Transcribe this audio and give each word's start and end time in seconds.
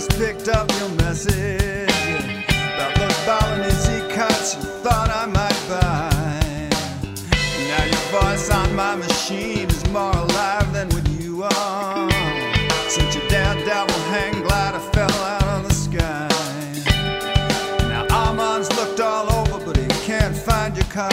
Just 0.00 0.18
picked 0.18 0.48
up 0.48 0.70
your 0.78 0.88
message 1.04 1.90
about 2.48 2.94
those 2.96 3.18
Balinese 3.26 4.14
cuts 4.14 4.54
you 4.54 4.62
thought 4.82 5.10
I 5.10 5.26
might 5.26 5.60
buy. 5.68 6.70
Now 7.68 7.84
your 7.84 8.06
voice 8.22 8.48
on 8.50 8.74
my 8.74 8.96
machine 8.96 9.68
is 9.68 9.86
more 9.88 10.10
alive 10.10 10.72
than 10.72 10.88
when 10.90 11.04
you 11.20 11.42
are. 11.42 12.10
Since 12.88 13.14
your 13.14 13.28
dad 13.28 13.62
double 13.66 14.02
hang 14.14 14.40
glider 14.40 14.78
fell 14.94 15.10
out 15.10 15.48
of 15.56 15.68
the 15.68 15.74
sky. 15.74 16.28
Now 17.90 18.06
Armand's 18.10 18.74
looked 18.76 19.00
all 19.00 19.30
over, 19.30 19.62
but 19.66 19.76
he 19.76 19.86
can't 20.06 20.34
find 20.34 20.74
your 20.76 20.86
car 20.86 21.12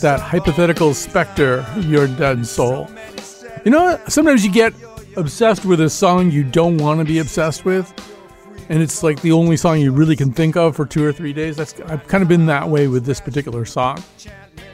that 0.00 0.20
hypothetical 0.20 0.94
specter, 0.94 1.66
your 1.80 2.06
dead 2.06 2.46
soul. 2.46 2.88
You 3.64 3.70
know, 3.70 4.00
sometimes 4.08 4.44
you 4.44 4.52
get 4.52 4.72
obsessed 5.16 5.64
with 5.64 5.80
a 5.80 5.90
song 5.90 6.30
you 6.30 6.44
don't 6.44 6.78
want 6.78 7.00
to 7.00 7.04
be 7.04 7.18
obsessed 7.18 7.64
with, 7.64 7.92
and 8.68 8.82
it's 8.82 9.02
like 9.02 9.20
the 9.22 9.32
only 9.32 9.56
song 9.56 9.80
you 9.80 9.92
really 9.92 10.16
can 10.16 10.32
think 10.32 10.56
of 10.56 10.76
for 10.76 10.86
two 10.86 11.04
or 11.04 11.12
three 11.12 11.32
days. 11.32 11.56
That's 11.56 11.78
I've 11.80 12.06
kind 12.06 12.22
of 12.22 12.28
been 12.28 12.46
that 12.46 12.68
way 12.68 12.88
with 12.88 13.04
this 13.04 13.20
particular 13.20 13.64
song, 13.64 14.02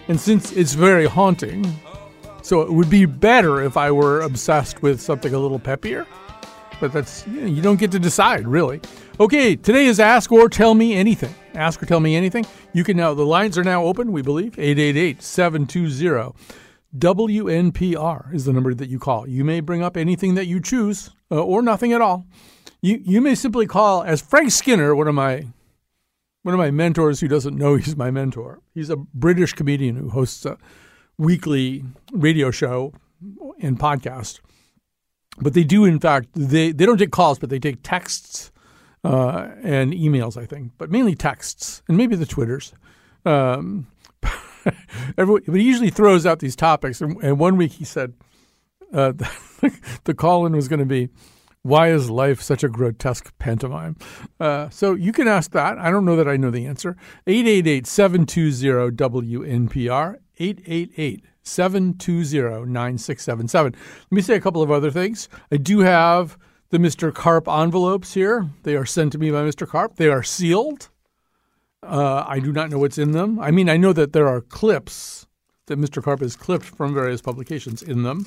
and 0.08 0.20
since 0.20 0.52
it's 0.52 0.74
very 0.74 1.06
haunting, 1.06 1.64
so 2.42 2.60
it 2.60 2.72
would 2.72 2.90
be 2.90 3.06
better 3.06 3.62
if 3.62 3.76
I 3.76 3.90
were 3.90 4.20
obsessed 4.20 4.82
with 4.82 5.00
something 5.00 5.32
a 5.32 5.38
little 5.38 5.58
peppier. 5.58 6.06
But 6.84 6.92
that's 6.92 7.26
you, 7.26 7.40
know, 7.40 7.46
you 7.46 7.62
don't 7.62 7.80
get 7.80 7.90
to 7.92 7.98
decide 7.98 8.46
really. 8.46 8.78
Okay, 9.18 9.56
today 9.56 9.86
is 9.86 9.98
Ask 9.98 10.30
or 10.30 10.50
Tell 10.50 10.74
Me 10.74 10.92
Anything. 10.92 11.34
Ask 11.54 11.82
or 11.82 11.86
Tell 11.86 11.98
Me 11.98 12.14
Anything. 12.14 12.44
You 12.74 12.84
can 12.84 12.98
now 12.98 13.14
the 13.14 13.24
lines 13.24 13.56
are 13.56 13.64
now 13.64 13.84
open. 13.84 14.12
We 14.12 14.20
believe 14.20 14.52
888-720 14.56 16.36
WNPR 16.98 18.34
is 18.34 18.44
the 18.44 18.52
number 18.52 18.74
that 18.74 18.90
you 18.90 18.98
call. 18.98 19.26
You 19.26 19.46
may 19.46 19.60
bring 19.60 19.82
up 19.82 19.96
anything 19.96 20.34
that 20.34 20.46
you 20.46 20.60
choose 20.60 21.10
uh, 21.30 21.42
or 21.42 21.62
nothing 21.62 21.94
at 21.94 22.02
all. 22.02 22.26
You 22.82 23.00
you 23.02 23.22
may 23.22 23.34
simply 23.34 23.66
call 23.66 24.02
as 24.02 24.20
Frank 24.20 24.50
Skinner, 24.50 24.94
one 24.94 25.08
of 25.08 25.14
my 25.14 25.46
one 26.42 26.52
of 26.52 26.58
my 26.58 26.70
mentors 26.70 27.20
who 27.20 27.28
doesn't 27.28 27.56
know 27.56 27.76
he's 27.76 27.96
my 27.96 28.10
mentor. 28.10 28.60
He's 28.74 28.90
a 28.90 28.96
British 28.96 29.54
comedian 29.54 29.96
who 29.96 30.10
hosts 30.10 30.44
a 30.44 30.58
weekly 31.16 31.82
radio 32.12 32.50
show 32.50 32.92
and 33.58 33.78
podcast. 33.78 34.40
But 35.38 35.54
they 35.54 35.64
do, 35.64 35.84
in 35.84 35.98
fact, 35.98 36.28
they, 36.34 36.72
they 36.72 36.86
don't 36.86 36.98
take 36.98 37.10
calls, 37.10 37.38
but 37.38 37.50
they 37.50 37.58
take 37.58 37.82
texts 37.82 38.52
uh, 39.02 39.48
and 39.62 39.92
emails, 39.92 40.40
I 40.40 40.46
think, 40.46 40.72
but 40.78 40.90
mainly 40.90 41.14
texts 41.14 41.82
and 41.88 41.96
maybe 41.96 42.16
the 42.16 42.26
Twitters. 42.26 42.72
Um, 43.24 43.86
every, 45.18 45.40
but 45.46 45.56
he 45.56 45.62
usually 45.62 45.90
throws 45.90 46.24
out 46.24 46.38
these 46.38 46.56
topics. 46.56 47.00
And, 47.00 47.22
and 47.22 47.38
one 47.38 47.56
week 47.56 47.72
he 47.72 47.84
said 47.84 48.14
uh, 48.92 49.12
the, 49.12 49.78
the 50.04 50.14
call 50.14 50.46
in 50.46 50.54
was 50.54 50.68
going 50.68 50.80
to 50.80 50.86
be, 50.86 51.08
why 51.62 51.90
is 51.90 52.10
life 52.10 52.42
such 52.42 52.62
a 52.62 52.68
grotesque 52.68 53.32
pantomime? 53.38 53.96
Uh, 54.38 54.68
so 54.68 54.94
you 54.94 55.12
can 55.12 55.26
ask 55.26 55.50
that. 55.52 55.78
I 55.78 55.90
don't 55.90 56.04
know 56.04 56.16
that 56.16 56.28
I 56.28 56.36
know 56.36 56.50
the 56.50 56.66
answer. 56.66 56.96
888 57.26 57.86
720 57.86 58.90
WNPR, 58.96 60.16
888 60.38 61.24
720 61.44 62.66
9677. 62.66 63.72
Let 63.72 64.12
me 64.12 64.22
say 64.22 64.34
a 64.34 64.40
couple 64.40 64.62
of 64.62 64.70
other 64.70 64.90
things. 64.90 65.28
I 65.52 65.58
do 65.58 65.80
have 65.80 66.36
the 66.70 66.78
Mr. 66.78 67.14
Carp 67.14 67.46
envelopes 67.46 68.14
here. 68.14 68.50
They 68.64 68.74
are 68.74 68.86
sent 68.86 69.12
to 69.12 69.18
me 69.18 69.30
by 69.30 69.42
Mr. 69.42 69.68
Carp. 69.68 69.96
They 69.96 70.08
are 70.08 70.22
sealed. 70.22 70.88
Uh, 71.82 72.24
I 72.26 72.40
do 72.40 72.52
not 72.52 72.70
know 72.70 72.78
what's 72.78 72.98
in 72.98 73.12
them. 73.12 73.38
I 73.38 73.50
mean, 73.50 73.68
I 73.68 73.76
know 73.76 73.92
that 73.92 74.12
there 74.12 74.26
are 74.26 74.40
clips 74.40 75.26
that 75.66 75.78
Mr. 75.78 76.02
Carp 76.02 76.20
has 76.20 76.36
clipped 76.36 76.64
from 76.64 76.94
various 76.94 77.20
publications 77.20 77.82
in 77.82 78.02
them. 78.02 78.26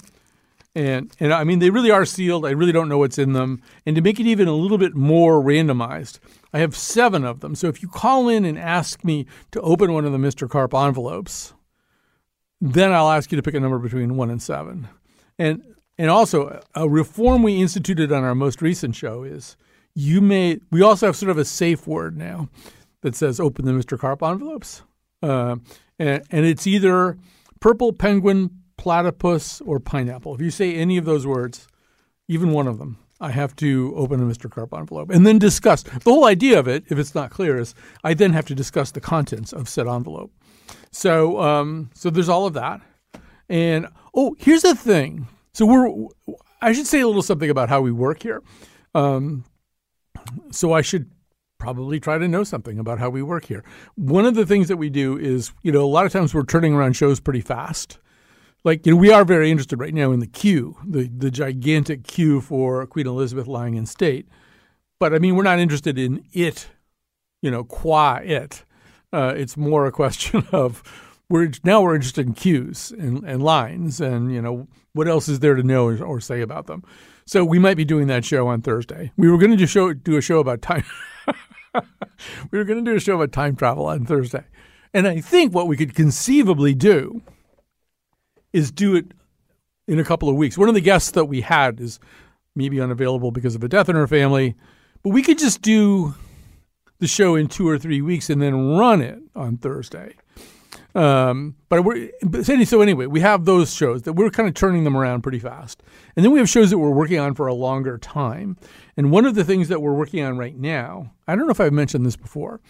And, 0.75 1.11
and 1.19 1.33
I 1.33 1.43
mean, 1.43 1.57
they 1.57 1.71
really 1.71 1.89
are 1.89 2.05
sealed. 2.05 2.45
I 2.45 2.51
really 2.51 2.71
don't 2.71 2.87
know 2.87 2.99
what's 2.99 3.17
in 3.17 3.33
them. 3.33 3.61
And 3.85 3.95
to 3.95 4.01
make 4.01 4.19
it 4.19 4.27
even 4.27 4.47
a 4.47 4.53
little 4.53 4.77
bit 4.77 4.95
more 4.95 5.41
randomized, 5.41 6.19
I 6.53 6.59
have 6.59 6.75
seven 6.75 7.25
of 7.25 7.39
them. 7.39 7.55
So 7.55 7.67
if 7.67 7.81
you 7.81 7.87
call 7.87 8.29
in 8.29 8.45
and 8.45 8.59
ask 8.59 9.03
me 9.03 9.25
to 9.51 9.61
open 9.61 9.93
one 9.93 10.05
of 10.05 10.11
the 10.11 10.19
Mr. 10.19 10.47
Carp 10.47 10.75
envelopes, 10.75 11.53
then 12.61 12.91
I'll 12.91 13.09
ask 13.09 13.31
you 13.31 13.35
to 13.35 13.43
pick 13.43 13.53
a 13.53 13.59
number 13.59 13.79
between 13.79 14.15
one 14.15 14.29
and 14.29 14.41
seven. 14.41 14.87
And 15.37 15.63
and 15.97 16.09
also 16.09 16.61
a 16.75 16.87
reform 16.87 17.43
we 17.43 17.61
instituted 17.61 18.11
on 18.11 18.23
our 18.23 18.35
most 18.35 18.61
recent 18.61 18.95
show 18.95 19.23
is 19.23 19.57
you 19.95 20.21
may 20.21 20.59
we 20.71 20.81
also 20.81 21.07
have 21.07 21.15
sort 21.15 21.31
of 21.31 21.37
a 21.37 21.45
safe 21.45 21.87
word 21.87 22.17
now 22.17 22.49
that 23.01 23.15
says 23.15 23.39
open 23.39 23.65
the 23.65 23.71
Mr. 23.71 23.97
Carp 23.97 24.23
envelopes. 24.23 24.83
Uh, 25.21 25.57
and, 25.99 26.23
and 26.29 26.45
it's 26.45 26.67
either 26.67 27.17
purple 27.59 27.93
penguin, 27.93 28.51
platypus, 28.77 29.61
or 29.61 29.79
pineapple. 29.79 30.35
If 30.35 30.41
you 30.41 30.51
say 30.51 30.75
any 30.75 30.97
of 30.97 31.05
those 31.05 31.25
words, 31.25 31.67
even 32.27 32.51
one 32.51 32.67
of 32.67 32.77
them, 32.77 32.97
I 33.19 33.31
have 33.31 33.55
to 33.57 33.93
open 33.95 34.21
a 34.21 34.31
Mr. 34.31 34.49
Carp 34.49 34.73
envelope 34.73 35.09
and 35.09 35.25
then 35.25 35.39
discuss. 35.39 35.83
The 35.83 36.11
whole 36.11 36.25
idea 36.25 36.59
of 36.59 36.67
it, 36.67 36.83
if 36.89 36.99
it's 36.99 37.15
not 37.15 37.31
clear, 37.31 37.57
is 37.57 37.73
I 38.03 38.13
then 38.13 38.33
have 38.33 38.45
to 38.47 38.55
discuss 38.55 38.91
the 38.91 39.01
contents 39.01 39.53
of 39.53 39.67
said 39.67 39.87
envelope. 39.87 40.31
So, 40.91 41.39
um, 41.41 41.89
so 41.93 42.09
there's 42.09 42.29
all 42.29 42.45
of 42.45 42.53
that. 42.53 42.81
And 43.49 43.87
oh, 44.13 44.35
here's 44.39 44.63
the 44.63 44.75
thing. 44.75 45.27
So 45.53 45.65
we're, 45.65 46.35
I 46.61 46.73
should 46.73 46.87
say 46.87 47.01
a 47.01 47.07
little 47.07 47.21
something 47.21 47.49
about 47.49 47.69
how 47.69 47.81
we 47.81 47.91
work 47.91 48.23
here. 48.23 48.41
Um, 48.93 49.45
so 50.51 50.73
I 50.73 50.81
should 50.81 51.09
probably 51.57 51.99
try 51.99 52.17
to 52.17 52.27
know 52.27 52.43
something 52.43 52.79
about 52.79 52.99
how 52.99 53.09
we 53.09 53.23
work 53.23 53.45
here. 53.45 53.63
One 53.95 54.25
of 54.25 54.35
the 54.35 54.45
things 54.45 54.67
that 54.67 54.77
we 54.77 54.89
do 54.89 55.17
is, 55.17 55.51
you 55.63 55.71
know, 55.71 55.83
a 55.83 55.87
lot 55.87 56.05
of 56.05 56.11
times 56.11 56.33
we're 56.33 56.43
turning 56.43 56.73
around 56.73 56.93
shows 56.95 57.19
pretty 57.19 57.41
fast. 57.41 57.99
Like, 58.63 58.85
you 58.85 58.93
know, 58.93 58.97
we 58.97 59.11
are 59.11 59.23
very 59.23 59.49
interested 59.49 59.79
right 59.79 59.93
now 59.93 60.11
in 60.11 60.19
the 60.19 60.27
queue, 60.27 60.77
the, 60.85 61.07
the 61.07 61.31
gigantic 61.31 62.03
queue 62.03 62.41
for 62.41 62.85
Queen 62.85 63.07
Elizabeth 63.07 63.47
lying 63.47 63.75
in 63.75 63.85
state. 63.85 64.27
But 64.99 65.13
I 65.13 65.19
mean, 65.19 65.35
we're 65.35 65.43
not 65.43 65.59
interested 65.59 65.97
in 65.97 66.25
it, 66.33 66.67
you 67.41 67.51
know, 67.51 67.63
qua 67.63 68.19
it. 68.23 68.63
Uh, 69.13 69.33
it's 69.35 69.55
more 69.55 69.85
a 69.85 69.91
question 69.91 70.45
of 70.51 70.83
we're 71.29 71.51
now 71.63 71.81
we're 71.81 71.95
interested 71.95 72.25
in 72.25 72.33
cues 72.33 72.91
and, 72.91 73.23
and 73.23 73.43
lines 73.43 73.99
and 73.99 74.33
you 74.33 74.41
know 74.41 74.67
what 74.93 75.07
else 75.07 75.27
is 75.27 75.39
there 75.39 75.55
to 75.55 75.63
know 75.63 75.87
or, 75.87 76.03
or 76.03 76.19
say 76.19 76.41
about 76.41 76.67
them. 76.67 76.83
So 77.25 77.43
we 77.43 77.59
might 77.59 77.75
be 77.75 77.85
doing 77.85 78.07
that 78.07 78.23
show 78.23 78.47
on 78.47 78.61
Thursday. 78.61 79.11
We 79.17 79.29
were 79.29 79.37
going 79.37 79.51
to 79.51 79.57
do 79.57 79.67
show 79.67 79.93
do 79.93 80.17
a 80.17 80.21
show 80.21 80.39
about 80.39 80.61
time. 80.61 80.85
we 82.51 82.57
were 82.57 82.63
going 82.63 82.83
to 82.83 82.91
do 82.91 82.95
a 82.95 82.99
show 82.99 83.15
about 83.15 83.31
time 83.31 83.55
travel 83.55 83.85
on 83.85 84.05
Thursday, 84.05 84.45
and 84.93 85.07
I 85.07 85.21
think 85.21 85.53
what 85.53 85.67
we 85.67 85.77
could 85.77 85.93
conceivably 85.93 86.73
do 86.73 87.21
is 88.53 88.71
do 88.71 88.95
it 88.95 89.11
in 89.87 89.99
a 89.99 90.03
couple 90.03 90.29
of 90.29 90.35
weeks. 90.35 90.57
One 90.57 90.69
of 90.69 90.75
the 90.75 90.81
guests 90.81 91.11
that 91.11 91.25
we 91.25 91.41
had 91.41 91.79
is 91.79 91.99
maybe 92.55 92.81
unavailable 92.81 93.31
because 93.31 93.55
of 93.55 93.63
a 93.63 93.67
death 93.67 93.89
in 93.89 93.95
her 93.95 94.07
family, 94.07 94.55
but 95.03 95.09
we 95.09 95.21
could 95.21 95.37
just 95.37 95.61
do 95.61 96.15
the 96.99 97.07
show 97.07 97.35
in 97.35 97.47
two 97.47 97.67
or 97.67 97.77
three 97.77 98.01
weeks 98.01 98.29
and 98.29 98.41
then 98.41 98.77
run 98.77 99.01
it 99.01 99.19
on 99.35 99.57
Thursday. 99.57 100.15
Um, 100.95 101.55
but 101.69 101.83
we're 101.83 102.11
so 102.65 102.81
anyway, 102.81 103.05
we 103.05 103.19
have 103.19 103.45
those 103.45 103.73
shows 103.73 104.01
that 104.03 104.13
we're 104.13 104.31
kind 104.31 104.49
of 104.49 104.55
turning 104.55 104.83
them 104.83 104.97
around 104.97 105.21
pretty 105.21 105.37
fast, 105.37 105.83
and 106.15 106.25
then 106.25 106.31
we 106.31 106.39
have 106.39 106.49
shows 106.49 106.71
that 106.71 106.79
we're 106.79 106.89
working 106.89 107.19
on 107.19 107.35
for 107.35 107.45
a 107.45 107.53
longer 107.53 107.99
time. 107.99 108.57
And 108.95 109.11
one 109.11 109.25
of 109.25 109.35
the 109.35 109.43
things 109.43 109.67
that 109.67 109.81
we're 109.81 109.93
working 109.93 110.23
on 110.23 110.37
right 110.37 110.57
now, 110.57 111.13
I 111.27 111.35
don't 111.35 111.45
know 111.45 111.51
if 111.51 111.59
I've 111.59 111.73
mentioned 111.73 112.05
this 112.05 112.15
before. 112.15 112.61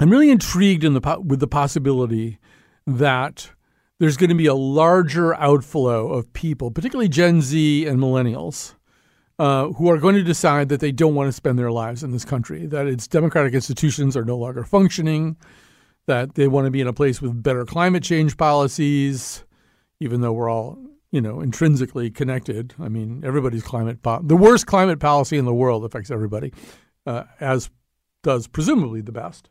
I'm 0.00 0.10
really 0.10 0.30
intrigued 0.30 0.82
in 0.82 0.94
the 0.94 1.22
with 1.24 1.38
the 1.38 1.46
possibility 1.46 2.38
that 2.84 3.50
there's 4.00 4.16
going 4.16 4.30
to 4.30 4.34
be 4.34 4.46
a 4.46 4.54
larger 4.54 5.34
outflow 5.34 6.08
of 6.08 6.32
people, 6.32 6.72
particularly 6.72 7.08
Gen 7.08 7.40
Z 7.40 7.86
and 7.86 8.00
millennials, 8.00 8.74
uh, 9.38 9.68
who 9.68 9.90
are 9.90 9.98
going 9.98 10.14
to 10.14 10.22
decide 10.22 10.68
that 10.68 10.80
they 10.80 10.92
don't 10.92 11.14
want 11.14 11.28
to 11.28 11.32
spend 11.32 11.58
their 11.58 11.72
lives 11.72 12.02
in 12.02 12.12
this 12.12 12.24
country, 12.24 12.66
that 12.66 12.86
its 12.86 13.06
democratic 13.06 13.54
institutions 13.54 14.16
are 14.16 14.24
no 14.24 14.36
longer 14.36 14.64
functioning, 14.64 15.36
that 16.06 16.34
they 16.34 16.48
want 16.48 16.66
to 16.66 16.70
be 16.70 16.80
in 16.80 16.86
a 16.86 16.92
place 16.92 17.20
with 17.20 17.42
better 17.42 17.64
climate 17.64 18.02
change 18.02 18.36
policies, 18.36 19.44
even 20.00 20.20
though 20.20 20.32
we're 20.32 20.50
all 20.50 20.78
you 21.10 21.20
know 21.20 21.40
intrinsically 21.40 22.10
connected. 22.10 22.74
I 22.80 22.88
mean, 22.88 23.22
everybody's 23.24 23.62
climate 23.62 24.02
po- 24.02 24.20
the 24.22 24.36
worst 24.36 24.66
climate 24.66 25.00
policy 25.00 25.38
in 25.38 25.44
the 25.44 25.54
world 25.54 25.84
affects 25.84 26.10
everybody, 26.10 26.52
uh, 27.06 27.24
as 27.40 27.70
does 28.22 28.46
presumably 28.46 29.00
the 29.00 29.12
best. 29.12 29.48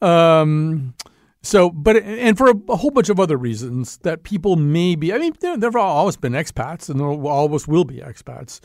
Um, 0.00 0.94
so, 1.42 1.68
but 1.68 1.96
and 1.96 2.38
for 2.38 2.48
a, 2.48 2.54
a, 2.70 2.76
whole 2.76 2.90
bunch 2.90 3.10
of 3.10 3.20
other 3.20 3.36
reasons 3.36 3.98
that 3.98 4.22
people 4.22 4.56
may 4.56 4.96
be. 4.96 5.12
I 5.12 5.18
mean, 5.18 5.34
there, 5.40 5.58
have 5.58 5.76
always 5.76 6.16
been 6.16 6.32
expats, 6.32 6.88
and 6.88 6.98
there 6.98 7.06
always 7.06 7.68
will 7.68 7.84
be 7.84 7.98
expats. 7.98 8.60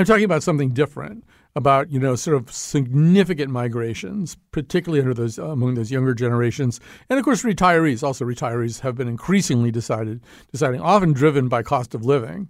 I'm 0.00 0.06
talking 0.06 0.24
about 0.24 0.42
something 0.42 0.70
different 0.70 1.24
about 1.56 1.90
you 1.90 1.98
know 1.98 2.14
sort 2.16 2.36
of 2.36 2.50
significant 2.52 3.50
migrations, 3.50 4.36
particularly 4.52 5.00
under 5.00 5.14
those 5.14 5.38
among 5.38 5.74
those 5.74 5.90
younger 5.90 6.14
generations, 6.14 6.80
and 7.08 7.18
of 7.18 7.24
course 7.24 7.42
retirees. 7.42 8.02
Also, 8.02 8.24
retirees 8.24 8.80
have 8.80 8.96
been 8.96 9.08
increasingly 9.08 9.70
decided 9.70 10.22
deciding, 10.52 10.80
often 10.80 11.12
driven 11.12 11.48
by 11.48 11.62
cost 11.62 11.94
of 11.94 12.04
living, 12.04 12.48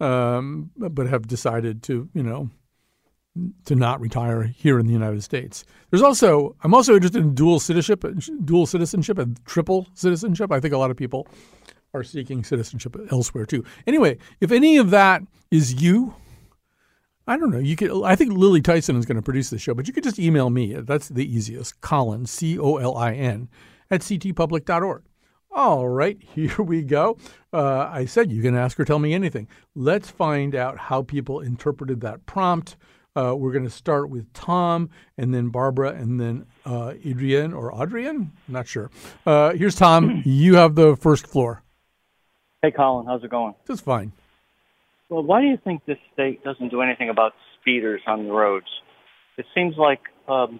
um, 0.00 0.70
but 0.76 1.06
have 1.06 1.26
decided 1.26 1.82
to 1.84 2.08
you 2.14 2.22
know 2.22 2.50
to 3.66 3.74
not 3.74 4.00
retire 4.00 4.44
here 4.44 4.78
in 4.78 4.86
the 4.86 4.92
United 4.92 5.22
States. 5.22 5.64
There's 5.90 6.02
also 6.02 6.56
I'm 6.62 6.74
also 6.74 6.94
interested 6.94 7.22
in 7.22 7.34
dual 7.34 7.60
citizenship, 7.60 8.04
dual 8.44 8.66
citizenship, 8.66 9.18
and 9.18 9.44
triple 9.46 9.86
citizenship. 9.94 10.52
I 10.52 10.60
think 10.60 10.74
a 10.74 10.78
lot 10.78 10.90
of 10.90 10.96
people 10.96 11.26
are 11.94 12.04
seeking 12.04 12.44
citizenship 12.44 12.96
elsewhere 13.10 13.46
too. 13.46 13.64
Anyway, 13.86 14.18
if 14.40 14.52
any 14.52 14.76
of 14.76 14.90
that 14.90 15.22
is 15.50 15.82
you 15.82 16.14
I 17.26 17.36
don't 17.36 17.50
know. 17.50 17.58
You 17.58 17.74
could. 17.76 18.04
I 18.04 18.14
think 18.14 18.32
Lily 18.32 18.60
Tyson 18.60 18.96
is 18.96 19.04
going 19.04 19.16
to 19.16 19.22
produce 19.22 19.50
the 19.50 19.58
show, 19.58 19.74
but 19.74 19.88
you 19.88 19.92
could 19.92 20.04
just 20.04 20.18
email 20.18 20.48
me. 20.48 20.74
That's 20.74 21.08
the 21.08 21.24
easiest. 21.24 21.80
Colin 21.80 22.26
C 22.26 22.58
O 22.58 22.76
L 22.76 22.96
I 22.96 23.14
N 23.14 23.48
at 23.90 24.02
ctpublic.org. 24.02 25.02
All 25.50 25.88
right, 25.88 26.18
here 26.34 26.58
we 26.58 26.82
go. 26.82 27.18
Uh, 27.52 27.88
I 27.90 28.04
said 28.04 28.30
you 28.30 28.42
can 28.42 28.54
ask 28.54 28.78
or 28.78 28.84
tell 28.84 28.98
me 28.98 29.12
anything. 29.14 29.48
Let's 29.74 30.10
find 30.10 30.54
out 30.54 30.78
how 30.78 31.02
people 31.02 31.40
interpreted 31.40 32.00
that 32.02 32.26
prompt. 32.26 32.76
Uh, 33.16 33.34
we're 33.34 33.52
going 33.52 33.64
to 33.64 33.70
start 33.70 34.10
with 34.10 34.30
Tom, 34.34 34.90
and 35.16 35.32
then 35.32 35.48
Barbara, 35.48 35.92
and 35.92 36.20
then 36.20 36.44
uh, 36.66 36.92
Adrian 37.02 37.54
or 37.54 37.72
Adrian. 37.82 38.30
I'm 38.46 38.52
not 38.52 38.68
sure. 38.68 38.90
Uh, 39.24 39.54
here's 39.54 39.74
Tom. 39.74 40.22
You 40.26 40.56
have 40.56 40.74
the 40.74 40.96
first 40.96 41.26
floor. 41.26 41.62
Hey, 42.60 42.70
Colin. 42.70 43.06
How's 43.06 43.24
it 43.24 43.30
going? 43.30 43.54
Just 43.66 43.82
fine. 43.84 44.12
Well, 45.08 45.22
why 45.22 45.40
do 45.40 45.46
you 45.46 45.58
think 45.62 45.84
this 45.86 45.98
state 46.12 46.42
doesn't 46.42 46.70
do 46.70 46.80
anything 46.82 47.10
about 47.10 47.32
speeders 47.60 48.00
on 48.06 48.26
the 48.26 48.32
roads? 48.32 48.66
It 49.38 49.46
seems 49.54 49.74
like 49.76 50.00
um, 50.28 50.58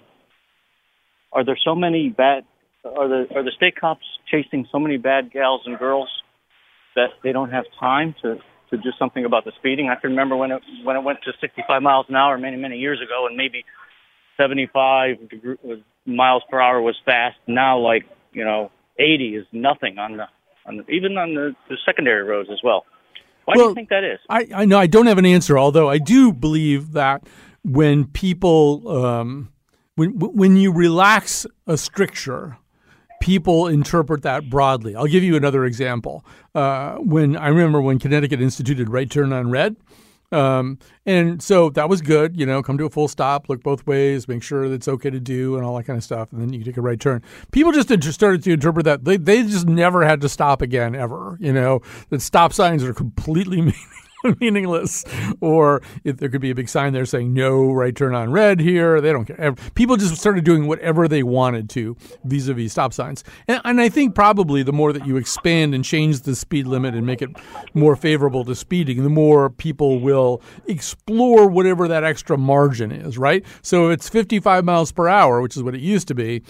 are 1.32 1.44
there 1.44 1.58
so 1.64 1.74
many 1.74 2.10
bad 2.10 2.44
are 2.84 3.08
the 3.08 3.26
are 3.34 3.42
the 3.42 3.50
state 3.56 3.74
cops 3.80 4.04
chasing 4.30 4.66
so 4.70 4.78
many 4.78 4.96
bad 4.96 5.32
gals 5.32 5.62
and 5.64 5.76
girls 5.78 6.08
that 6.94 7.08
they 7.24 7.32
don't 7.32 7.50
have 7.50 7.64
time 7.80 8.14
to 8.22 8.36
to 8.70 8.76
do 8.76 8.90
something 8.98 9.24
about 9.24 9.44
the 9.44 9.52
speeding? 9.58 9.88
I 9.88 10.00
can 10.00 10.10
remember 10.10 10.36
when 10.36 10.52
it 10.52 10.62
when 10.84 10.96
it 10.96 11.02
went 11.02 11.18
to 11.24 11.32
65 11.40 11.82
miles 11.82 12.06
an 12.08 12.14
hour 12.14 12.38
many 12.38 12.56
many 12.56 12.76
years 12.76 13.00
ago, 13.02 13.26
and 13.26 13.36
maybe 13.36 13.64
75 14.36 15.16
miles 16.06 16.42
per 16.48 16.60
hour 16.60 16.80
was 16.80 16.96
fast. 17.04 17.36
Now, 17.48 17.78
like 17.78 18.04
you 18.32 18.44
know, 18.44 18.70
80 18.98 19.36
is 19.36 19.46
nothing 19.50 19.98
on 19.98 20.18
the 20.18 20.26
on 20.66 20.76
the, 20.76 20.86
even 20.88 21.16
on 21.18 21.34
the, 21.34 21.56
the 21.68 21.76
secondary 21.84 22.22
roads 22.22 22.50
as 22.52 22.60
well. 22.62 22.84
Why 23.46 23.54
well, 23.56 23.66
do 23.66 23.68
you 23.70 23.74
think 23.74 23.88
that 23.90 24.04
is? 24.04 24.18
I, 24.28 24.48
I 24.54 24.64
know 24.64 24.78
I 24.78 24.88
don't 24.88 25.06
have 25.06 25.18
an 25.18 25.26
answer, 25.26 25.56
although 25.56 25.88
I 25.88 25.98
do 25.98 26.32
believe 26.32 26.92
that 26.92 27.26
when 27.64 28.04
people 28.06 28.88
um, 28.88 29.52
when 29.94 30.10
when 30.18 30.56
you 30.56 30.72
relax 30.72 31.46
a 31.66 31.76
stricture, 31.76 32.58
people 33.20 33.68
interpret 33.68 34.22
that 34.22 34.50
broadly. 34.50 34.96
I'll 34.96 35.06
give 35.06 35.22
you 35.22 35.36
another 35.36 35.64
example. 35.64 36.24
Uh, 36.56 36.96
when 36.96 37.36
I 37.36 37.48
remember 37.48 37.80
when 37.80 38.00
Connecticut 38.00 38.40
instituted 38.40 38.90
right 38.90 39.08
turn 39.08 39.32
on 39.32 39.48
red, 39.48 39.76
um, 40.32 40.78
and 41.04 41.40
so 41.42 41.70
that 41.70 41.88
was 41.88 42.00
good, 42.00 42.38
you 42.38 42.46
know, 42.46 42.62
come 42.62 42.78
to 42.78 42.84
a 42.84 42.90
full 42.90 43.08
stop, 43.08 43.48
look 43.48 43.62
both 43.62 43.86
ways, 43.86 44.26
make 44.26 44.42
sure 44.42 44.68
that 44.68 44.74
it's 44.74 44.88
okay 44.88 45.10
to 45.10 45.20
do 45.20 45.56
and 45.56 45.64
all 45.64 45.76
that 45.76 45.84
kind 45.84 45.96
of 45.96 46.04
stuff. 46.04 46.32
And 46.32 46.40
then 46.40 46.52
you 46.52 46.64
take 46.64 46.76
a 46.76 46.82
right 46.82 46.98
turn. 46.98 47.22
People 47.52 47.72
just 47.72 47.88
started 48.12 48.42
to 48.42 48.52
interpret 48.52 48.84
that. 48.84 49.04
They, 49.04 49.16
they 49.16 49.42
just 49.42 49.66
never 49.66 50.04
had 50.04 50.20
to 50.22 50.28
stop 50.28 50.62
again, 50.62 50.94
ever, 50.94 51.38
you 51.40 51.52
know, 51.52 51.80
that 52.10 52.22
stop 52.22 52.52
signs 52.52 52.82
are 52.82 52.94
completely 52.94 53.56
meaningless 53.60 54.05
meaningless. 54.40 55.04
Or 55.40 55.82
if 56.04 56.18
there 56.18 56.28
could 56.28 56.40
be 56.40 56.50
a 56.50 56.54
big 56.54 56.68
sign 56.68 56.92
there 56.92 57.06
saying 57.06 57.32
no 57.32 57.72
right 57.72 57.94
turn 57.94 58.14
on 58.14 58.30
red 58.30 58.60
here, 58.60 59.00
they 59.00 59.12
don't 59.12 59.24
care. 59.24 59.54
People 59.74 59.96
just 59.96 60.16
started 60.16 60.44
doing 60.44 60.66
whatever 60.66 61.08
they 61.08 61.22
wanted 61.22 61.68
to 61.70 61.96
vis 62.24 62.48
a 62.48 62.54
vis 62.54 62.72
stop 62.72 62.92
signs. 62.92 63.24
And, 63.48 63.60
and 63.64 63.80
I 63.80 63.88
think 63.88 64.14
probably 64.14 64.62
the 64.62 64.72
more 64.72 64.92
that 64.92 65.06
you 65.06 65.16
expand 65.16 65.74
and 65.74 65.84
change 65.84 66.20
the 66.22 66.34
speed 66.34 66.66
limit 66.66 66.94
and 66.94 67.06
make 67.06 67.22
it 67.22 67.30
more 67.74 67.96
favorable 67.96 68.44
to 68.44 68.54
speeding, 68.54 69.02
the 69.02 69.10
more 69.10 69.50
people 69.50 70.00
will 70.00 70.42
explore 70.66 71.48
whatever 71.48 71.88
that 71.88 72.04
extra 72.04 72.36
margin 72.36 72.92
is, 72.92 73.18
right? 73.18 73.44
So 73.62 73.90
it's 73.90 74.08
55 74.08 74.64
miles 74.64 74.92
per 74.92 75.08
hour, 75.08 75.40
which 75.40 75.56
is 75.56 75.62
what 75.62 75.74
it 75.74 75.80
used 75.80 76.08
to 76.08 76.14
be, 76.14 76.42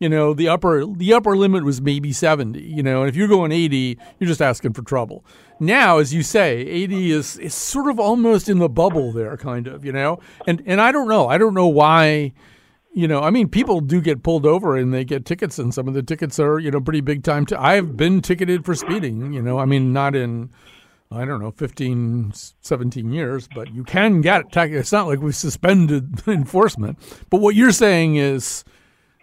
you 0.00 0.08
know 0.08 0.34
the 0.34 0.48
upper 0.48 0.84
the 0.84 1.12
upper 1.12 1.36
limit 1.36 1.64
was 1.64 1.80
maybe 1.80 2.12
70 2.12 2.60
you 2.60 2.82
know 2.82 3.02
and 3.02 3.08
if 3.08 3.16
you're 3.16 3.28
going 3.28 3.52
80 3.52 3.98
you're 4.18 4.28
just 4.28 4.42
asking 4.42 4.72
for 4.72 4.82
trouble 4.82 5.24
now, 5.60 5.98
as 5.98 6.12
you 6.12 6.22
say, 6.22 6.58
80 6.60 7.12
is, 7.12 7.38
is 7.38 7.54
sort 7.54 7.88
of 7.90 8.00
almost 8.00 8.48
in 8.48 8.58
the 8.58 8.68
bubble 8.68 9.12
there, 9.12 9.36
kind 9.36 9.66
of, 9.66 9.84
you 9.84 9.92
know? 9.92 10.18
And, 10.46 10.62
and 10.66 10.80
I 10.80 10.90
don't 10.90 11.08
know. 11.08 11.28
I 11.28 11.38
don't 11.38 11.54
know 11.54 11.68
why, 11.68 12.32
you 12.92 13.06
know, 13.06 13.20
I 13.20 13.30
mean, 13.30 13.48
people 13.48 13.80
do 13.80 14.00
get 14.00 14.22
pulled 14.22 14.46
over 14.46 14.76
and 14.76 14.92
they 14.92 15.04
get 15.04 15.24
tickets, 15.24 15.58
and 15.58 15.72
some 15.72 15.86
of 15.86 15.94
the 15.94 16.02
tickets 16.02 16.40
are, 16.40 16.58
you 16.58 16.70
know, 16.70 16.80
pretty 16.80 17.00
big 17.00 17.22
time. 17.22 17.46
I've 17.56 17.96
been 17.96 18.20
ticketed 18.20 18.64
for 18.64 18.74
speeding, 18.74 19.32
you 19.32 19.42
know, 19.42 19.58
I 19.58 19.64
mean, 19.64 19.92
not 19.92 20.14
in. 20.14 20.50
I 21.10 21.24
don't 21.24 21.40
know, 21.40 21.52
15, 21.52 22.32
17 22.60 23.12
years, 23.12 23.46
but 23.54 23.72
you 23.72 23.84
can 23.84 24.20
get 24.20 24.46
it. 24.50 24.72
It's 24.72 24.90
not 24.90 25.06
like 25.06 25.20
we 25.20 25.30
suspended 25.30 26.22
enforcement. 26.26 26.98
But 27.30 27.40
what 27.40 27.54
you're 27.54 27.70
saying 27.70 28.16
is 28.16 28.64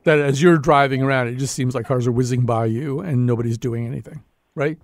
that 0.03 0.19
as 0.19 0.42
you're 0.42 0.57
driving 0.57 1.01
around, 1.01 1.27
it 1.27 1.36
just 1.36 1.53
seems 1.53 1.75
like 1.75 1.86
cars 1.86 2.07
are 2.07 2.12
whizzing 2.12 2.45
by 2.45 2.65
you 2.65 3.00
and 3.00 3.25
nobody's 3.25 3.57
doing 3.57 3.86
anything, 3.86 4.24
right? 4.56 4.77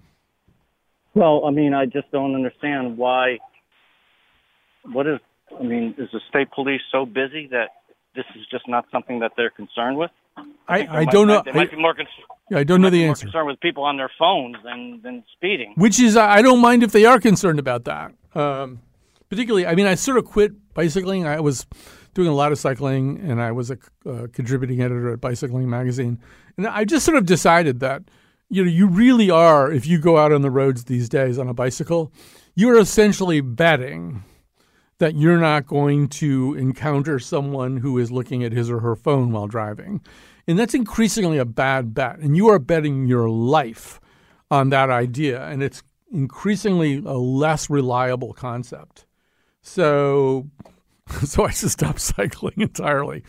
Well, 1.13 1.45
I 1.45 1.51
mean, 1.51 1.73
I 1.73 1.85
just 1.85 2.11
don't 2.11 2.35
understand 2.35 2.97
why. 2.97 3.39
What 4.83 5.07
is? 5.07 5.19
I 5.59 5.63
mean, 5.63 5.95
is 5.97 6.09
the 6.13 6.19
state 6.29 6.51
police 6.51 6.81
so 6.91 7.05
busy 7.05 7.47
that 7.51 7.69
this 8.15 8.25
is 8.35 8.45
just 8.51 8.67
not 8.67 8.85
something 8.91 9.19
that 9.19 9.31
they're 9.35 9.49
concerned 9.49 9.97
with? 9.97 10.11
I, 10.67 10.81
I, 10.81 10.97
I 10.99 11.05
don't 11.05 11.27
know. 11.27 11.41
They 11.43 11.51
might 11.51 11.71
be 11.71 11.77
more 11.77 11.95
concerned. 11.95 12.25
Yeah, 12.51 12.59
I 12.59 12.63
don't 12.63 12.81
know 12.81 12.89
the 12.89 13.05
answer. 13.05 13.25
Concerned 13.25 13.47
with 13.47 13.59
people 13.59 13.83
on 13.83 13.97
their 13.97 14.11
phones 14.19 14.57
than 14.63 15.01
than 15.03 15.23
speeding. 15.33 15.73
Which 15.75 15.99
is, 15.99 16.15
I 16.15 16.41
don't 16.41 16.61
mind 16.61 16.83
if 16.83 16.91
they 16.91 17.05
are 17.05 17.19
concerned 17.19 17.59
about 17.59 17.85
that. 17.85 18.13
Um, 18.35 18.81
particularly, 19.29 19.65
I 19.65 19.75
mean, 19.75 19.87
I 19.87 19.95
sort 19.95 20.17
of 20.17 20.25
quit 20.25 20.51
bicycling. 20.73 21.25
I 21.25 21.39
was 21.39 21.65
doing 22.17 22.27
a 22.27 22.33
lot 22.33 22.51
of 22.51 22.57
cycling, 22.57 23.19
and 23.19 23.39
I 23.39 23.51
was 23.51 23.69
a 23.69 23.77
uh, 24.09 24.25
contributing 24.33 24.81
editor 24.81 25.13
at 25.13 25.21
Bicycling 25.21 25.69
Magazine, 25.69 26.19
and 26.57 26.65
I 26.65 26.83
just 26.83 27.05
sort 27.05 27.15
of 27.15 27.27
decided 27.27 27.79
that 27.81 28.01
you 28.49 28.63
know, 28.63 28.71
you 28.71 28.87
really 28.87 29.29
are, 29.29 29.71
if 29.71 29.85
you 29.85 29.99
go 29.99 30.17
out 30.17 30.31
on 30.31 30.41
the 30.41 30.49
roads 30.49 30.85
these 30.85 31.09
days 31.09 31.37
on 31.37 31.47
a 31.47 31.53
bicycle, 31.53 32.11
you're 32.55 32.79
essentially 32.79 33.39
betting 33.39 34.23
that 34.97 35.13
you're 35.13 35.37
not 35.37 35.67
going 35.67 36.07
to 36.07 36.55
encounter 36.55 37.19
someone 37.19 37.77
who 37.77 37.99
is 37.99 38.11
looking 38.11 38.43
at 38.43 38.51
his 38.51 38.67
or 38.67 38.79
her 38.79 38.95
phone 38.95 39.31
while 39.31 39.45
driving. 39.45 40.01
And 40.47 40.57
that's 40.57 40.73
increasingly 40.73 41.37
a 41.37 41.45
bad 41.45 41.93
bet. 41.93 42.17
And 42.17 42.35
you 42.35 42.47
are 42.47 42.57
betting 42.57 43.05
your 43.05 43.29
life 43.29 43.99
on 44.49 44.69
that 44.69 44.89
idea. 44.89 45.45
And 45.45 45.61
it's 45.61 45.83
increasingly 46.11 46.95
a 47.05 47.13
less 47.13 47.69
reliable 47.69 48.33
concept. 48.33 49.05
So, 49.61 50.49
so 51.25 51.45
I 51.45 51.49
just 51.49 51.69
stopped 51.69 51.99
cycling 52.15 52.55
entirely. 52.57 53.23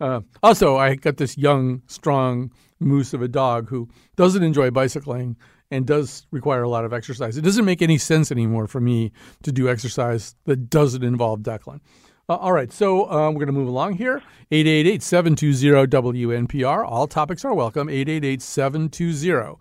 Uh, 0.00 0.20
also, 0.42 0.76
I 0.76 0.94
got 0.94 1.16
this 1.16 1.36
young, 1.36 1.82
strong 1.86 2.50
moose 2.80 3.14
of 3.14 3.22
a 3.22 3.28
dog 3.28 3.68
who 3.68 3.88
doesn't 4.16 4.42
enjoy 4.42 4.70
bicycling 4.70 5.36
and 5.70 5.86
does 5.86 6.26
require 6.30 6.62
a 6.62 6.68
lot 6.68 6.84
of 6.84 6.92
exercise. 6.92 7.36
It 7.36 7.42
doesn't 7.42 7.64
make 7.64 7.82
any 7.82 7.98
sense 7.98 8.30
anymore 8.30 8.66
for 8.66 8.80
me 8.80 9.12
to 9.42 9.52
do 9.52 9.68
exercise 9.68 10.36
that 10.44 10.70
doesn't 10.70 11.02
involve 11.02 11.40
Declan. 11.40 11.80
Uh, 12.28 12.36
all 12.36 12.52
right, 12.52 12.72
so 12.72 13.10
um, 13.10 13.34
we're 13.34 13.40
going 13.40 13.46
to 13.46 13.52
move 13.52 13.68
along 13.68 13.94
here. 13.94 14.22
888 14.50 15.02
720 15.02 15.86
WNPR. 15.88 16.86
All 16.86 17.06
topics 17.06 17.44
are 17.44 17.54
welcome. 17.54 17.88
888 17.88 18.40
720 18.40 19.58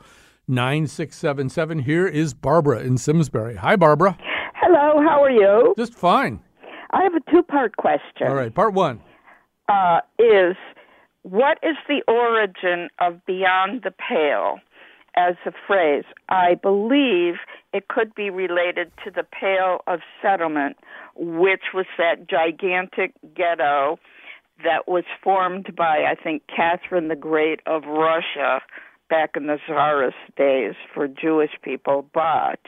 9677. 0.48 1.80
Here 1.80 2.08
is 2.08 2.34
Barbara 2.34 2.80
in 2.82 2.98
Simsbury. 2.98 3.56
Hi, 3.56 3.76
Barbara. 3.76 4.18
Hello, 4.56 5.02
how 5.02 5.24
are 5.24 5.32
you? 5.32 5.74
Just 5.78 5.94
fine. 5.94 6.42
I 6.94 7.04
have 7.04 7.16
a 7.16 7.32
two 7.32 7.44
part 7.44 7.76
question. 7.76 8.28
All 8.28 8.36
right, 8.36 8.54
part 8.54 8.74
one 8.74 9.02
uh, 9.68 10.00
is 10.20 10.56
what 11.24 11.58
is 11.64 11.76
the 11.88 12.02
origin 12.08 12.90
of 13.00 13.26
Beyond 13.26 13.82
the 13.84 13.92
Pale? 13.92 14.60
as 15.16 15.36
a 15.46 15.52
phrase. 15.68 16.06
I 16.30 16.56
believe 16.56 17.36
it 17.72 17.88
could 17.88 18.16
be 18.16 18.30
related 18.30 18.92
to 19.04 19.12
the 19.12 19.24
Pale 19.24 19.82
of 19.88 20.00
Settlement, 20.22 20.78
which 21.16 21.62
was 21.74 21.86
that 21.98 22.28
gigantic 22.28 23.14
ghetto 23.36 24.00
that 24.64 24.88
was 24.88 25.04
formed 25.24 25.76
by, 25.76 26.06
I 26.10 26.16
think, 26.16 26.44
Catherine 26.48 27.08
the 27.08 27.16
Great 27.16 27.60
of 27.66 27.84
Russia 27.84 28.62
back 29.10 29.32
in 29.36 29.48
the 29.48 29.58
Tsarist 29.68 30.16
days 30.38 30.74
for 30.94 31.08
Jewish 31.08 31.52
people. 31.62 32.08
But 32.14 32.60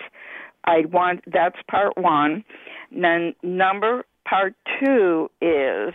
I 0.66 0.86
want 0.92 1.24
that's 1.32 1.58
part 1.70 1.98
one. 1.98 2.44
And 2.92 3.04
then 3.04 3.36
number 3.44 4.06
part 4.26 4.56
two 4.80 5.30
is 5.42 5.94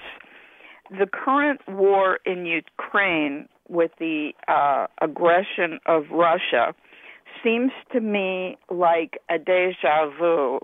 the 0.91 1.07
current 1.13 1.61
war 1.69 2.19
in 2.25 2.47
Ukraine 2.47 3.49
with 3.69 3.93
the 3.99 4.33
uh, 4.49 4.87
aggression 5.01 5.79
of 5.87 6.05
Russia 6.11 6.75
seems 7.45 7.71
to 7.93 8.01
me 8.01 8.59
like 8.69 9.19
a 9.31 9.39
deja 9.39 10.11
vu 10.19 10.59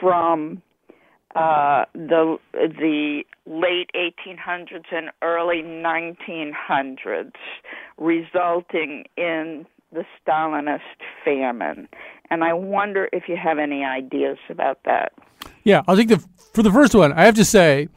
from 0.00 0.62
uh, 1.36 1.84
the 1.94 2.38
the 2.54 3.22
late 3.46 3.90
1800s 3.94 4.86
and 4.90 5.10
early 5.22 5.62
1900s, 5.62 7.32
resulting 7.98 9.04
in 9.16 9.66
the 9.92 10.04
Stalinist 10.26 10.80
famine. 11.24 11.88
And 12.30 12.42
I 12.42 12.54
wonder 12.54 13.08
if 13.12 13.24
you 13.28 13.36
have 13.36 13.58
any 13.58 13.84
ideas 13.84 14.38
about 14.48 14.80
that. 14.84 15.12
Yeah, 15.66 15.82
I'll 15.88 15.96
take 15.96 16.08
the 16.08 16.24
for 16.54 16.62
the 16.62 16.70
first 16.70 16.94
one. 16.94 17.12
I 17.12 17.24
have 17.24 17.34
to 17.34 17.44
say 17.44 17.88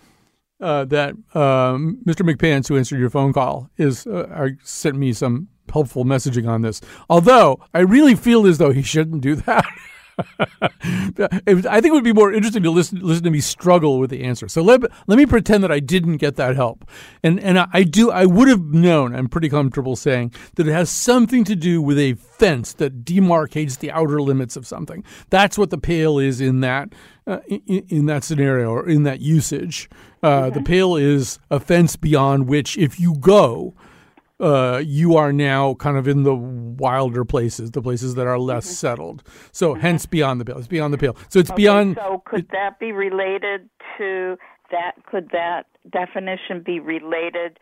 uh, 0.60 0.86
that 0.86 1.12
um, 1.36 2.00
Mr. 2.04 2.28
McPants, 2.28 2.68
who 2.68 2.76
answered 2.76 3.00
your 3.00 3.12
phone 3.12 3.32
call, 3.32 3.70
is 3.78 4.08
uh, 4.08 4.50
sent 4.64 4.98
me 4.98 5.14
some 5.14 5.50
helpful 5.72 6.04
messaging 6.04 6.50
on 6.50 6.64
this. 6.64 6.82
Although 7.12 7.60
I 7.72 7.82
really 7.82 8.16
feel 8.16 8.48
as 8.48 8.58
though 8.58 8.72
he 8.72 8.82
shouldn't 8.82 9.22
do 9.22 9.36
that. 9.36 9.66
was, 11.48 11.66
I 11.66 11.82
think 11.82 11.92
it 11.92 11.92
would 11.92 12.04
be 12.04 12.14
more 12.14 12.34
interesting 12.34 12.64
to 12.64 12.72
listen 12.72 13.00
listen 13.00 13.24
to 13.24 13.32
me 13.32 13.40
struggle 13.40 14.00
with 14.00 14.10
the 14.10 14.24
answer. 14.24 14.48
So 14.48 14.62
let 14.62 14.82
let 15.08 15.18
me 15.18 15.26
pretend 15.26 15.64
that 15.64 15.72
I 15.72 15.80
didn't 15.80 16.18
get 16.18 16.36
that 16.38 16.56
help, 16.56 16.90
and 17.24 17.40
and 17.40 17.60
I, 17.60 17.68
I 17.74 17.84
do 17.84 18.12
I 18.12 18.26
would 18.26 18.48
have 18.48 18.62
known. 18.62 19.16
I'm 19.16 19.28
pretty 19.28 19.50
comfortable 19.50 19.96
saying 19.96 20.34
that 20.56 20.68
it 20.68 20.72
has 20.72 20.90
something 20.90 21.44
to 21.46 21.56
do 21.56 21.82
with 21.82 21.98
a 21.98 22.14
fence 22.14 22.74
that 22.74 23.04
demarcates 23.04 23.80
the 23.80 23.92
outer 23.92 24.22
limits 24.22 24.56
of 24.56 24.66
something. 24.66 25.04
That's 25.30 25.58
what 25.58 25.70
the 25.70 25.78
pale 25.78 26.20
is 26.20 26.42
in 26.42 26.62
that 26.62 26.94
uh, 27.28 27.40
in, 27.48 27.86
in, 27.90 28.06
that 28.08 28.24
scenario 28.24 28.70
or 28.70 28.90
in 28.90 29.04
that 29.04 29.22
usage. 29.22 29.90
Uh, 30.24 30.46
okay. 30.46 30.56
The 30.56 30.64
pale 30.64 30.96
is 30.96 31.40
a 31.52 31.60
fence 31.60 31.96
beyond 31.96 32.48
which, 32.48 32.78
if 32.78 33.00
you 33.00 33.16
go, 33.16 33.76
uh, 34.40 34.82
you 34.84 35.18
are 35.18 35.34
now 35.34 35.74
kind 35.76 35.98
of 35.98 36.08
in 36.08 36.24
the 36.24 36.36
wilder 36.36 37.26
places, 37.26 37.72
the 37.72 37.82
places 37.82 38.16
that 38.16 38.28
are 38.28 38.40
less 38.40 38.66
mm-hmm. 38.66 38.74
settled. 38.74 39.24
So, 39.52 39.74
mm-hmm. 39.74 39.82
hence 39.82 40.06
beyond 40.06 40.40
the 40.40 40.46
pale. 40.46 40.58
It's 40.58 40.68
beyond 40.68 40.94
the 40.94 40.98
pale. 40.98 41.16
So 41.30 41.40
it's 41.40 41.50
okay, 41.50 41.58
beyond. 41.58 41.98
So 42.02 42.24
could 42.26 42.42
it, 42.42 42.52
that 42.52 42.80
be 42.80 42.92
related 42.92 43.70
to 43.98 44.38
that? 44.72 44.94
Could 45.06 45.30
that 45.32 45.64
definition 45.92 46.64
be 46.66 46.80
related 46.80 47.60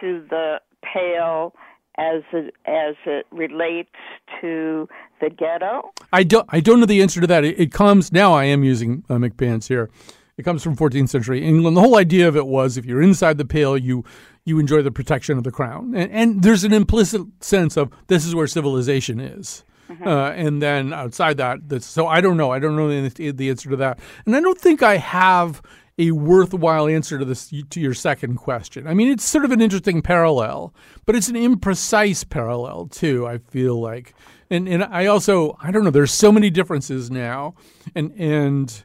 to 0.00 0.24
the 0.30 0.60
pale? 0.82 1.54
As 1.96 2.24
it, 2.32 2.52
as 2.66 2.96
it 3.06 3.24
relates 3.30 3.94
to 4.40 4.88
the 5.20 5.30
ghetto, 5.30 5.92
I 6.12 6.24
don't 6.24 6.44
I 6.48 6.58
don't 6.58 6.80
know 6.80 6.86
the 6.86 7.00
answer 7.00 7.20
to 7.20 7.26
that. 7.28 7.44
It, 7.44 7.56
it 7.56 7.70
comes 7.70 8.10
now. 8.10 8.32
I 8.32 8.46
am 8.46 8.64
using 8.64 9.04
uh, 9.08 9.14
McPants 9.14 9.68
here. 9.68 9.88
It 10.36 10.42
comes 10.42 10.64
from 10.64 10.76
14th 10.76 11.10
century 11.10 11.44
England. 11.46 11.76
The 11.76 11.80
whole 11.80 11.96
idea 11.96 12.26
of 12.26 12.36
it 12.36 12.46
was 12.46 12.76
if 12.76 12.84
you're 12.84 13.00
inside 13.00 13.38
the 13.38 13.44
pale, 13.44 13.78
you 13.78 14.04
you 14.44 14.58
enjoy 14.58 14.82
the 14.82 14.90
protection 14.90 15.38
of 15.38 15.44
the 15.44 15.50
crown. 15.50 15.94
And, 15.94 16.10
and 16.10 16.42
there's 16.42 16.64
an 16.64 16.72
implicit 16.72 17.22
sense 17.40 17.76
of 17.76 17.90
this 18.08 18.26
is 18.26 18.34
where 18.34 18.46
civilization 18.46 19.20
is. 19.20 19.64
Mm-hmm. 19.88 20.06
Uh, 20.06 20.30
and 20.30 20.62
then 20.62 20.92
outside 20.92 21.36
that, 21.38 21.68
that's, 21.68 21.86
so 21.86 22.06
I 22.06 22.20
don't 22.20 22.36
know. 22.36 22.50
I 22.50 22.58
don't 22.58 22.76
know 22.76 23.08
the, 23.08 23.30
the 23.30 23.50
answer 23.50 23.70
to 23.70 23.76
that. 23.76 23.98
And 24.26 24.34
I 24.34 24.40
don't 24.40 24.58
think 24.58 24.82
I 24.82 24.96
have 24.96 25.62
a 25.98 26.10
worthwhile 26.10 26.88
answer 26.88 27.18
to 27.18 27.24
this 27.24 27.52
to 27.70 27.80
your 27.80 27.94
second 27.94 28.36
question. 28.36 28.86
I 28.86 28.94
mean, 28.94 29.08
it's 29.08 29.24
sort 29.24 29.44
of 29.44 29.52
an 29.52 29.60
interesting 29.60 30.02
parallel, 30.02 30.74
but 31.06 31.14
it's 31.14 31.28
an 31.28 31.36
imprecise 31.36 32.28
parallel 32.28 32.86
too. 32.86 33.26
I 33.26 33.38
feel 33.38 33.80
like, 33.80 34.14
and 34.50 34.68
and 34.68 34.82
I 34.84 35.06
also 35.06 35.56
I 35.62 35.70
don't 35.70 35.84
know. 35.84 35.90
There's 35.90 36.10
so 36.10 36.32
many 36.32 36.50
differences 36.50 37.10
now, 37.10 37.54
and 37.94 38.12
and 38.18 38.84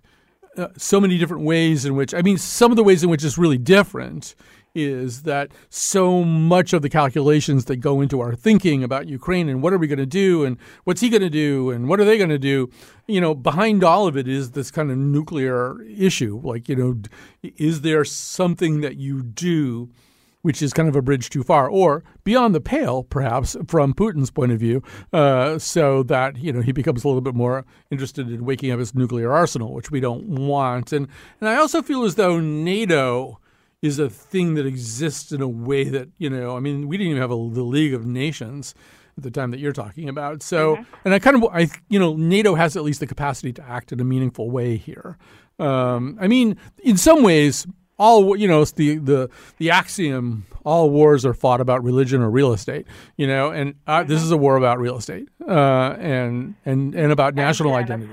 uh, 0.56 0.68
so 0.78 1.02
many 1.02 1.18
different 1.18 1.44
ways 1.44 1.84
in 1.84 1.96
which 1.96 2.14
I 2.14 2.22
mean, 2.22 2.38
some 2.38 2.72
of 2.72 2.76
the 2.76 2.84
ways 2.84 3.04
in 3.04 3.10
which 3.10 3.24
it's 3.24 3.38
really 3.38 3.58
different 3.58 4.36
is 4.76 5.24
that 5.24 5.52
so 5.70 6.24
much 6.24 6.74
of 6.74 6.82
the 6.82 6.90
calculations 6.90 7.66
that 7.66 7.78
go 7.78 8.02
into 8.02 8.20
our 8.20 8.36
thinking 8.36 8.84
about 8.84 9.08
Ukraine 9.08 9.50
and 9.50 9.62
what 9.62 9.74
are 9.74 9.78
we 9.78 9.88
going 9.88 10.00
to 10.00 10.06
do 10.06 10.44
and 10.44 10.58
what's 10.84 11.02
he 11.02 11.10
going 11.10 11.22
to 11.22 11.30
do 11.30 11.70
and 11.72 11.88
what 11.88 12.00
are 12.00 12.06
they 12.06 12.18
going 12.18 12.30
to 12.30 12.40
do, 12.40 12.70
you 13.08 13.20
know, 13.20 13.34
behind 13.34 13.84
all 13.84 14.08
of 14.08 14.16
it 14.16 14.28
is 14.28 14.52
this 14.52 14.72
kind 14.72 14.92
of 14.92 14.98
nuclear 14.98 15.82
issue. 15.84 16.40
Like, 16.44 16.70
you 16.70 16.76
know, 16.76 17.02
is 17.58 17.82
there 17.82 18.06
something 18.06 18.82
that 18.82 18.98
you 18.98 19.24
do? 19.24 19.90
which 20.42 20.62
is 20.62 20.72
kind 20.72 20.88
of 20.88 20.96
a 20.96 21.02
bridge 21.02 21.30
too 21.30 21.44
far, 21.44 21.70
or 21.70 22.04
beyond 22.24 22.56
the 22.56 22.62
pale, 22.62 23.04
perhaps 23.04 23.58
from 23.68 23.94
Putin's 23.94 24.32
point 24.32 24.52
of 24.52 24.60
view, 24.60 24.82
uh, 25.12 25.60
so 25.60 26.04
that 26.04 26.38
you 26.38 26.54
know 26.54 26.62
he 26.62 26.72
becomes 26.72 27.04
a 27.04 27.08
little 27.08 27.22
bit 27.22 27.36
more 27.36 27.66
interested 27.92 28.32
in 28.32 28.46
waking 28.46 28.72
up 28.72 28.80
his 28.80 28.96
nuclear 28.96 29.32
arsenal, 29.32 29.74
which 29.74 29.92
we 29.92 30.00
don't 30.00 30.26
want. 30.28 30.94
And 30.94 31.08
and 31.42 31.50
I 31.50 31.56
also 31.56 31.82
feel 31.82 32.04
as 32.04 32.16
though 32.16 32.40
NATO 32.40 33.40
is 33.82 34.00
a 34.00 34.10
thing 34.10 34.56
that 34.56 34.66
exists 34.66 35.32
in 35.32 35.42
a 35.42 35.48
way 35.48 35.86
that 35.86 36.10
you 36.18 36.30
know. 36.30 36.56
I 36.56 36.60
mean, 36.60 36.88
we 36.88 36.98
didn't 36.98 37.12
even 37.12 37.22
have 37.22 37.32
a, 37.32 37.36
the 37.36 37.64
League 37.64 37.94
of 37.94 38.06
Nations 38.06 38.74
at 39.18 39.24
the 39.24 39.32
time 39.32 39.52
that 39.52 39.60
you're 39.60 39.74
talking 39.74 40.10
about. 40.10 40.42
So, 40.42 40.76
mm-hmm. 40.76 40.84
and 41.06 41.14
I 41.14 41.20
kind 41.20 41.36
of, 41.36 41.50
I 41.54 41.70
you 41.90 42.00
know, 42.00 42.16
NATO 42.16 42.56
has 42.56 42.76
at 42.76 42.84
least 42.84 43.00
the 43.00 43.08
capacity 43.08 43.54
to 43.54 43.64
act 43.64 43.92
in 43.92 44.00
a 44.00 44.04
meaningful 44.04 44.50
way 44.50 44.78
here. 44.78 45.18
Um, 45.60 46.18
I 46.22 46.28
mean, 46.28 46.58
in 46.84 46.98
some 46.98 47.24
ways, 47.24 47.68
all 47.98 48.36
you 48.36 48.48
know, 48.48 48.62
it's 48.62 48.72
the 48.72 48.98
the 48.98 49.30
the 49.58 49.72
axiom: 49.72 50.46
all 50.64 50.90
wars 50.90 51.26
are 51.26 51.34
fought 51.34 51.62
about 51.62 51.84
religion 51.84 52.22
or 52.22 52.30
real 52.30 52.54
estate. 52.54 52.88
You 53.18 53.28
know, 53.28 53.52
and 53.52 53.76
uh, 53.88 54.00
mm-hmm. 54.00 54.10
this 54.10 54.22
is 54.22 54.32
a 54.32 54.38
war 54.38 54.56
about 54.56 54.80
real 54.80 54.98
estate 54.98 55.30
uh, 55.48 55.96
and 56.00 56.56
and 56.66 56.96
and 56.96 57.12
about 57.12 57.36
national 57.36 57.76
identity. 57.76 58.12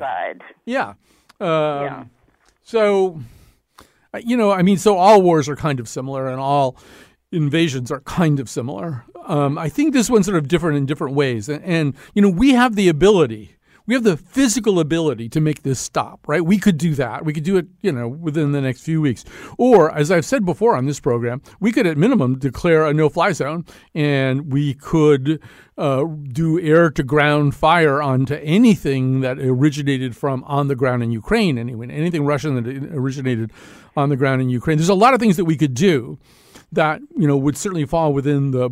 Yeah. 0.64 0.94
Um, 1.40 1.46
yeah. 1.49 2.04
So 2.62 3.20
you 4.25 4.37
know, 4.37 4.52
I 4.52 4.62
mean, 4.62 4.76
so 4.76 4.96
all 4.96 5.23
wars 5.23 5.49
are 5.49 5.56
kind 5.56 5.80
of 5.80 5.88
similar 5.88 6.28
and 6.28 6.40
all 6.40 6.76
invasions 7.32 7.90
are 7.90 8.00
kind 8.00 8.40
of 8.40 8.49
similar. 8.49 9.04
Um, 9.26 9.58
I 9.58 9.68
think 9.68 9.92
this 9.92 10.08
one's 10.08 10.26
sort 10.26 10.38
of 10.38 10.49
different 10.49 10.76
in 10.76 10.87
different 10.87 11.14
ways. 11.14 11.49
And, 11.49 11.62
and, 11.64 11.94
you 12.14 12.23
know, 12.23 12.28
we 12.30 12.52
have 12.52 12.76
the 12.76 12.88
ability 12.88 13.55
we 13.87 13.95
have 13.95 14.05
the 14.05 14.16
physical 14.16 14.81
ability 14.81 15.28
to 15.31 15.40
make 15.40 15.62
this 15.62 15.78
stop, 15.78 16.26
right? 16.26 16.45
We 16.45 16.59
could 16.59 16.78
do 16.78 16.95
that. 16.95 17.25
We 17.25 17.33
could 17.33 17.45
do 17.45 17.57
it, 17.57 17.66
you 17.83 17.93
know, 17.93 18.09
within 18.09 18.52
the 18.52 18.61
next 18.61 18.83
few 18.83 19.00
weeks. 19.00 19.25
Or, 19.59 19.95
as 19.97 20.11
I've 20.11 20.25
said 20.25 20.45
before 20.45 20.76
on 20.76 20.87
this 20.87 21.00
program, 21.00 21.43
we 21.61 21.73
could 21.73 21.87
at 21.87 21.97
minimum 21.97 22.38
declare 22.38 22.85
a 22.87 22.93
no 22.93 23.09
fly 23.09 23.33
zone 23.33 23.64
and 23.95 24.52
we 24.52 24.75
could 24.75 25.40
uh, 25.78 26.05
do 26.33 26.61
air 26.61 26.90
to 26.90 27.02
ground 27.02 27.55
fire 27.55 28.02
onto 28.02 28.35
anything 28.35 29.21
that 29.21 29.38
originated 29.38 30.16
from 30.16 30.43
on 30.45 30.69
the 30.69 30.76
ground 30.76 31.02
in 31.02 31.12
Ukraine, 31.12 31.59
anyway, 31.59 31.88
anything 31.90 32.25
Russian 32.25 32.55
that 32.62 32.66
originated 32.93 33.52
on 33.97 34.09
the 34.09 34.16
ground 34.16 34.43
in 34.43 34.49
Ukraine. 34.49 34.78
There's 34.78 34.88
a 34.88 34.95
lot 34.95 35.14
of 35.14 35.21
things 35.21 35.37
that 35.37 35.45
we 35.45 35.57
could 35.57 35.75
do 35.75 36.19
that, 36.73 37.00
you 37.16 37.28
know, 37.28 37.37
would 37.37 37.57
certainly 37.57 37.85
fall 37.85 38.12
within 38.12 38.50
the 38.50 38.71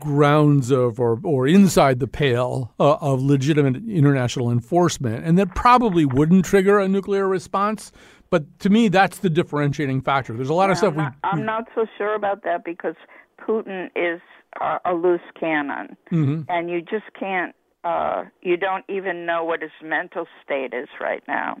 grounds 0.00 0.70
of 0.70 0.98
or, 0.98 1.20
or 1.22 1.46
inside 1.46 2.00
the 2.00 2.08
pale 2.08 2.74
uh, 2.80 2.94
of 2.94 3.22
legitimate 3.22 3.76
international 3.88 4.50
enforcement, 4.50 5.24
and 5.24 5.38
that 5.38 5.54
probably 5.54 6.04
wouldn't 6.04 6.44
trigger 6.44 6.78
a 6.78 6.88
nuclear 6.88 7.28
response. 7.28 7.92
But 8.30 8.58
to 8.60 8.70
me, 8.70 8.88
that's 8.88 9.18
the 9.18 9.30
differentiating 9.30 10.02
factor. 10.02 10.34
There's 10.34 10.48
a 10.48 10.54
lot 10.54 10.66
yeah, 10.66 10.72
of 10.72 10.78
stuff 10.78 10.92
I'm 10.92 10.96
not, 10.96 11.12
we. 11.12 11.28
I'm 11.30 11.44
not 11.44 11.68
so 11.74 11.86
sure 11.98 12.14
about 12.14 12.42
that 12.44 12.64
because 12.64 12.94
Putin 13.40 13.90
is 13.94 14.20
uh, 14.60 14.78
a 14.84 14.94
loose 14.94 15.20
cannon, 15.38 15.96
mm-hmm. 16.10 16.42
and 16.48 16.70
you 16.70 16.80
just 16.80 17.12
can't. 17.18 17.54
Uh, 17.82 18.24
you 18.42 18.56
don't 18.56 18.84
even 18.88 19.24
know 19.24 19.42
what 19.42 19.62
his 19.62 19.70
mental 19.82 20.26
state 20.44 20.74
is 20.74 20.88
right 21.00 21.22
now. 21.26 21.56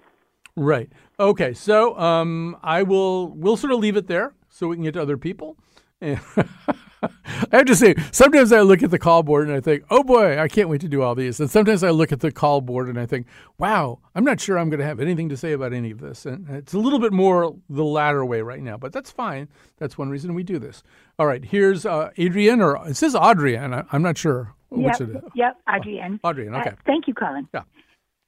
Right. 0.54 0.90
Okay. 1.18 1.54
So 1.54 1.98
um, 1.98 2.56
I 2.62 2.82
will. 2.82 3.28
We'll 3.28 3.56
sort 3.56 3.72
of 3.72 3.78
leave 3.78 3.96
it 3.96 4.06
there 4.06 4.34
so 4.48 4.68
we 4.68 4.76
can 4.76 4.84
get 4.84 4.94
to 4.94 5.02
other 5.02 5.16
people. 5.16 5.56
I 7.52 7.56
have 7.56 7.66
to 7.66 7.76
say, 7.76 7.94
sometimes 8.12 8.52
I 8.52 8.60
look 8.60 8.82
at 8.82 8.90
the 8.90 8.98
call 8.98 9.22
board 9.22 9.48
and 9.48 9.56
I 9.56 9.60
think, 9.60 9.84
oh 9.90 10.02
boy, 10.02 10.38
I 10.38 10.48
can't 10.48 10.68
wait 10.68 10.80
to 10.82 10.88
do 10.88 11.02
all 11.02 11.14
these. 11.14 11.40
And 11.40 11.50
sometimes 11.50 11.82
I 11.82 11.90
look 11.90 12.12
at 12.12 12.20
the 12.20 12.30
call 12.30 12.60
board 12.60 12.88
and 12.88 12.98
I 12.98 13.06
think, 13.06 13.26
wow, 13.58 13.98
I'm 14.14 14.24
not 14.24 14.40
sure 14.40 14.58
I'm 14.58 14.70
going 14.70 14.80
to 14.80 14.86
have 14.86 15.00
anything 15.00 15.28
to 15.30 15.36
say 15.36 15.52
about 15.52 15.72
any 15.72 15.90
of 15.90 16.00
this. 16.00 16.26
And 16.26 16.48
it's 16.50 16.74
a 16.74 16.78
little 16.78 16.98
bit 16.98 17.12
more 17.12 17.54
the 17.68 17.84
latter 17.84 18.24
way 18.24 18.42
right 18.42 18.62
now, 18.62 18.76
but 18.76 18.92
that's 18.92 19.10
fine. 19.10 19.48
That's 19.78 19.96
one 19.96 20.10
reason 20.10 20.34
we 20.34 20.42
do 20.42 20.58
this. 20.58 20.82
All 21.18 21.26
right, 21.26 21.44
here's 21.44 21.86
uh, 21.86 22.10
Adrienne, 22.18 22.60
or 22.60 22.88
it 22.88 22.96
says 22.96 23.14
Adrienne. 23.14 23.74
I, 23.74 23.84
am 23.92 24.02
not 24.02 24.18
sure 24.18 24.54
which 24.70 25.00
yep, 25.00 25.00
it 25.00 25.16
is. 25.16 25.22
Yep, 25.34 25.56
Adrienne. 25.68 26.20
Uh, 26.22 26.28
Adrienne, 26.28 26.54
okay. 26.54 26.70
Uh, 26.70 26.74
thank 26.86 27.08
you, 27.08 27.14
Colin. 27.14 27.48
Yeah. 27.52 27.62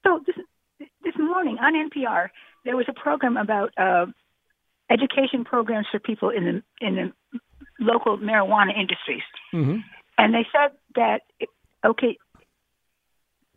So 0.04 0.20
this, 0.26 0.36
this 1.04 1.14
morning 1.18 1.58
on 1.58 1.74
NPR, 1.74 2.28
there 2.64 2.76
was 2.76 2.86
a 2.88 2.92
program 2.92 3.36
about 3.36 3.70
uh, 3.76 4.06
education 4.90 5.44
programs 5.44 5.86
for 5.90 5.98
people 5.98 6.30
in 6.30 6.44
the 6.44 6.86
in 6.86 6.96
the 6.96 7.38
local 7.82 8.18
marijuana 8.18 8.78
industries. 8.78 9.22
Mm-hmm. 9.52 9.78
And 10.18 10.34
they 10.34 10.46
said 10.52 10.72
that, 10.94 11.22
okay, 11.84 12.18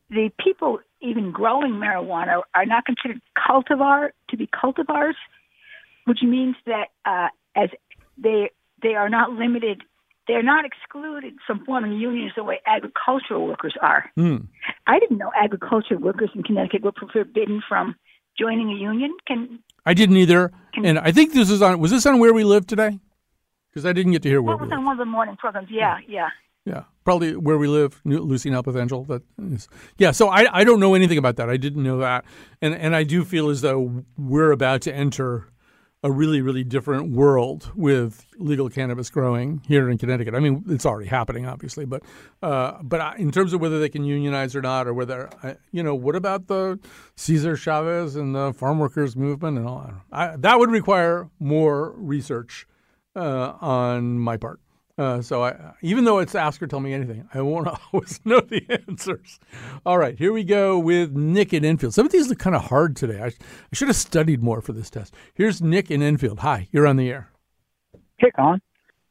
the 0.10 0.30
people 0.40 0.80
even 1.02 1.32
growing 1.32 1.74
marijuana 1.74 2.42
are 2.54 2.66
not 2.66 2.86
considered 2.86 3.22
cultivar 3.38 4.10
to 4.30 4.38
be 4.38 4.48
cultivars, 4.48 5.16
which 6.06 6.20
means 6.24 6.56
that 6.66 6.88
uh, 7.06 7.28
as 7.56 7.70
they 8.18 8.50
they 8.82 8.96
are 8.96 9.10
not 9.10 9.32
limited, 9.32 9.82
they're 10.28 10.44
not 10.44 10.66
excluded 10.66 11.36
from 11.46 11.66
forming 11.66 11.94
unions 11.94 12.34
the 12.36 12.44
way 12.44 12.60
agricultural 12.66 13.48
workers 13.48 13.76
are. 13.82 14.12
Hmm. 14.16 14.38
I 14.88 15.00
didn't 15.00 15.18
know 15.18 15.32
agricultural 15.36 16.02
workers 16.02 16.30
in 16.36 16.44
Connecticut 16.44 16.84
were 16.84 16.94
forbidden 17.12 17.62
from 17.68 17.96
joining 18.38 18.70
a 18.70 18.76
union. 18.76 19.16
Can 19.28 19.60
I 19.86 19.94
didn't 19.94 20.18
either, 20.18 20.52
and 20.84 20.98
I 21.00 21.12
think 21.12 21.34
this 21.34 21.50
is 21.50 21.62
on. 21.62 21.80
Was 21.80 21.92
this 21.92 22.06
on 22.06 22.20
where 22.20 22.34
we 22.34 22.44
live 22.44 22.68
today? 22.68 23.00
Because 23.76 23.86
I 23.86 23.92
didn't 23.92 24.14
get 24.14 24.22
to 24.24 24.30
hear 24.30 24.42
where 24.42 24.56
we 24.56 24.62
was 24.62 24.70
live. 24.70 24.80
on 24.80 24.86
one 24.86 24.94
of 24.94 25.00
the 25.00 25.06
morning 25.12 25.36
programs? 25.36 25.68
Yeah, 25.70 25.98
yeah. 26.08 26.30
Yeah, 26.64 26.84
probably 27.04 27.36
where 27.36 27.58
we 27.58 27.68
live, 27.68 28.02
New- 28.06 28.22
Lucy 28.22 28.50
Nalpathanchil. 28.50 29.06
That 29.08 29.22
is, 29.54 29.68
yeah. 29.98 30.12
So 30.12 30.30
I, 30.30 30.48
I 30.52 30.64
don't 30.64 30.80
know 30.80 30.96
anything 30.96 31.18
about 31.18 31.36
that. 31.36 31.50
I 31.50 31.58
didn't 31.58 31.84
know 31.84 31.98
that, 32.00 32.24
and 32.62 32.74
and 32.74 32.96
I 32.96 33.04
do 33.04 33.24
feel 33.26 33.50
as 33.50 33.60
though 33.62 34.06
we're 34.18 34.52
about 34.52 34.82
to 34.84 34.96
enter 34.96 35.50
a 36.04 36.10
really 36.12 36.42
really 36.42 36.64
different 36.64 37.12
world 37.12 37.72
with 37.76 38.26
legal 38.38 38.70
cannabis 38.70 39.12
growing 39.12 39.62
here 39.68 39.90
in 39.92 39.98
Connecticut. 40.00 40.34
I 40.34 40.40
mean, 40.40 40.64
it's 40.68 40.86
already 40.88 41.10
happening, 41.10 41.46
obviously, 41.46 41.86
but 41.86 42.02
uh, 42.42 42.82
but 42.82 43.00
I, 43.00 43.16
in 43.18 43.30
terms 43.32 43.54
of 43.54 43.62
whether 43.62 43.80
they 43.80 43.90
can 43.90 44.04
unionize 44.06 44.56
or 44.56 44.62
not, 44.62 44.88
or 44.88 44.94
whether 44.96 45.30
I, 45.44 45.58
you 45.72 45.84
know, 45.84 45.94
what 45.94 46.16
about 46.16 46.48
the 46.48 46.80
Cesar 47.16 47.56
Chavez 47.58 48.16
and 48.16 48.34
the 48.34 48.54
farm 48.54 48.80
workers 48.80 49.16
movement 49.16 49.60
and 49.60 49.68
all 49.68 49.82
that? 49.82 49.94
I, 50.12 50.36
that 50.38 50.58
would 50.58 50.72
require 50.72 51.30
more 51.40 51.92
research 51.92 52.66
uh, 53.16 53.54
on 53.62 54.20
my 54.20 54.38
part. 54.38 54.60
Uh, 54.98 55.22
so 55.22 55.44
I, 55.44 55.74
even 55.82 56.06
though 56.06 56.20
it's 56.20 56.36
ask 56.36 56.62
or 56.62 56.68
tell 56.68 56.80
me 56.80 56.94
anything, 56.94 57.28
I 57.34 57.42
won't 57.42 57.68
always 57.94 58.20
know 58.24 58.40
the 58.40 58.66
answers. 58.88 59.40
All 59.86 59.98
right, 59.98 60.18
here 60.18 60.32
we 60.32 60.44
go 60.44 60.80
with 60.80 61.12
Nick 61.12 61.54
in 61.54 61.66
Enfield. 61.66 61.94
Some 61.94 62.06
of 62.06 62.12
these 62.12 62.30
look 62.30 62.40
kind 62.40 62.56
of 62.56 62.64
hard 62.64 62.96
today. 62.96 63.22
I, 63.22 63.28
I 63.28 63.34
should 63.74 63.90
have 63.90 63.98
studied 63.98 64.42
more 64.42 64.62
for 64.62 64.72
this 64.72 64.90
test. 64.90 65.14
Here's 65.34 65.62
Nick 65.62 65.92
in 65.92 66.02
Enfield. 66.02 66.40
Hi, 66.40 66.70
you're 66.72 66.88
on 66.88 66.96
the 66.96 67.10
air. 67.10 67.30
Hey, 68.18 68.32
Colin. 68.36 68.62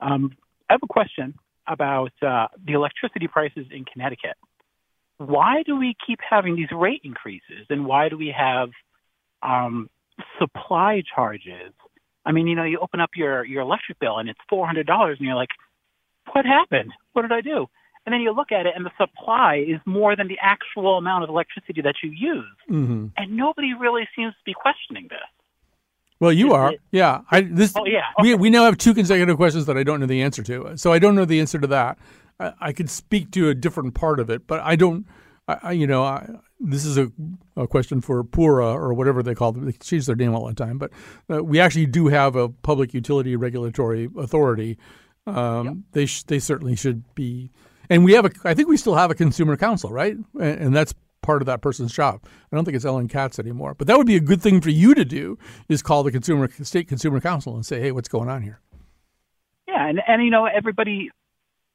Um, 0.00 0.32
I 0.70 0.74
have 0.74 0.80
a 0.82 0.86
question 0.86 1.34
about 1.66 2.12
uh, 2.22 2.46
the 2.64 2.72
electricity 2.72 3.28
prices 3.28 3.66
in 3.70 3.84
Connecticut. 3.84 4.36
Why 5.18 5.62
do 5.64 5.76
we 5.76 5.94
keep 6.06 6.18
having 6.28 6.56
these 6.56 6.72
rate 6.72 7.02
increases, 7.04 7.66
and 7.68 7.84
why 7.84 8.08
do 8.08 8.16
we 8.16 8.34
have 8.36 8.70
um, 9.42 9.88
supply 10.38 11.02
charges? 11.14 11.72
I 12.24 12.32
mean, 12.32 12.46
you 12.46 12.54
know, 12.54 12.64
you 12.64 12.78
open 12.80 13.00
up 13.00 13.10
your 13.16 13.44
your 13.44 13.62
electric 13.62 13.98
bill 13.98 14.18
and 14.18 14.28
it's 14.28 14.40
four 14.48 14.66
hundred 14.66 14.86
dollars, 14.86 15.18
and 15.18 15.26
you're 15.26 15.36
like, 15.36 15.50
"What 16.32 16.44
happened? 16.46 16.92
What 17.12 17.22
did 17.22 17.32
I 17.32 17.40
do?" 17.40 17.66
And 18.06 18.12
then 18.12 18.20
you 18.20 18.32
look 18.32 18.52
at 18.52 18.66
it, 18.66 18.74
and 18.76 18.84
the 18.84 18.90
supply 18.98 19.64
is 19.66 19.80
more 19.86 20.14
than 20.14 20.28
the 20.28 20.36
actual 20.42 20.98
amount 20.98 21.24
of 21.24 21.30
electricity 21.30 21.80
that 21.82 21.94
you 22.02 22.10
use, 22.10 22.44
Mm-hmm. 22.70 23.06
and 23.16 23.36
nobody 23.36 23.72
really 23.72 24.06
seems 24.14 24.32
to 24.34 24.40
be 24.44 24.52
questioning 24.52 25.06
this. 25.08 25.20
Well, 26.20 26.32
you 26.32 26.48
Is 26.48 26.52
are. 26.52 26.72
it- 26.72 26.80
yeah. 26.92 27.22
I 27.30 27.40
this. 27.42 27.72
Oh, 27.76 27.84
yeah, 27.86 28.02
We 28.22 28.34
okay. 28.34 28.40
we 28.40 28.50
now 28.50 28.64
have 28.64 28.76
two 28.78 28.94
consecutive 28.94 29.36
questions 29.36 29.66
that 29.66 29.76
I 29.76 29.82
don't 29.82 30.00
know 30.00 30.06
the 30.06 30.22
answer 30.22 30.42
to. 30.42 30.76
So 30.76 30.92
I 30.92 30.98
don't 30.98 31.14
know 31.14 31.24
the 31.24 31.40
answer 31.40 31.58
to 31.58 31.66
that. 31.68 31.98
I, 32.40 32.52
I 32.60 32.72
could 32.72 32.90
speak 32.90 33.30
to 33.32 33.48
a 33.48 33.54
different 33.54 33.94
part 33.94 34.20
of 34.20 34.28
it, 34.30 34.46
but 34.46 34.60
I 34.60 34.76
don't. 34.76 35.06
I, 35.48 35.58
I 35.62 35.72
you 35.72 35.86
know, 35.86 36.02
I, 36.04 36.28
this 36.70 36.84
is 36.84 36.98
a, 36.98 37.10
a 37.56 37.66
question 37.66 38.00
for 38.00 38.24
PURA 38.24 38.72
or 38.72 38.94
whatever 38.94 39.22
they 39.22 39.34
call 39.34 39.52
them. 39.52 39.64
They 39.64 39.72
change 39.72 40.06
their 40.06 40.16
name 40.16 40.34
all 40.34 40.46
the 40.46 40.54
time, 40.54 40.78
but 40.78 40.90
uh, 41.30 41.42
we 41.44 41.60
actually 41.60 41.86
do 41.86 42.08
have 42.08 42.36
a 42.36 42.48
public 42.48 42.94
utility 42.94 43.36
regulatory 43.36 44.08
authority. 44.18 44.78
Um, 45.26 45.84
They 45.92 46.06
sh- 46.06 46.24
they 46.24 46.38
certainly 46.38 46.76
should 46.76 47.02
be, 47.14 47.50
and 47.88 48.04
we 48.04 48.12
have 48.12 48.26
a. 48.26 48.30
I 48.44 48.54
think 48.54 48.68
we 48.68 48.76
still 48.76 48.94
have 48.94 49.10
a 49.10 49.14
consumer 49.14 49.56
council, 49.56 49.90
right? 49.90 50.16
And, 50.34 50.60
and 50.60 50.76
that's 50.76 50.94
part 51.22 51.40
of 51.40 51.46
that 51.46 51.62
person's 51.62 51.92
job. 51.92 52.20
I 52.52 52.56
don't 52.56 52.64
think 52.64 52.76
it's 52.76 52.84
Elin 52.84 53.08
Katz 53.08 53.38
anymore, 53.38 53.74
but 53.74 53.86
that 53.86 53.96
would 53.96 54.06
be 54.06 54.16
a 54.16 54.20
good 54.20 54.42
thing 54.42 54.60
for 54.60 54.70
you 54.70 54.94
to 54.94 55.04
do 55.04 55.38
is 55.68 55.82
call 55.82 56.02
the 56.02 56.12
consumer 56.12 56.48
state 56.62 56.88
consumer 56.88 57.20
council 57.20 57.54
and 57.54 57.64
say, 57.64 57.80
hey, 57.80 57.92
what's 57.92 58.08
going 58.08 58.28
on 58.28 58.42
here? 58.42 58.60
Yeah, 59.66 59.88
and 59.88 60.00
and 60.06 60.22
you 60.22 60.30
know 60.30 60.44
everybody. 60.44 61.10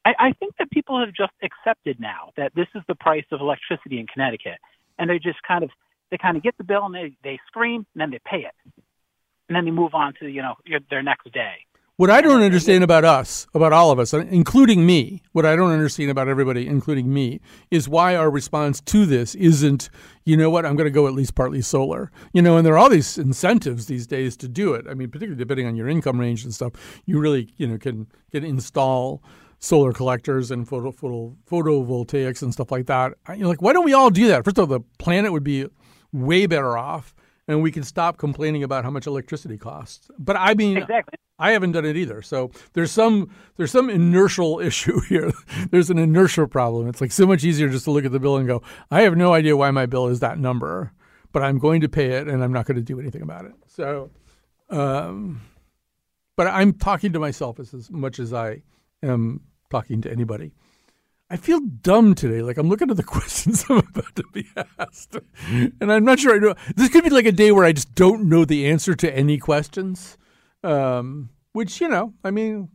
I 0.05 0.33
think 0.39 0.55
that 0.57 0.71
people 0.71 0.99
have 0.99 1.13
just 1.13 1.33
accepted 1.43 1.99
now 1.99 2.31
that 2.35 2.53
this 2.55 2.67
is 2.73 2.81
the 2.87 2.95
price 2.95 3.25
of 3.31 3.41
electricity 3.41 3.99
in 3.99 4.07
Connecticut, 4.07 4.57
and 4.99 5.09
they 5.09 5.17
just 5.17 5.41
kind 5.47 5.63
of 5.63 5.71
they 6.12 6.17
kind 6.17 6.38
of 6.38 6.43
get 6.43 6.57
the 6.57 6.63
bill 6.63 6.85
and 6.85 6.93
they 6.93 7.13
they 7.23 7.39
scream 7.47 7.85
and 7.93 8.01
then 8.01 8.12
they 8.12 8.19
pay 8.23 8.45
it, 8.45 8.53
and 9.47 9.55
then 9.55 9.65
they 9.65 9.71
move 9.71 9.95
on 9.95 10.13
to 10.19 10.27
you 10.27 10.41
know 10.41 10.55
your, 10.65 10.81
their 10.91 11.01
next 11.01 11.31
day. 11.31 11.65
What 11.95 12.09
I 12.09 12.21
don't 12.21 12.41
understand 12.41 12.81
about 12.81 13.03
us, 13.03 13.45
about 13.53 13.73
all 13.73 13.91
of 13.91 13.99
us, 13.99 14.13
including 14.13 14.85
me, 14.85 15.21
what 15.33 15.45
I 15.45 15.57
don't 15.57 15.71
understand 15.71 16.09
about 16.09 16.29
everybody, 16.29 16.65
including 16.65 17.13
me, 17.13 17.41
is 17.71 17.89
why 17.89 18.15
our 18.15 18.29
response 18.29 18.79
to 18.79 19.05
this 19.05 19.35
isn't, 19.35 19.89
you 20.23 20.38
know 20.38 20.49
what, 20.49 20.65
I'm 20.65 20.77
going 20.77 20.85
to 20.85 20.91
go 20.91 21.07
at 21.07 21.13
least 21.13 21.35
partly 21.35 21.62
solar. 21.62 22.09
You 22.31 22.41
know, 22.41 22.55
and 22.55 22.65
there 22.65 22.75
are 22.75 22.77
all 22.77 22.88
these 22.88 23.17
incentives 23.17 23.88
these 23.88 24.07
days 24.07 24.38
to 24.38 24.47
do 24.47 24.75
it. 24.75 24.85
I 24.89 24.93
mean, 24.93 25.09
particularly 25.09 25.38
depending 25.38 25.67
on 25.67 25.75
your 25.75 25.89
income 25.89 26.21
range 26.21 26.45
and 26.45 26.53
stuff, 26.53 26.71
you 27.05 27.19
really, 27.19 27.49
you 27.57 27.67
know, 27.67 27.77
can 27.77 28.07
can 28.31 28.45
install 28.45 29.21
solar 29.59 29.91
collectors 29.93 30.51
and 30.51 30.67
photo, 30.67 30.91
photo 30.91 31.35
photovoltaics 31.49 32.41
and 32.41 32.53
stuff 32.53 32.71
like 32.71 32.85
that. 32.87 33.13
I- 33.27 33.35
You're 33.35 33.47
like, 33.47 33.61
why 33.61 33.73
don't 33.73 33.85
we 33.85 33.93
all 33.93 34.09
do 34.09 34.27
that? 34.29 34.43
First 34.45 34.57
of 34.57 34.71
all, 34.71 34.79
the 34.79 34.85
planet 34.97 35.31
would 35.31 35.43
be 35.43 35.67
way 36.11 36.45
better 36.47 36.77
off, 36.77 37.13
and 37.47 37.61
we 37.61 37.71
can 37.71 37.83
stop 37.83 38.17
complaining 38.17 38.63
about 38.63 38.83
how 38.83 38.89
much 38.91 39.05
electricity 39.07 39.57
costs. 39.57 40.09
But 40.17 40.37
I 40.37 40.53
mean, 40.53 40.77
Exactly. 40.77 41.17
I 41.41 41.51
haven't 41.51 41.71
done 41.71 41.85
it 41.85 41.95
either. 41.95 42.21
So 42.21 42.51
there's 42.73 42.91
some 42.91 43.29
there's 43.57 43.71
some 43.71 43.89
inertial 43.89 44.59
issue 44.69 44.99
here. 45.01 45.31
there's 45.71 45.89
an 45.89 45.97
inertia 45.97 46.47
problem. 46.47 46.87
It's 46.87 46.99
like 47.01 47.11
so 47.11 47.25
much 47.25 47.43
easier 47.43 47.69
just 47.69 47.85
to 47.85 47.91
look 47.91 48.05
at 48.05 48.11
the 48.11 48.19
bill 48.19 48.37
and 48.37 48.47
go, 48.47 48.61
I 48.91 49.01
have 49.01 49.15
no 49.15 49.33
idea 49.33 49.55
why 49.57 49.71
my 49.71 49.85
bill 49.85 50.07
is 50.07 50.19
that 50.21 50.37
number, 50.39 50.91
but 51.31 51.41
I'm 51.43 51.57
going 51.57 51.81
to 51.81 51.89
pay 51.89 52.11
it 52.11 52.27
and 52.27 52.43
I'm 52.43 52.51
not 52.53 52.65
going 52.65 52.75
to 52.77 52.83
do 52.83 52.99
anything 52.99 53.21
about 53.21 53.45
it. 53.45 53.53
So, 53.67 54.09
um, 54.69 55.41
but 56.35 56.47
I'm 56.47 56.73
talking 56.73 57.13
to 57.13 57.19
myself 57.19 57.59
as, 57.59 57.73
as 57.73 57.89
much 57.89 58.19
as 58.19 58.33
I 58.33 58.61
am 59.01 59.41
talking 59.69 60.01
to 60.01 60.12
anybody. 60.12 60.51
I 61.29 61.38
feel 61.38 61.60
dumb 61.60 62.15
today. 62.15 62.41
Like 62.41 62.58
I'm 62.58 62.69
looking 62.69 62.89
at 62.89 62.97
the 62.97 63.03
questions 63.17 63.65
I'm 63.69 63.77
about 63.77 64.15
to 64.15 64.23
be 64.34 64.47
asked, 64.79 65.17
and 65.47 65.91
I'm 65.91 66.03
not 66.03 66.19
sure 66.19 66.36
I 66.36 66.39
know. 66.39 66.55
This 66.75 66.89
could 66.89 67.03
be 67.03 67.10
like 67.10 67.25
a 67.25 67.32
day 67.32 67.51
where 67.51 67.65
I 67.65 67.71
just 67.71 67.93
don't 67.95 68.27
know 68.27 68.45
the 68.45 68.67
answer 68.67 68.95
to 68.95 69.15
any 69.15 69.38
questions. 69.38 70.17
Um, 70.63 71.29
which 71.53 71.79
you 71.79 71.88
know, 71.88 72.13
I 72.23 72.32
mean, 72.32 72.69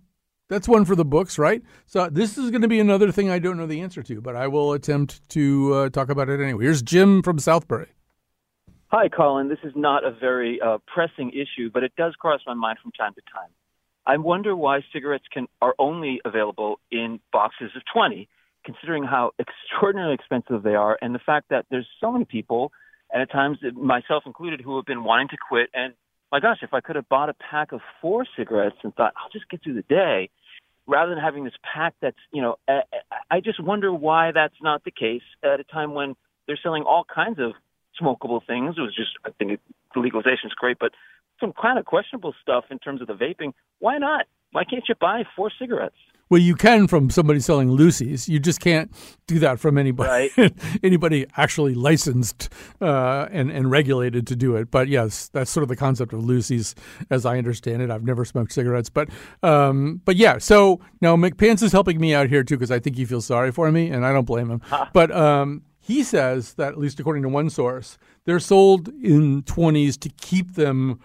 that's 0.49 0.69
one 0.69 0.85
for 0.85 0.95
the 0.95 1.05
books, 1.05 1.39
right? 1.39 1.63
So 1.87 2.09
this 2.11 2.39
is 2.39 2.51
going 2.51 2.63
to 2.63 2.69
be 2.69 2.81
another 2.81 3.11
thing 3.11 3.31
I 3.31 3.39
don't 3.39 3.57
know 3.57 3.67
the 3.67 3.81
answer 3.81 4.03
to, 4.03 4.21
but 4.21 4.37
I 4.37 4.47
will 4.47 4.73
attempt 4.73 5.29
to 5.31 5.75
uh, 5.75 5.89
talk 5.91 6.09
about 6.09 6.29
it 6.29 6.41
anyway. 6.41 6.65
Here's 6.65 6.83
Jim 6.83 7.23
from 7.23 7.39
Southbury. 7.39 7.89
Hi, 8.89 9.09
Colin. 9.09 9.49
This 9.49 9.59
is 9.65 9.73
not 9.75 10.05
a 10.05 10.13
very 10.13 10.61
uh, 10.61 10.79
pressing 10.87 11.31
issue, 11.31 11.71
but 11.73 11.83
it 11.83 11.93
does 11.97 12.15
cross 12.15 12.41
my 12.47 12.55
mind 12.55 12.79
from 12.81 12.93
time 12.93 13.13
to 13.15 13.21
time. 13.33 13.51
I 14.07 14.19
wonder 14.19 14.55
why 14.55 14.81
cigarettes 14.93 15.25
can 15.33 15.47
are 15.63 15.75
only 15.79 16.21
available 16.25 16.79
in 16.91 17.21
boxes 17.33 17.71
of 17.75 17.83
20, 17.93 18.29
considering 18.65 19.05
how 19.05 19.33
extraordinarily 19.39 20.15
expensive 20.15 20.63
they 20.63 20.75
are, 20.75 20.99
and 21.01 21.15
the 21.15 21.21
fact 21.21 21.49
that 21.51 21.67
there's 21.71 21.89
so 22.01 22.13
many 22.13 22.25
people, 22.25 22.73
and 23.13 23.23
at 23.23 23.31
times 23.31 23.59
myself 23.75 24.25
included, 24.27 24.61
who 24.61 24.77
have 24.77 24.85
been 24.85 25.05
wanting 25.05 25.29
to 25.29 25.37
quit. 25.49 25.71
And 25.73 25.95
my 26.31 26.41
gosh, 26.41 26.59
if 26.63 26.75
I 26.75 26.81
could 26.81 26.97
have 26.97 27.09
bought 27.09 27.29
a 27.29 27.35
pack 27.35 27.73
of 27.73 27.81
four 28.01 28.27
cigarettes 28.37 28.77
and 28.83 28.95
thought 28.95 29.15
I'll 29.17 29.31
just 29.31 29.49
get 29.49 29.63
through 29.63 29.75
the 29.75 29.83
day, 29.83 30.31
rather 30.87 31.15
than 31.15 31.23
having 31.23 31.45
this 31.45 31.55
pack 31.63 31.95
that's 32.01 32.17
you 32.33 32.43
know, 32.43 32.57
I, 33.31 33.41
just 33.41 33.63
wonder 33.63 33.93
why 33.93 34.33
that's 34.33 34.61
not 34.61 34.85
the 34.85 34.91
case 34.91 35.23
at 35.43 35.61
a 35.61 35.65
time 35.65 35.95
when 35.95 36.15
they're 36.47 36.59
selling 36.63 36.83
all 36.83 37.05
kinds 37.05 37.39
of 37.39 37.53
smokable 38.01 38.45
things. 38.47 38.75
It 38.77 38.81
was 38.81 38.95
just, 38.95 39.13
I 39.25 39.31
think 39.31 39.61
legalization 39.97 40.47
is 40.47 40.53
great, 40.55 40.79
but 40.79 40.93
some 41.41 41.53
kind 41.61 41.79
of 41.79 41.85
questionable 41.85 42.35
stuff 42.41 42.65
in 42.71 42.79
terms 42.79 43.01
of 43.01 43.07
the 43.07 43.15
vaping. 43.15 43.53
Why 43.79 43.99
not? 43.99 44.27
Why 44.53 44.65
can't 44.65 44.85
you 44.89 44.95
buy 45.01 45.25
four 45.37 45.51
cigarettes? 45.59 45.97
Well, 46.31 46.41
you 46.41 46.55
can 46.55 46.89
from 46.89 47.11
somebody 47.11 47.41
selling 47.41 47.69
loosies. 47.69 48.29
You 48.29 48.39
just 48.39 48.61
can't 48.61 48.91
do 49.27 49.39
that 49.41 49.61
from 49.61 49.77
anybody 49.77 50.31
anybody 50.83 51.27
actually 51.37 51.75
licensed 51.75 52.49
uh, 52.81 53.29
and 53.31 53.51
and 53.51 53.71
regulated 53.71 54.27
to 54.29 54.37
do 54.37 54.57
it. 54.57 54.71
But 54.71 54.89
yes, 54.89 55.29
that's 55.29 55.51
sort 55.51 55.63
of 55.63 55.69
the 55.69 55.77
concept 55.77 56.13
of 56.13 56.21
loosies, 56.21 56.75
as 57.11 57.27
I 57.27 57.37
understand 57.37 57.83
it. 57.83 57.91
I've 57.91 58.05
never 58.05 58.25
smoked 58.25 58.53
cigarettes, 58.53 58.89
but 58.89 59.11
um, 59.43 60.01
but 60.05 60.17
yeah. 60.17 60.39
So 60.39 60.81
now 61.01 61.15
McPants 61.17 61.63
is 61.63 61.73
helping 61.73 62.01
me 62.01 62.15
out 62.15 62.29
here 62.29 62.43
too 62.43 62.57
because 62.57 62.71
I 62.71 62.79
think 62.79 62.97
he 62.97 63.05
feels 63.05 63.27
sorry 63.27 63.53
for 63.53 63.71
me, 63.71 63.91
and 63.91 64.07
I 64.07 64.13
don't 64.13 64.27
blame 64.27 64.51
him. 64.51 64.63
But 64.93 65.11
um, 65.11 65.63
he 65.79 66.03
says 66.03 66.55
that 66.55 66.73
at 66.73 66.79
least 66.79 66.99
according 67.01 67.23
to 67.25 67.29
one 67.29 67.51
source, 67.51 67.99
they're 68.25 68.41
sold 68.41 68.89
in 69.03 69.43
twenties 69.43 69.99
to 69.99 70.09
keep 70.09 70.55
them 70.55 71.01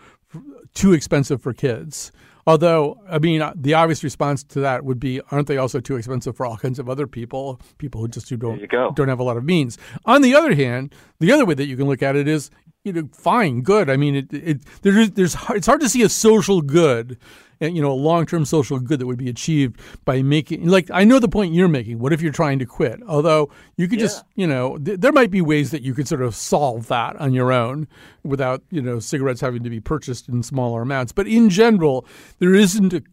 too 0.73 0.93
expensive 0.93 1.41
for 1.41 1.53
kids. 1.53 2.11
Although, 2.47 2.99
I 3.07 3.19
mean, 3.19 3.41
uh, 3.41 3.53
the 3.55 3.75
obvious 3.75 4.03
response 4.03 4.43
to 4.45 4.59
that 4.61 4.83
would 4.83 4.99
be, 4.99 5.21
aren't 5.29 5.47
they 5.47 5.57
also 5.57 5.79
too 5.79 5.97
expensive 5.97 6.35
for 6.35 6.45
all 6.47 6.57
kinds 6.57 6.79
of 6.79 6.89
other 6.89 7.05
people, 7.05 7.61
people 7.77 8.01
who 8.01 8.07
just 8.07 8.29
who 8.29 8.37
don't 8.37 8.59
don't 8.95 9.07
have 9.07 9.19
a 9.19 9.23
lot 9.23 9.37
of 9.37 9.43
means? 9.43 9.77
On 10.05 10.21
the 10.21 10.33
other 10.33 10.55
hand, 10.55 10.95
the 11.19 11.31
other 11.31 11.45
way 11.45 11.53
that 11.53 11.65
you 11.67 11.77
can 11.77 11.87
look 11.87 12.01
at 12.01 12.15
it 12.15 12.27
is, 12.27 12.49
you 12.83 12.93
know, 12.93 13.09
fine, 13.13 13.61
good. 13.61 13.89
I 13.89 13.97
mean, 13.97 14.15
it, 14.15 14.33
it 14.33 14.61
there's 14.81 15.11
there's 15.11 15.35
it's 15.49 15.67
hard 15.67 15.81
to 15.81 15.89
see 15.89 16.01
a 16.01 16.09
social 16.09 16.61
good, 16.61 17.17
and 17.59 17.75
you 17.75 17.81
know, 17.81 17.91
a 17.91 17.93
long 17.93 18.25
term 18.25 18.45
social 18.45 18.79
good 18.79 18.99
that 18.99 19.05
would 19.05 19.17
be 19.17 19.29
achieved 19.29 19.79
by 20.05 20.21
making 20.21 20.65
like 20.67 20.89
I 20.91 21.03
know 21.03 21.19
the 21.19 21.27
point 21.27 21.53
you're 21.53 21.67
making. 21.67 21.99
What 21.99 22.13
if 22.13 22.21
you're 22.21 22.31
trying 22.31 22.59
to 22.59 22.65
quit? 22.65 23.01
Although 23.07 23.49
you 23.75 23.87
could 23.87 23.99
Yeah. 23.99 24.05
just 24.05 24.23
you 24.35 24.47
know, 24.47 24.77
th- 24.77 24.99
there 24.99 25.11
might 25.11 25.29
be 25.31 25.41
ways 25.41 25.71
that 25.71 25.81
you 25.81 25.93
could 25.93 26.07
sort 26.07 26.21
of 26.21 26.35
solve 26.35 26.87
that 26.87 27.15
on 27.17 27.33
your 27.33 27.51
own 27.51 27.87
without 28.23 28.63
you 28.71 28.81
know 28.81 28.99
cigarettes 28.99 29.41
having 29.41 29.63
to 29.63 29.69
be 29.69 29.81
purchased 29.81 30.29
in 30.29 30.41
smaller 30.41 30.81
amounts. 30.81 31.11
But 31.11 31.27
in 31.27 31.49
general, 31.49 32.05
there 32.39 32.55
isn't 32.55 32.93
a 32.93 33.03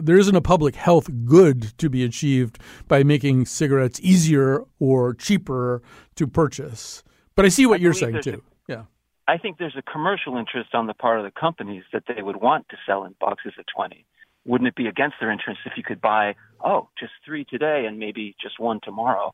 there 0.00 0.18
isn't 0.18 0.36
a 0.36 0.42
public 0.42 0.76
health 0.76 1.08
good 1.24 1.76
to 1.78 1.88
be 1.90 2.04
achieved 2.04 2.58
by 2.88 3.02
making 3.02 3.46
cigarettes 3.46 3.98
easier 4.02 4.62
or 4.78 5.14
cheaper 5.14 5.82
to 6.16 6.26
purchase. 6.26 7.02
But 7.34 7.44
I 7.44 7.48
see 7.48 7.64
what 7.66 7.80
I 7.80 7.82
you're 7.82 7.94
saying 7.94 8.22
too. 8.22 8.42
I 9.30 9.38
think 9.38 9.58
there's 9.58 9.76
a 9.76 9.82
commercial 9.82 10.36
interest 10.36 10.74
on 10.74 10.88
the 10.88 10.94
part 10.94 11.20
of 11.20 11.24
the 11.24 11.30
companies 11.30 11.84
that 11.92 12.02
they 12.08 12.20
would 12.20 12.34
want 12.34 12.68
to 12.70 12.76
sell 12.84 13.04
in 13.04 13.14
boxes 13.20 13.52
of 13.60 13.64
20. 13.72 14.04
Wouldn't 14.44 14.66
it 14.66 14.74
be 14.74 14.88
against 14.88 15.16
their 15.20 15.30
interest 15.30 15.60
if 15.66 15.74
you 15.76 15.84
could 15.84 16.00
buy, 16.00 16.34
oh, 16.64 16.88
just 16.98 17.12
three 17.24 17.44
today 17.44 17.84
and 17.86 17.96
maybe 17.96 18.34
just 18.42 18.58
one 18.58 18.80
tomorrow? 18.82 19.32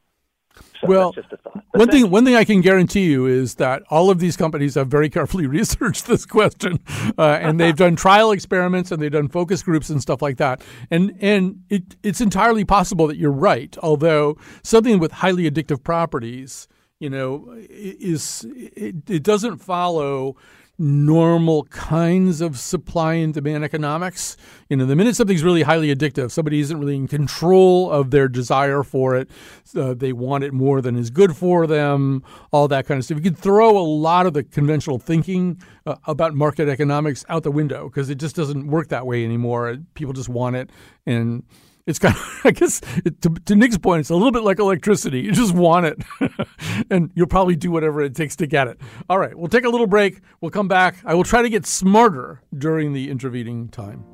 So 0.55 0.87
Well, 0.87 1.13
that's 1.13 1.29
just 1.29 1.33
a 1.33 1.37
thought. 1.39 1.65
One 1.73 1.89
thing, 1.89 2.11
one 2.11 2.27
thing 2.27 2.35
I 2.35 2.45
can 2.45 2.61
guarantee 2.61 3.11
you 3.11 3.25
is 3.25 3.55
that 3.55 3.85
all 3.89 4.11
of 4.11 4.19
these 4.19 4.37
companies 4.37 4.75
have 4.75 4.89
very 4.89 5.09
carefully 5.09 5.47
researched 5.59 6.07
this 6.07 6.27
question, 6.27 6.79
uh, 7.17 7.39
and 7.41 7.59
they've 7.59 7.77
done 7.77 7.97
trial 7.97 8.33
experiments 8.33 8.91
and 8.91 9.01
they've 9.01 9.11
done 9.11 9.29
focus 9.29 9.63
groups 9.63 9.89
and 9.89 10.03
stuff 10.03 10.21
like 10.21 10.37
that. 10.37 10.61
And 10.91 11.17
and 11.23 11.63
it, 11.71 11.97
it's 12.03 12.21
entirely 12.21 12.67
possible 12.67 13.07
that 13.07 13.17
you're 13.17 13.31
right. 13.31 13.75
Although 13.83 14.37
something 14.63 14.99
with 14.99 15.13
highly 15.13 15.51
addictive 15.51 15.83
properties, 15.83 16.69
you 17.01 17.11
know, 17.11 17.55
is 17.69 18.47
it, 18.49 19.09
it 19.09 19.23
doesn't 19.23 19.59
follow 19.59 20.37
normal 20.79 21.65
kinds 21.65 22.43
of 22.43 22.59
supply 22.59 23.15
and 23.15 23.33
demand 23.33 23.65
economics. 23.65 24.37
You 24.69 24.77
know, 24.77 24.85
the 24.85 24.97
minute 24.97 25.17
something's 25.17 25.43
really 25.43 25.63
highly 25.63 25.95
addictive, 25.95 26.31
somebody 26.31 26.61
isn't 26.61 26.79
really 26.79 26.97
in 26.97 27.09
control 27.09 27.91
of 27.91 28.11
their 28.11 28.29
desire 28.29 28.83
for 28.83 29.17
it. 29.17 29.31
Uh, 29.75 29.95
they 29.95 30.13
want 30.13 30.45
it 30.45 30.53
more 30.53 30.83
than 30.83 30.97
is 30.97 31.11
good 31.11 31.37
for 31.37 31.67
them, 31.67 32.23
all 32.51 32.69
that 32.69 32.87
kind 32.87 32.99
of 32.99 33.05
stuff. 33.05 33.17
You 33.17 33.23
could 33.25 33.39
throw 33.39 33.79
a 33.79 33.81
lot 33.81 34.27
of 34.27 34.35
the 34.35 34.43
conventional 34.45 34.99
thinking 34.99 35.61
uh, 35.87 35.97
about 36.07 36.35
market 36.35 36.69
economics 36.69 37.25
out 37.29 37.43
the 37.43 37.51
window 37.51 37.89
because 37.89 38.11
it 38.11 38.17
just 38.17 38.37
doesn't 38.37 38.67
work 38.67 38.89
that 38.89 39.07
way 39.07 39.25
anymore. 39.25 39.79
People 39.95 40.13
just 40.13 40.29
want 40.29 40.57
it. 40.57 40.71
And 41.07 41.43
it's 41.87 41.99
kind 41.99 42.15
of, 42.15 42.41
I 42.45 42.51
guess, 42.51 42.81
to, 43.21 43.31
to 43.47 43.55
Nick's 43.55 43.79
point, 43.79 44.01
it's 44.01 44.11
a 44.11 44.15
little 44.15 44.33
bit 44.33 44.43
like 44.43 44.59
electricity. 44.59 45.21
You 45.21 45.33
just 45.33 45.55
want 45.55 45.87
it, 45.87 46.03
and 46.91 47.11
you'll 47.15 47.27
probably 47.27 47.57
do 47.57 47.71
whatever 47.71 48.03
it 48.03 48.15
takes 48.15 48.37
to 48.37 48.47
get 48.47 48.69
it. 48.69 48.81
All 49.09 49.19
right, 49.19 49.37
we'll 49.37 49.49
take 49.49 49.65
a 49.65 49.69
little 49.71 49.87
break. 49.87 50.21
We'll 50.41 50.51
come 50.51 50.69
back. 50.69 50.97
I 51.05 51.15
will 51.15 51.25
try 51.25 51.43
to 51.43 51.49
get 51.49 51.67
smarter 51.67 52.43
during 52.57 52.93
the 52.93 53.11
intervening 53.11 53.69
time. 53.69 54.05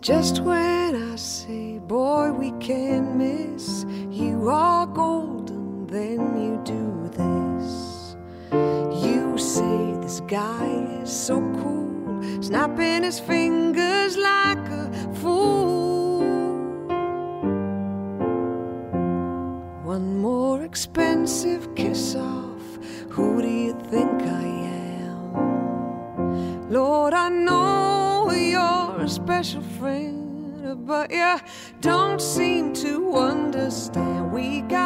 Just 0.00 0.40
when 0.40 0.94
I 0.94 1.16
say, 1.16 1.78
boy, 1.80 2.30
we 2.30 2.52
can't 2.60 3.16
miss, 3.16 3.84
you 4.08 4.48
are 4.48 4.86
golden, 4.86 5.88
then 5.88 6.20
you 6.40 6.62
do 6.64 7.10
this. 7.10 8.14
You 9.02 9.15
say 9.38 9.94
this 10.00 10.20
guy 10.20 10.66
is 11.02 11.10
so 11.10 11.40
cool, 11.60 12.22
snapping 12.42 13.02
his 13.02 13.18
fingers 13.20 14.16
like 14.16 14.58
a 14.68 14.90
fool. 15.20 16.22
One 19.84 20.18
more 20.20 20.62
expensive 20.62 21.74
kiss 21.74 22.14
off, 22.14 22.78
who 23.10 23.42
do 23.42 23.48
you 23.48 23.74
think 23.90 24.22
I 24.22 24.46
am? 25.02 26.70
Lord, 26.70 27.14
I 27.14 27.28
know 27.28 28.30
you're 28.30 29.00
a 29.00 29.08
special 29.08 29.62
friend, 29.78 30.86
but 30.86 31.10
you 31.10 31.36
don't 31.80 32.20
seem 32.20 32.72
to 32.74 33.14
understand. 33.16 34.32
We 34.32 34.62
got 34.62 34.85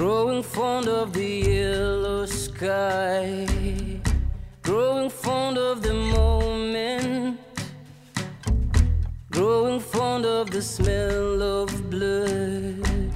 growing 0.00 0.42
fond 0.42 0.88
of 0.88 1.12
the 1.12 1.30
yellow 1.54 2.24
sky, 2.24 3.46
growing 4.62 5.10
fond 5.10 5.58
of 5.58 5.82
the 5.82 5.92
moment, 5.92 7.38
growing 9.30 9.78
fond 9.78 10.24
of 10.24 10.50
the 10.50 10.62
smell 10.62 11.42
of 11.42 11.68
blood. 11.90 13.12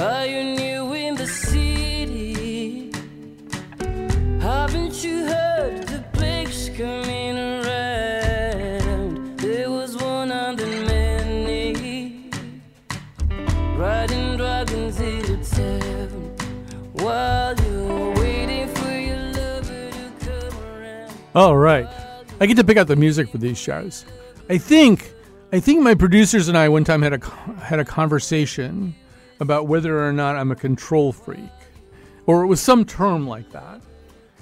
Are 0.00 0.26
you 0.26 0.42
new 0.62 0.94
in 0.94 1.14
the 1.14 1.28
city? 1.28 2.90
Haven't 4.40 5.04
you 5.04 5.28
heard 5.28 5.43
All 21.34 21.56
right. 21.56 21.88
I 22.40 22.46
get 22.46 22.56
to 22.58 22.64
pick 22.64 22.76
out 22.76 22.86
the 22.86 22.94
music 22.94 23.28
for 23.28 23.38
these 23.38 23.58
shows. 23.58 24.04
I 24.48 24.56
think 24.58 25.12
I 25.52 25.58
think 25.58 25.82
my 25.82 25.94
producers 25.94 26.48
and 26.48 26.56
I 26.56 26.68
one 26.68 26.84
time 26.84 27.02
had 27.02 27.12
a 27.12 27.26
had 27.58 27.80
a 27.80 27.84
conversation 27.84 28.94
about 29.40 29.66
whether 29.66 30.06
or 30.06 30.12
not 30.12 30.36
I'm 30.36 30.52
a 30.52 30.56
control 30.56 31.12
freak, 31.12 31.50
or 32.26 32.44
it 32.44 32.46
was 32.46 32.60
some 32.60 32.84
term 32.84 33.26
like 33.26 33.50
that. 33.50 33.82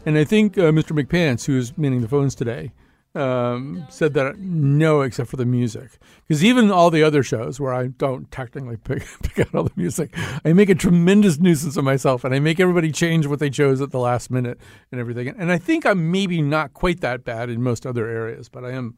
And 0.05 0.19
I 0.19 0.25
think 0.25 0.59
uh, 0.59 0.73
Mr. 0.73 0.93
McPants, 0.93 1.47
who 1.47 1.57
is 1.57 1.77
manning 1.79 2.03
the 2.03 2.09
phones 2.09 2.35
today, 2.35 2.73
um, 3.15 3.87
said 3.91 4.15
that 4.15 4.39
no, 4.39 5.03
except 5.03 5.31
for 5.31 5.37
the 5.37 5.45
music. 5.45 5.99
Because 6.27 6.45
even 6.45 6.71
all 6.71 6.91
the 6.91 7.03
other 7.03 7.23
shows 7.23 7.61
where 7.61 7.75
I 7.75 7.89
don't 7.89 8.31
technically 8.31 8.77
pick, 8.77 9.07
pick 9.23 9.41
out 9.41 9.55
all 9.55 9.65
the 9.65 9.73
music, 9.77 10.17
I 10.45 10.53
make 10.53 10.71
a 10.71 10.75
tremendous 10.75 11.39
nuisance 11.39 11.77
of 11.77 11.85
myself 11.85 12.25
and 12.25 12.35
I 12.35 12.39
make 12.39 12.61
everybody 12.61 12.91
change 12.91 13.27
what 13.27 13.39
they 13.39 13.51
chose 13.51 13.81
at 13.81 13.91
the 13.91 13.99
last 13.99 14.31
minute 14.31 14.59
and 14.91 15.01
everything. 15.01 15.29
And 15.29 15.53
I 15.53 15.59
think 15.59 15.85
I'm 15.85 16.11
maybe 16.11 16.41
not 16.41 16.73
quite 16.73 17.01
that 17.01 17.25
bad 17.25 17.51
in 17.51 17.63
most 17.63 17.87
other 17.87 18.09
areas, 18.09 18.49
but 18.49 18.65
I 18.65 18.71
am 18.71 18.95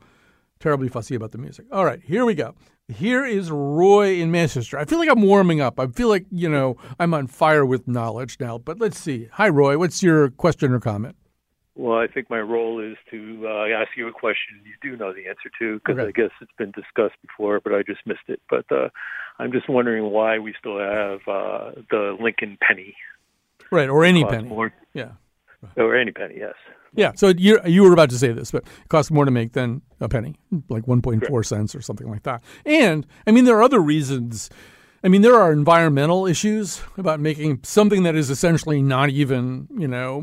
terribly 0.61 0.88
fussy 0.88 1.14
about 1.14 1.33
the 1.33 1.38
music. 1.38 1.66
All 1.72 1.85
right, 1.85 2.00
here 2.03 2.24
we 2.24 2.35
go. 2.35 2.55
Here 2.88 3.24
is 3.24 3.50
Roy 3.50 4.20
in 4.20 4.31
Manchester. 4.31 4.79
I 4.79 4.85
feel 4.85 4.98
like 4.98 5.09
I'm 5.09 5.22
warming 5.22 5.61
up. 5.61 5.81
I 5.81 5.87
feel 5.87 6.09
like, 6.09 6.27
you 6.31 6.50
know, 6.50 6.77
I'm 7.00 7.14
on 7.14 7.27
fire 7.29 7.64
with 7.64 7.88
knowledge 7.88 8.37
now. 8.38 8.59
But 8.59 8.79
let's 8.79 8.98
see. 8.98 9.29
Hi, 9.33 9.48
Roy. 9.48 9.79
What's 9.79 10.03
your 10.03 10.31
question 10.31 10.70
or 10.72 10.81
comment? 10.81 11.16
Well, 11.77 11.99
I 11.99 12.07
think 12.07 12.31
my 12.31 12.39
role 12.41 12.79
is 12.81 12.97
to 13.11 13.47
uh, 13.49 13.67
ask 13.77 13.91
you 13.97 14.07
a 14.07 14.13
question 14.13 14.61
you 14.65 14.75
do 14.81 14.97
know 14.97 15.13
the 15.13 15.27
answer 15.29 15.51
to, 15.59 15.75
because 15.81 15.99
Okay. 15.99 16.09
I 16.09 16.13
guess 16.13 16.31
it's 16.41 16.53
been 16.57 16.71
discussed 16.71 17.21
before, 17.23 17.61
but 17.61 17.75
I 17.75 17.83
just 17.83 18.07
missed 18.07 18.29
it. 18.29 18.41
But 18.49 18.65
uh, 18.71 18.91
I'm 19.41 19.51
just 19.51 19.69
wondering 19.69 20.05
why 20.13 20.39
we 20.39 20.55
still 20.59 20.79
have 20.79 21.21
uh, 21.27 21.73
the 21.91 22.17
Lincoln 22.21 22.59
penny. 22.61 22.95
Right, 23.73 23.89
or 23.89 24.05
any 24.05 24.25
penny. 24.25 24.49
More, 24.49 24.73
Yeah. 24.93 25.13
or 25.77 25.97
any 25.97 26.13
penny, 26.13 26.37
yes. 26.39 26.55
Yeah. 26.95 27.11
So 27.17 27.29
you 27.37 27.59
you 27.67 27.83
were 27.83 27.93
about 27.93 28.11
to 28.11 28.19
say 28.19 28.31
this, 28.31 28.53
but 28.53 28.63
it 28.63 28.89
costs 28.89 29.11
more 29.11 29.25
to 29.25 29.33
make 29.33 29.53
than 29.55 29.83
a 30.01 30.09
penny, 30.09 30.37
like 30.69 30.85
1.4 30.85 31.45
cents 31.45 31.75
or 31.75 31.81
something 31.81 32.09
like 32.09 32.23
that. 32.23 32.41
And 32.65 33.05
I 33.27 33.33
mean, 33.33 33.47
there 33.47 33.57
are 33.59 33.63
other 33.65 33.81
reasons. 33.81 34.49
I 35.05 35.09
mean, 35.09 35.21
there 35.21 35.35
are 35.35 35.53
environmental 35.53 36.27
issues 36.27 36.81
about 36.97 37.21
making 37.21 37.61
something 37.62 38.05
that 38.05 38.14
is 38.14 38.31
essentially 38.31 38.81
not 38.81 39.11
even, 39.11 39.69
you 39.77 39.87
know, 39.87 40.23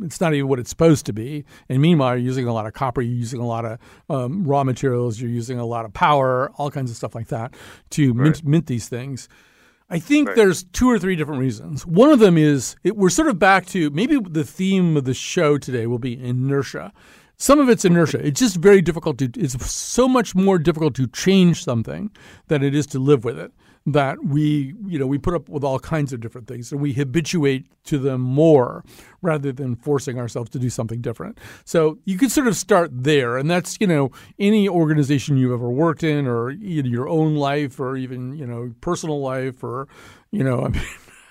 it's 0.00 0.20
not 0.20 0.32
even 0.32 0.46
what 0.46 0.60
it's 0.60 0.70
supposed 0.70 1.06
to 1.06 1.12
be. 1.12 1.44
And 1.68 1.82
meanwhile, 1.82 2.16
you're 2.16 2.24
using 2.24 2.46
a 2.46 2.52
lot 2.52 2.66
of 2.66 2.72
copper, 2.72 3.02
you're 3.02 3.16
using 3.16 3.40
a 3.40 3.46
lot 3.46 3.64
of 3.64 3.80
um, 4.08 4.44
raw 4.44 4.62
materials, 4.62 5.20
you're 5.20 5.28
using 5.28 5.58
a 5.58 5.66
lot 5.66 5.84
of 5.84 5.92
power, 5.92 6.52
all 6.54 6.70
kinds 6.70 6.88
of 6.88 6.96
stuff 6.96 7.16
like 7.16 7.28
that 7.28 7.56
to 7.90 8.14
mint, 8.14 8.44
mint 8.44 8.66
these 8.68 8.88
things. 8.88 9.28
I 9.90 9.98
think 9.98 10.36
there's 10.36 10.62
two 10.62 10.88
or 10.88 11.00
three 11.00 11.16
different 11.16 11.40
reasons. 11.40 11.84
One 11.84 12.10
of 12.10 12.20
them 12.20 12.38
is 12.38 12.76
it, 12.84 12.96
we're 12.96 13.10
sort 13.10 13.26
of 13.26 13.40
back 13.40 13.66
to 13.66 13.90
maybe 13.90 14.20
the 14.20 14.44
theme 14.44 14.96
of 14.96 15.02
the 15.02 15.14
show 15.14 15.58
today 15.58 15.88
will 15.88 15.98
be 15.98 16.12
inertia. 16.22 16.92
Some 17.38 17.58
of 17.58 17.68
it's 17.68 17.84
inertia. 17.84 18.24
It's 18.24 18.38
just 18.38 18.56
very 18.56 18.82
difficult 18.82 19.18
to. 19.18 19.28
It's 19.36 19.68
so 19.68 20.06
much 20.06 20.36
more 20.36 20.60
difficult 20.60 20.94
to 20.94 21.08
change 21.08 21.64
something 21.64 22.12
than 22.46 22.62
it 22.62 22.72
is 22.72 22.86
to 22.88 23.00
live 23.00 23.24
with 23.24 23.36
it. 23.36 23.52
That 23.84 24.24
we, 24.24 24.74
you 24.86 24.98
know, 24.98 25.06
we 25.08 25.18
put 25.18 25.34
up 25.34 25.48
with 25.48 25.64
all 25.64 25.80
kinds 25.80 26.12
of 26.12 26.20
different 26.20 26.46
things 26.46 26.70
and 26.70 26.80
we 26.80 26.92
habituate 26.92 27.66
to 27.84 27.98
them 27.98 28.20
more 28.20 28.84
rather 29.22 29.50
than 29.52 29.74
forcing 29.74 30.18
ourselves 30.18 30.50
to 30.50 30.58
do 30.60 30.70
something 30.70 31.00
different. 31.00 31.38
So 31.64 31.98
you 32.04 32.16
could 32.16 32.30
sort 32.30 32.46
of 32.46 32.56
start 32.56 32.90
there, 32.92 33.36
and 33.36 33.50
that's 33.50 33.76
you 33.80 33.86
know 33.86 34.10
any 34.38 34.68
organization 34.68 35.36
you've 35.36 35.52
ever 35.52 35.70
worked 35.70 36.04
in, 36.04 36.26
or 36.26 36.50
know, 36.82 36.88
your 36.88 37.08
own 37.08 37.34
life, 37.34 37.80
or 37.80 37.96
even 37.96 38.36
you 38.36 38.46
know 38.46 38.72
personal 38.80 39.20
life, 39.20 39.64
or 39.64 39.88
you 40.30 40.44
know, 40.44 40.60
I 40.64 40.68
mean. 40.68 40.82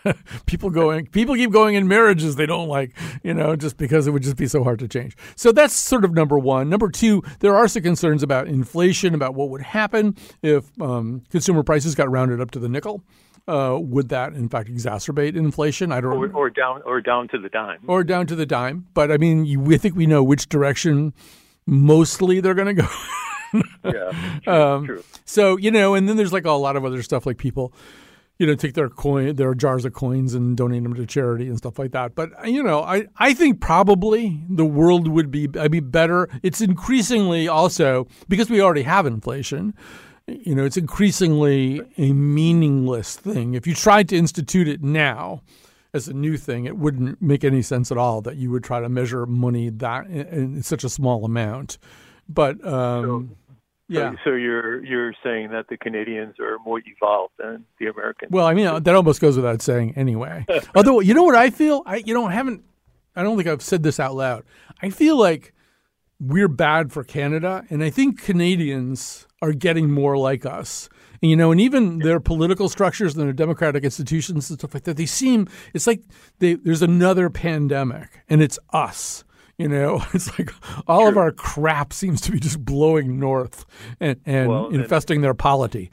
people 0.46 0.70
going 0.70 1.06
people 1.08 1.36
keep 1.36 1.52
going 1.52 1.76
in 1.76 1.88
marriages 1.88 2.36
they 2.36 2.46
don't 2.46 2.68
like 2.68 2.96
you 3.24 3.34
know 3.34 3.56
just 3.56 3.78
because 3.78 4.08
it 4.08 4.12
would 4.12 4.24
just 4.24 4.38
be 4.38 4.48
so 4.48 4.64
hard 4.64 4.80
to 4.80 4.88
change 4.88 5.16
so 5.36 5.52
that's 5.52 5.74
sort 5.76 6.04
of 6.06 6.14
number 6.14 6.38
one 6.40 6.70
number 6.70 6.90
two 6.90 7.22
there 7.40 7.56
are 7.56 7.68
some 7.68 7.84
concerns 7.84 8.24
about 8.24 8.48
inflation 8.48 9.14
about 9.14 9.36
what 9.36 9.50
would 9.50 9.62
happen 9.62 10.16
if 10.42 10.66
um, 10.82 11.22
consumer 11.30 11.64
prices 11.64 11.94
got 11.96 12.10
rounded 12.10 12.42
up 12.42 12.52
to 12.52 12.60
the 12.60 12.70
nickel 12.70 13.04
uh, 13.48 13.78
would 13.82 14.10
that 14.10 14.34
in 14.34 14.48
fact 14.50 14.70
exacerbate 14.70 15.36
inflation 15.36 15.92
i 15.92 16.00
don't 16.00 16.14
Or, 16.14 16.32
or 16.34 16.50
down, 16.50 16.82
or 16.84 17.02
down 17.02 17.28
to 17.30 17.38
the 17.40 17.50
dime. 17.50 17.80
or 17.88 18.04
down 18.04 18.28
to 18.28 18.36
the 18.36 18.46
dime. 18.46 18.86
But 18.94 19.12
I 19.12 19.18
mean, 19.18 19.46
you, 19.46 19.60
we 19.60 19.78
think 19.78 19.96
we 19.96 20.06
know 20.06 20.24
which 20.24 20.48
direction 20.48 21.14
mostly 21.66 22.40
they're 22.40 22.54
going 22.54 22.76
to 22.76 22.82
go. 22.84 23.62
yeah, 23.84 24.12
um, 24.48 25.04
So 25.26 25.58
you 25.58 25.72
know, 25.72 25.96
and 25.96 26.08
then 26.08 26.18
there's 26.18 26.32
like 26.34 26.46
a 26.46 26.52
lot 26.52 26.76
of 26.76 26.86
other 26.86 27.02
stuff, 27.02 27.26
like 27.26 27.38
people, 27.38 27.74
you 28.42 28.48
know, 28.48 28.56
take 28.56 28.74
their 28.74 28.90
coin, 28.90 29.36
their 29.36 29.54
jars 29.54 29.86
of 29.86 29.94
coins, 29.94 30.34
and 30.34 30.58
donate 30.58 30.82
them 30.82 30.96
to 30.96 31.06
charity 31.06 31.48
and 31.48 31.60
stuff 31.60 31.78
like 31.78 31.92
that. 31.92 32.16
But 32.16 32.32
you 32.50 32.64
know, 32.64 32.82
I 32.82 33.06
I 33.18 33.36
think 33.36 33.62
probably 33.62 34.42
the 34.50 34.66
world 34.66 35.08
would 35.08 35.30
be 35.30 35.48
I 35.60 35.68
mean 35.68 35.92
better. 35.92 36.28
It's 36.42 36.60
increasingly 36.60 37.48
also 37.48 38.08
because 38.30 38.50
we 38.50 38.60
already 38.60 38.82
have 38.82 39.06
inflation. 39.06 39.76
You 40.26 40.56
know, 40.56 40.66
it's 40.66 40.76
increasingly 40.76 41.84
a 42.00 42.14
meaningless 42.14 43.16
thing. 43.16 43.54
If 43.54 43.68
you 43.68 43.76
tried 43.76 44.10
to 44.10 44.18
institute 44.18 44.68
it 44.68 44.82
now, 44.82 45.44
as 45.94 46.08
a 46.08 46.14
new 46.14 46.36
thing, 46.36 46.66
it 46.66 46.78
wouldn't 46.78 47.22
make 47.22 47.44
any 47.44 47.62
sense 47.62 47.92
at 47.92 48.00
all 48.00 48.22
that 48.22 48.38
you 48.38 48.50
would 48.50 48.64
try 48.64 48.80
to 48.80 48.90
measure 48.90 49.28
money 49.28 49.70
that 49.70 50.08
in, 50.08 50.26
in 50.56 50.64
such 50.64 50.84
a 50.84 50.90
small 50.90 51.26
amount. 51.26 51.78
But 52.28 52.66
um, 52.66 53.36
yeah, 53.92 54.12
So, 54.12 54.18
so 54.26 54.30
you're 54.34 54.84
you're 54.84 55.14
saying 55.24 55.50
that 55.52 55.68
the 55.68 55.78
Canadians 55.78 56.40
are 56.40 56.58
more 56.66 56.82
evolved 56.86 57.34
than 57.38 57.66
the 57.80 57.88
Americans. 57.88 58.32
well, 58.32 58.46
I 58.46 58.54
mean 58.54 58.84
that 58.84 58.96
almost 58.96 59.22
goes 59.22 59.36
without 59.36 59.62
saying 59.62 59.94
anyway. 59.96 60.46
Although 60.76 61.00
you 61.00 61.14
know 61.14 61.24
what 61.24 61.36
I 61.36 61.50
feel, 61.50 61.84
I 61.86 61.98
you 61.98 62.14
know 62.14 62.26
I 62.26 62.34
haven't, 62.34 62.64
I 63.16 63.24
don't 63.24 63.38
think 63.38 63.48
I've 63.48 63.62
said 63.62 63.84
this 63.84 64.00
out 64.00 64.16
loud. 64.16 64.44
I 64.82 64.90
feel 64.90 65.18
like 65.18 65.54
we're 66.20 66.48
bad 66.48 66.92
for 66.92 67.04
Canada, 67.04 67.66
and 67.70 67.84
I 67.84 67.90
think 67.90 68.22
Canadians 68.22 69.28
are 69.42 69.54
getting 69.54 69.90
more 69.90 70.18
like 70.18 70.46
us. 70.46 70.88
And, 71.22 71.30
you 71.30 71.36
know, 71.36 71.52
and 71.52 71.60
even 71.60 72.00
their 72.00 72.20
political 72.20 72.70
structures 72.70 73.16
and 73.16 73.24
their 73.24 73.34
democratic 73.34 73.84
institutions 73.84 74.50
and 74.50 74.60
stuff 74.60 74.74
like 74.74 74.84
that, 74.84 74.98
they 74.98 75.06
seem 75.06 75.48
it's 75.74 75.88
like 75.88 76.04
they, 76.40 76.56
there's 76.56 76.82
another 76.82 77.30
pandemic, 77.30 78.24
and 78.30 78.42
it's 78.42 78.60
us. 78.72 79.24
You 79.62 79.68
know, 79.70 80.04
it's 80.14 80.38
like 80.40 80.52
all 80.88 81.08
of 81.08 81.18
our 81.18 81.32
crap 81.32 81.94
seems 81.94 82.20
to 82.22 82.32
be 82.32 82.40
just 82.40 82.64
blowing 82.66 83.20
north 83.20 83.66
and, 84.00 84.20
and 84.26 84.50
Well, 84.50 84.66
and- 84.68 84.76
infesting 84.82 85.22
their 85.22 85.34
polity. 85.34 85.92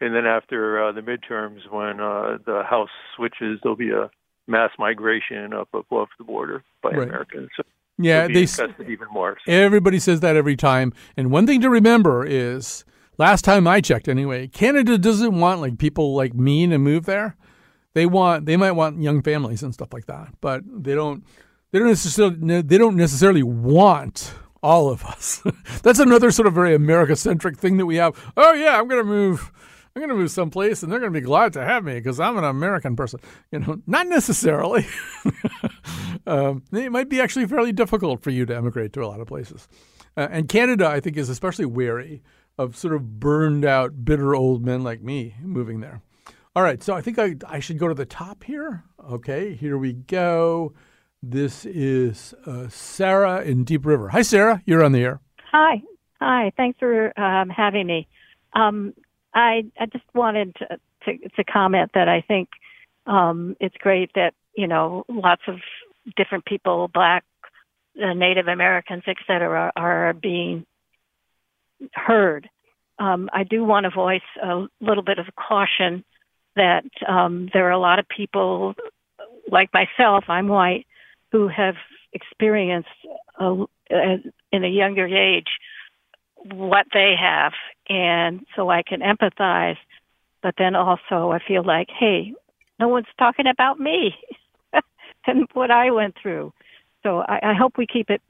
And 0.00 0.14
then 0.16 0.26
after 0.26 0.82
uh, 0.84 0.90
the 0.92 1.00
midterms, 1.00 1.60
when 1.70 2.00
uh, 2.00 2.38
the 2.44 2.64
House 2.68 2.88
switches, 3.14 3.60
there'll 3.62 3.76
be 3.76 3.90
a 3.90 4.10
mass 4.48 4.70
migration 4.76 5.52
up 5.52 5.68
above 5.72 6.08
the 6.18 6.24
border 6.24 6.64
by 6.82 6.90
Right. 6.90 7.06
Americans. 7.08 7.50
So 7.56 7.62
Yeah, 7.98 8.26
they 8.26 8.42
even 8.42 9.06
more. 9.12 9.36
Everybody 9.46 10.00
says 10.00 10.18
that 10.20 10.34
every 10.34 10.56
time. 10.56 10.92
And 11.16 11.30
one 11.30 11.46
thing 11.46 11.60
to 11.60 11.70
remember 11.70 12.24
is 12.26 12.84
last 13.16 13.44
time 13.44 13.68
I 13.68 13.80
checked 13.80 14.08
anyway, 14.08 14.48
Canada 14.48 14.98
doesn't 14.98 15.38
want 15.38 15.60
like 15.60 15.78
people 15.78 16.16
like 16.16 16.34
me 16.34 16.66
to 16.66 16.78
move 16.78 17.04
there. 17.04 17.36
They 17.94 18.06
want 18.06 18.46
they 18.46 18.56
might 18.56 18.72
want 18.72 19.00
young 19.02 19.22
families 19.22 19.62
and 19.62 19.72
stuff 19.72 19.92
like 19.92 20.06
that, 20.06 20.34
but 20.40 20.62
they 20.66 20.94
don't 20.96 21.22
they 21.72 21.78
don't 21.78 21.88
necessarily 21.88 22.62
they 22.62 22.78
don't 22.78 22.96
necessarily 22.96 23.42
want 23.42 24.34
all 24.62 24.88
of 24.88 25.04
us. 25.04 25.42
That's 25.82 25.98
another 25.98 26.30
sort 26.30 26.46
of 26.46 26.54
very 26.54 26.74
America 26.74 27.16
centric 27.16 27.58
thing 27.58 27.78
that 27.78 27.86
we 27.86 27.96
have. 27.96 28.32
Oh 28.36 28.52
yeah, 28.52 28.78
I'm 28.78 28.86
going 28.86 29.00
to 29.00 29.08
move 29.08 29.50
I'm 29.94 30.00
going 30.00 30.10
to 30.10 30.16
move 30.16 30.30
someplace 30.30 30.82
and 30.82 30.90
they're 30.90 31.00
going 31.00 31.12
to 31.12 31.20
be 31.20 31.24
glad 31.24 31.52
to 31.54 31.64
have 31.64 31.84
me 31.84 31.94
because 31.94 32.18
I'm 32.18 32.38
an 32.38 32.44
American 32.44 32.96
person. 32.96 33.20
You 33.50 33.58
know, 33.58 33.82
not 33.86 34.06
necessarily. 34.06 34.86
um, 36.26 36.62
it 36.72 36.92
might 36.92 37.10
be 37.10 37.20
actually 37.20 37.46
fairly 37.46 37.72
difficult 37.72 38.22
for 38.22 38.30
you 38.30 38.46
to 38.46 38.56
emigrate 38.56 38.92
to 38.94 39.04
a 39.04 39.08
lot 39.08 39.20
of 39.20 39.26
places. 39.26 39.68
Uh, 40.16 40.28
and 40.30 40.48
Canada, 40.48 40.86
I 40.86 41.00
think, 41.00 41.16
is 41.16 41.28
especially 41.28 41.66
wary 41.66 42.22
of 42.56 42.76
sort 42.76 42.94
of 42.94 43.18
burned 43.18 43.64
out, 43.64 44.04
bitter 44.04 44.34
old 44.34 44.64
men 44.64 44.82
like 44.82 45.02
me 45.02 45.34
moving 45.42 45.80
there. 45.80 46.02
All 46.54 46.62
right, 46.62 46.82
so 46.82 46.94
I 46.94 47.00
think 47.00 47.18
I, 47.18 47.36
I 47.46 47.60
should 47.60 47.78
go 47.78 47.88
to 47.88 47.94
the 47.94 48.04
top 48.04 48.44
here. 48.44 48.84
Okay, 49.10 49.54
here 49.54 49.78
we 49.78 49.94
go. 49.94 50.74
This 51.22 51.64
is 51.64 52.34
uh, 52.46 52.68
Sarah 52.68 53.42
in 53.42 53.62
Deep 53.62 53.86
River. 53.86 54.08
Hi, 54.08 54.22
Sarah. 54.22 54.60
You're 54.66 54.82
on 54.82 54.90
the 54.90 55.04
air. 55.04 55.20
Hi. 55.52 55.80
Hi. 56.20 56.50
Thanks 56.56 56.80
for 56.80 57.18
um, 57.18 57.48
having 57.48 57.86
me. 57.86 58.08
Um, 58.54 58.92
I 59.32 59.64
I 59.78 59.86
just 59.86 60.04
wanted 60.14 60.56
to, 60.56 60.80
to 61.04 61.28
to 61.36 61.44
comment 61.44 61.92
that 61.94 62.08
I 62.08 62.22
think 62.22 62.48
um, 63.06 63.56
it's 63.60 63.76
great 63.76 64.10
that 64.16 64.34
you 64.56 64.66
know 64.66 65.04
lots 65.08 65.42
of 65.46 65.60
different 66.16 66.44
people, 66.44 66.88
black, 66.92 67.24
uh, 68.02 68.14
Native 68.14 68.48
Americans, 68.48 69.04
et 69.06 69.16
cetera, 69.24 69.70
are 69.76 70.14
being 70.14 70.66
heard. 71.94 72.48
Um, 72.98 73.30
I 73.32 73.44
do 73.44 73.62
want 73.62 73.84
to 73.84 73.90
voice 73.90 74.20
a 74.42 74.66
little 74.80 75.04
bit 75.04 75.20
of 75.20 75.26
caution 75.36 76.04
that 76.56 76.84
um, 77.08 77.48
there 77.52 77.68
are 77.68 77.70
a 77.70 77.78
lot 77.78 78.00
of 78.00 78.08
people 78.08 78.74
like 79.48 79.70
myself. 79.72 80.24
I'm 80.26 80.48
white 80.48 80.86
who 81.32 81.48
have 81.48 81.74
experienced 82.12 82.88
a, 83.40 83.64
a, 83.90 84.16
in 84.52 84.64
a 84.64 84.68
younger 84.68 85.06
age 85.06 85.48
what 86.44 86.86
they 86.92 87.14
have, 87.18 87.52
and 87.88 88.44
so 88.54 88.68
I 88.68 88.82
can 88.82 89.00
empathize. 89.00 89.78
But 90.42 90.54
then 90.58 90.74
also, 90.74 91.30
I 91.30 91.38
feel 91.46 91.64
like, 91.64 91.88
hey, 91.88 92.34
no 92.78 92.88
one's 92.88 93.06
talking 93.18 93.46
about 93.46 93.80
me 93.80 94.14
and 95.26 95.48
what 95.54 95.70
I 95.70 95.90
went 95.90 96.16
through. 96.20 96.52
So 97.02 97.20
I, 97.20 97.50
I 97.50 97.54
hope 97.54 97.78
we 97.78 97.86
keep 97.86 98.10
it, 98.10 98.20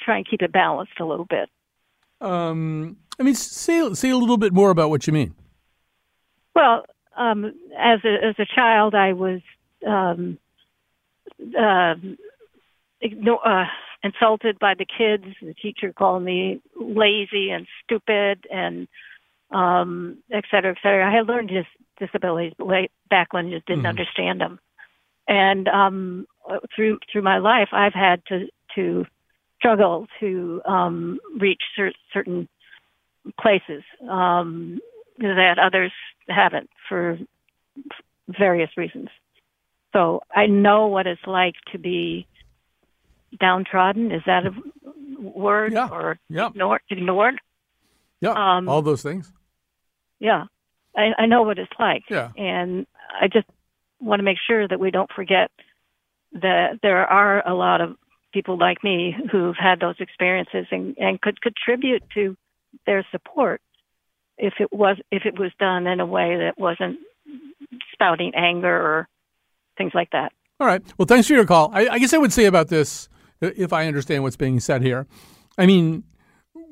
try 0.00 0.18
and 0.18 0.28
keep 0.28 0.42
it 0.42 0.52
balanced 0.52 1.00
a 1.00 1.04
little 1.04 1.26
bit. 1.26 1.48
Um, 2.20 2.96
I 3.18 3.22
mean, 3.22 3.34
say 3.34 3.94
say 3.94 4.10
a 4.10 4.16
little 4.16 4.36
bit 4.36 4.52
more 4.52 4.70
about 4.70 4.90
what 4.90 5.06
you 5.06 5.12
mean. 5.12 5.34
Well, 6.54 6.84
um, 7.16 7.46
as 7.78 8.00
a 8.04 8.26
as 8.26 8.34
a 8.38 8.46
child, 8.46 8.94
I 8.94 9.12
was 9.14 9.40
um, 9.86 10.38
um 11.58 12.18
igno- 13.02 13.44
uh, 13.44 13.66
insulted 14.02 14.58
by 14.58 14.74
the 14.74 14.86
kids. 14.86 15.24
The 15.40 15.54
teacher 15.54 15.92
called 15.92 16.22
me 16.22 16.60
lazy 16.76 17.50
and 17.50 17.66
stupid, 17.82 18.46
and 18.50 18.88
um, 19.50 20.18
et 20.30 20.44
cetera, 20.50 20.72
et 20.72 20.78
cetera. 20.82 21.08
I 21.10 21.14
had 21.14 21.26
learned 21.26 21.48
dis- 21.48 21.86
disabilities 21.98 22.52
back 23.08 23.32
when 23.32 23.46
I 23.46 23.50
just 23.50 23.66
didn't 23.66 23.84
Mhm. 23.84 23.88
understand 23.88 24.40
them, 24.40 24.58
and 25.28 25.68
um, 25.68 26.26
through 26.74 26.98
through 27.10 27.22
my 27.22 27.38
life, 27.38 27.68
I've 27.72 27.94
had 27.94 28.24
to 28.26 28.48
to 28.76 29.06
struggle 29.56 30.06
to 30.20 30.62
um, 30.64 31.18
reach 31.38 31.62
cer- 31.76 31.92
certain 32.12 32.48
places 33.38 33.82
um, 34.08 34.80
that 35.18 35.58
others 35.58 35.92
haven't 36.28 36.70
for 36.88 37.18
various 38.28 38.70
reasons. 38.76 39.08
So 39.92 40.22
I 40.34 40.46
know 40.46 40.86
what 40.86 41.06
it's 41.06 41.26
like 41.26 41.54
to 41.72 41.78
be 41.78 42.26
downtrodden. 43.38 44.10
Is 44.12 44.22
that 44.26 44.44
a 44.46 44.52
word 45.20 45.72
Yeah. 45.72 45.88
or 45.90 46.18
Yeah. 46.28 46.48
ignored? 46.48 46.80
Ignored. 46.90 47.40
Yeah, 48.20 48.30
Um, 48.32 48.68
all 48.68 48.82
those 48.82 49.02
things. 49.02 49.32
Yeah, 50.18 50.44
I, 50.96 51.12
I 51.18 51.26
know 51.26 51.42
what 51.42 51.58
it's 51.58 51.72
like. 51.78 52.02
Yeah. 52.10 52.30
and 52.36 52.86
I 53.20 53.28
just 53.28 53.46
want 54.00 54.20
to 54.20 54.24
make 54.24 54.38
sure 54.46 54.66
that 54.68 54.78
we 54.80 54.90
don't 54.90 55.10
forget 55.12 55.50
that 56.32 56.78
there 56.82 57.06
are 57.06 57.46
a 57.46 57.54
lot 57.54 57.80
of 57.80 57.96
people 58.32 58.56
like 58.58 58.84
me 58.84 59.14
who've 59.32 59.56
had 59.56 59.80
those 59.80 59.96
experiences 59.98 60.66
and, 60.70 60.96
and 60.98 61.20
could 61.20 61.40
contribute 61.40 62.02
to 62.14 62.36
their 62.86 63.04
support 63.10 63.60
if 64.38 64.54
it 64.60 64.72
was 64.72 64.96
if 65.10 65.26
it 65.26 65.38
was 65.38 65.50
done 65.58 65.86
in 65.86 65.98
a 66.00 66.06
way 66.06 66.36
that 66.38 66.56
wasn't 66.58 66.98
spouting 67.92 68.32
anger 68.34 68.68
or 68.74 69.08
things 69.76 69.92
like 69.94 70.10
that. 70.12 70.32
All 70.60 70.66
right. 70.66 70.82
Well, 70.98 71.06
thanks 71.06 71.26
for 71.26 71.32
your 71.34 71.44
call. 71.46 71.70
I, 71.74 71.88
I 71.88 71.98
guess 71.98 72.12
I 72.14 72.18
would 72.18 72.32
say 72.32 72.44
about 72.44 72.68
this, 72.68 73.08
if 73.40 73.72
I 73.72 73.86
understand 73.86 74.22
what's 74.22 74.36
being 74.36 74.60
said 74.60 74.82
here. 74.82 75.06
I 75.58 75.66
mean, 75.66 76.04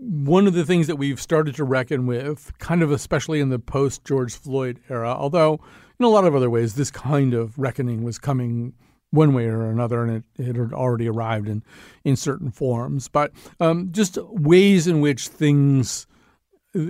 one 0.00 0.46
of 0.46 0.54
the 0.54 0.64
things 0.64 0.86
that 0.86 0.96
we've 0.96 1.20
started 1.20 1.54
to 1.56 1.64
reckon 1.64 2.06
with, 2.06 2.52
kind 2.58 2.82
of 2.82 2.90
especially 2.90 3.40
in 3.40 3.48
the 3.48 3.58
post 3.58 4.04
George 4.04 4.34
Floyd 4.34 4.80
era, 4.88 5.10
although 5.10 5.60
in 5.98 6.04
a 6.04 6.08
lot 6.08 6.24
of 6.24 6.34
other 6.34 6.50
ways, 6.50 6.74
this 6.74 6.90
kind 6.90 7.34
of 7.34 7.58
reckoning 7.58 8.04
was 8.04 8.18
coming 8.18 8.74
one 9.10 9.32
way 9.32 9.46
or 9.46 9.70
another, 9.70 10.02
and 10.04 10.16
it, 10.16 10.24
it 10.38 10.56
had 10.56 10.72
already 10.72 11.08
arrived 11.08 11.48
in, 11.48 11.62
in 12.04 12.14
certain 12.14 12.50
forms. 12.50 13.08
But 13.08 13.32
um, 13.58 13.88
just 13.90 14.18
ways 14.22 14.86
in 14.86 15.00
which 15.00 15.28
things 15.28 16.06
uh, 16.76 16.80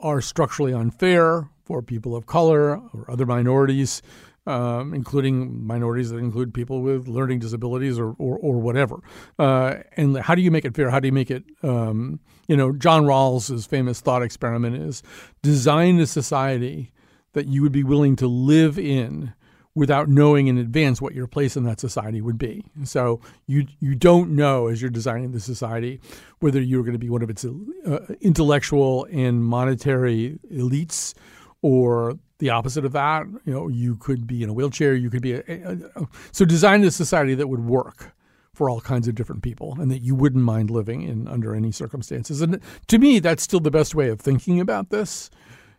are 0.00 0.20
structurally 0.20 0.72
unfair 0.72 1.48
for 1.64 1.82
people 1.82 2.16
of 2.16 2.26
color 2.26 2.78
or 2.78 3.08
other 3.08 3.26
minorities, 3.26 4.02
um, 4.50 4.92
including 4.94 5.64
minorities 5.64 6.10
that 6.10 6.18
include 6.18 6.52
people 6.52 6.82
with 6.82 7.06
learning 7.08 7.38
disabilities 7.38 7.98
or, 7.98 8.14
or, 8.18 8.36
or 8.38 8.58
whatever. 8.58 9.00
Uh, 9.38 9.76
and 9.96 10.18
how 10.18 10.34
do 10.34 10.42
you 10.42 10.50
make 10.50 10.64
it 10.64 10.74
fair? 10.74 10.90
How 10.90 11.00
do 11.00 11.06
you 11.08 11.12
make 11.12 11.30
it, 11.30 11.44
um, 11.62 12.20
you 12.48 12.56
know, 12.56 12.72
John 12.72 13.04
Rawls' 13.04 13.66
famous 13.66 14.00
thought 14.00 14.22
experiment 14.22 14.76
is 14.76 15.02
design 15.42 16.00
a 16.00 16.06
society 16.06 16.92
that 17.32 17.46
you 17.46 17.62
would 17.62 17.72
be 17.72 17.84
willing 17.84 18.16
to 18.16 18.26
live 18.26 18.78
in 18.78 19.32
without 19.74 20.08
knowing 20.08 20.48
in 20.48 20.58
advance 20.58 21.00
what 21.00 21.14
your 21.14 21.28
place 21.28 21.56
in 21.56 21.62
that 21.62 21.78
society 21.78 22.20
would 22.20 22.38
be. 22.38 22.64
So 22.82 23.20
you 23.46 23.66
you 23.78 23.94
don't 23.94 24.30
know 24.30 24.66
as 24.66 24.82
you're 24.82 24.90
designing 24.90 25.30
the 25.30 25.38
society 25.38 26.00
whether 26.40 26.60
you're 26.60 26.82
going 26.82 26.94
to 26.94 26.98
be 26.98 27.08
one 27.08 27.22
of 27.22 27.30
its 27.30 27.44
uh, 27.44 28.14
intellectual 28.20 29.06
and 29.12 29.44
monetary 29.44 30.40
elites 30.52 31.14
or 31.62 32.18
the 32.40 32.50
opposite 32.50 32.84
of 32.84 32.92
that. 32.92 33.26
You 33.44 33.52
know, 33.52 33.68
you 33.68 33.96
could 33.96 34.26
be 34.26 34.42
in 34.42 34.48
a 34.48 34.52
wheelchair. 34.52 34.94
You 34.94 35.08
could 35.08 35.22
be 35.22 35.34
a, 35.34 35.42
a, 35.46 36.02
a 36.02 36.08
so 36.32 36.44
design 36.44 36.82
a 36.84 36.90
society 36.90 37.34
that 37.36 37.46
would 37.46 37.64
work 37.64 38.12
for 38.52 38.68
all 38.68 38.80
kinds 38.80 39.08
of 39.08 39.14
different 39.14 39.42
people 39.42 39.76
and 39.80 39.90
that 39.90 40.02
you 40.02 40.14
wouldn't 40.14 40.44
mind 40.44 40.68
living 40.68 41.02
in 41.02 41.28
under 41.28 41.54
any 41.54 41.72
circumstances. 41.72 42.42
And 42.42 42.60
to 42.88 42.98
me, 42.98 43.18
that's 43.18 43.42
still 43.42 43.60
the 43.60 43.70
best 43.70 43.94
way 43.94 44.08
of 44.08 44.20
thinking 44.20 44.60
about 44.60 44.90
this. 44.90 45.30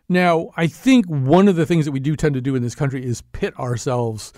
Now, 0.08 0.50
I 0.56 0.66
think 0.66 1.06
one 1.06 1.46
of 1.46 1.56
the 1.56 1.66
things 1.66 1.84
that 1.84 1.92
we 1.92 2.00
do 2.00 2.16
tend 2.16 2.34
to 2.34 2.40
do 2.40 2.56
in 2.56 2.62
this 2.62 2.74
country 2.74 3.04
is 3.04 3.22
pit 3.32 3.56
ourselves 3.58 4.32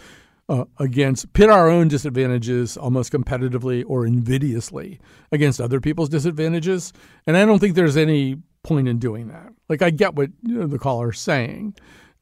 uh, 0.49 0.65
against, 0.79 1.33
pit 1.33 1.49
our 1.49 1.71
own 1.71 1.89
disadvantages 1.89 2.77
almost 2.77 3.13
competitively 3.13 3.83
or 3.87 4.07
invidiously 4.07 5.01
against 5.33 5.61
other 5.61 5.81
people's 5.81 6.11
disadvantages. 6.11 6.93
And 7.27 7.37
I 7.37 7.47
don't 7.47 7.61
think 7.61 7.75
there's 7.75 7.97
any 7.97 8.37
point 8.63 8.89
in 8.89 8.99
doing 8.99 9.29
that. 9.29 9.53
Like, 9.69 9.81
I 9.81 9.91
get 9.91 10.15
what 10.15 10.31
you 10.43 10.59
know, 10.59 10.67
the 10.67 10.79
caller's 10.79 11.19
saying. 11.19 11.75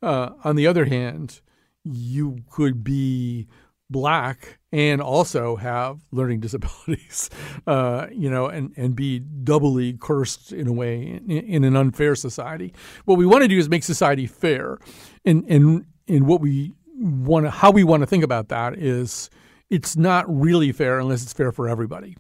Uh, 0.03 0.31
on 0.45 0.57
the 0.57 0.67
other 0.67 0.85
hand, 0.85 1.41
you 1.85 2.39
could 2.51 2.83
be 2.83 3.47
black 3.91 4.59
and 4.73 5.01
also 5.01 5.57
have 5.57 6.01
learning 6.11 6.41
disabilities, 6.47 7.31
uh, 7.67 8.07
you 8.11 8.31
know, 8.31 8.47
and, 8.47 8.73
and 8.77 8.97
be 8.97 9.21
doubly 9.21 9.93
cursed 9.93 10.53
in 10.53 10.67
a 10.67 10.73
way 10.73 11.03
in, 11.03 11.31
in 11.31 11.65
an 11.65 11.77
unfair 11.77 12.15
society. 12.15 12.73
What 13.05 13.19
we 13.19 13.27
want 13.27 13.43
to 13.43 13.49
do 13.49 13.59
is 13.59 13.69
make 13.69 13.85
society 13.85 14.27
fair. 14.27 14.79
And, 15.25 15.45
and, 15.49 15.85
and 16.09 16.27
what 16.27 16.41
we 16.41 16.75
want 16.99 17.47
to, 17.47 17.51
how 17.51 17.71
we 17.71 17.85
want 17.85 18.01
to 18.01 18.07
think 18.07 18.25
about 18.25 18.49
that 18.49 18.79
is 18.79 19.31
it's 19.71 19.97
not 19.97 20.25
really 20.29 20.73
fair 20.73 20.99
unless 20.99 21.23
it's 21.23 21.33
fair 21.33 21.53
for 21.53 21.69
everybody. 21.69 22.17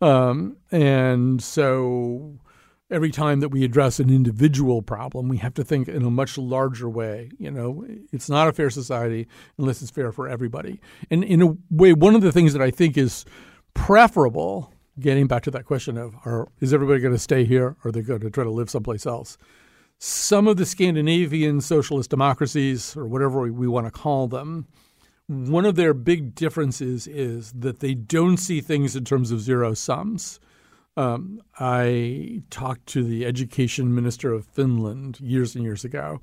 Um, 0.00 0.56
and 0.70 1.42
so 1.42 2.38
every 2.90 3.10
time 3.10 3.40
that 3.40 3.50
we 3.50 3.64
address 3.64 4.00
an 4.00 4.10
individual 4.10 4.82
problem, 4.82 5.28
we 5.28 5.36
have 5.38 5.54
to 5.54 5.64
think 5.64 5.88
in 5.88 6.02
a 6.02 6.10
much 6.10 6.36
larger 6.36 6.88
way. 6.88 7.30
You 7.38 7.50
know, 7.50 7.86
it's 8.12 8.28
not 8.28 8.48
a 8.48 8.52
fair 8.52 8.70
society 8.70 9.28
unless 9.58 9.82
it's 9.82 9.90
fair 9.90 10.12
for 10.12 10.28
everybody. 10.28 10.80
And 11.10 11.22
in 11.22 11.42
a 11.42 11.56
way, 11.70 11.92
one 11.92 12.14
of 12.14 12.22
the 12.22 12.32
things 12.32 12.52
that 12.52 12.62
I 12.62 12.70
think 12.70 12.96
is 12.96 13.24
preferable, 13.74 14.72
getting 14.98 15.26
back 15.26 15.42
to 15.44 15.50
that 15.52 15.64
question 15.64 15.96
of 15.96 16.14
are, 16.24 16.48
is 16.60 16.74
everybody 16.74 17.00
going 17.00 17.14
to 17.14 17.18
stay 17.18 17.44
here 17.44 17.76
or 17.84 17.88
are 17.88 17.92
they 17.92 18.02
going 18.02 18.20
to 18.20 18.30
try 18.30 18.44
to 18.44 18.50
live 18.50 18.70
someplace 18.70 19.06
else? 19.06 19.38
Some 19.98 20.48
of 20.48 20.56
the 20.56 20.64
Scandinavian 20.64 21.60
socialist 21.60 22.08
democracies, 22.08 22.96
or 22.96 23.06
whatever 23.06 23.42
we, 23.42 23.50
we 23.50 23.68
want 23.68 23.86
to 23.86 23.90
call 23.90 24.28
them, 24.28 24.66
one 25.26 25.66
of 25.66 25.76
their 25.76 25.94
big 25.94 26.34
differences 26.34 27.06
is 27.06 27.52
that 27.52 27.80
they 27.80 27.94
don't 27.94 28.38
see 28.38 28.60
things 28.60 28.96
in 28.96 29.04
terms 29.04 29.30
of 29.30 29.40
zero 29.40 29.74
sums. 29.74 30.40
Um, 30.96 31.40
I 31.58 32.42
talked 32.50 32.86
to 32.88 33.04
the 33.04 33.24
education 33.24 33.94
minister 33.94 34.32
of 34.32 34.44
Finland 34.44 35.20
years 35.20 35.54
and 35.54 35.64
years 35.64 35.84
ago, 35.84 36.20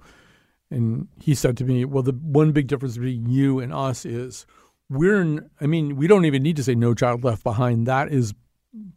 and 0.70 1.08
he 1.20 1.34
said 1.34 1.58
to 1.58 1.64
me, 1.64 1.86
"Well, 1.86 2.04
the 2.04 2.12
one 2.12 2.52
big 2.52 2.68
difference 2.68 2.96
between 2.98 3.30
you 3.30 3.60
and 3.60 3.74
us 3.74 4.06
is 4.06 4.46
we're, 4.90 5.22
in, 5.22 5.50
I 5.62 5.68
mean, 5.68 5.96
we 5.96 6.08
don't 6.08 6.26
even 6.26 6.44
need 6.44 6.58
to 6.58 6.64
say 6.64 6.76
no 6.76 6.94
child 6.94 7.24
left 7.24 7.44
behind. 7.44 7.88
That 7.88 8.12
is 8.12 8.34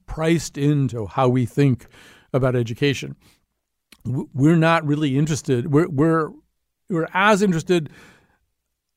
priced 0.07 0.59
into 0.59 1.07
how 1.07 1.29
we 1.29 1.47
think 1.47 1.87
about 2.33 2.57
education. 2.57 3.17
We're 4.05 4.57
not 4.57 4.85
really 4.87 5.17
interested. 5.17 5.73
We're 5.73 5.89
we're 5.89 6.31
we're 6.89 7.09
as 7.15 7.43
interested." 7.43 7.91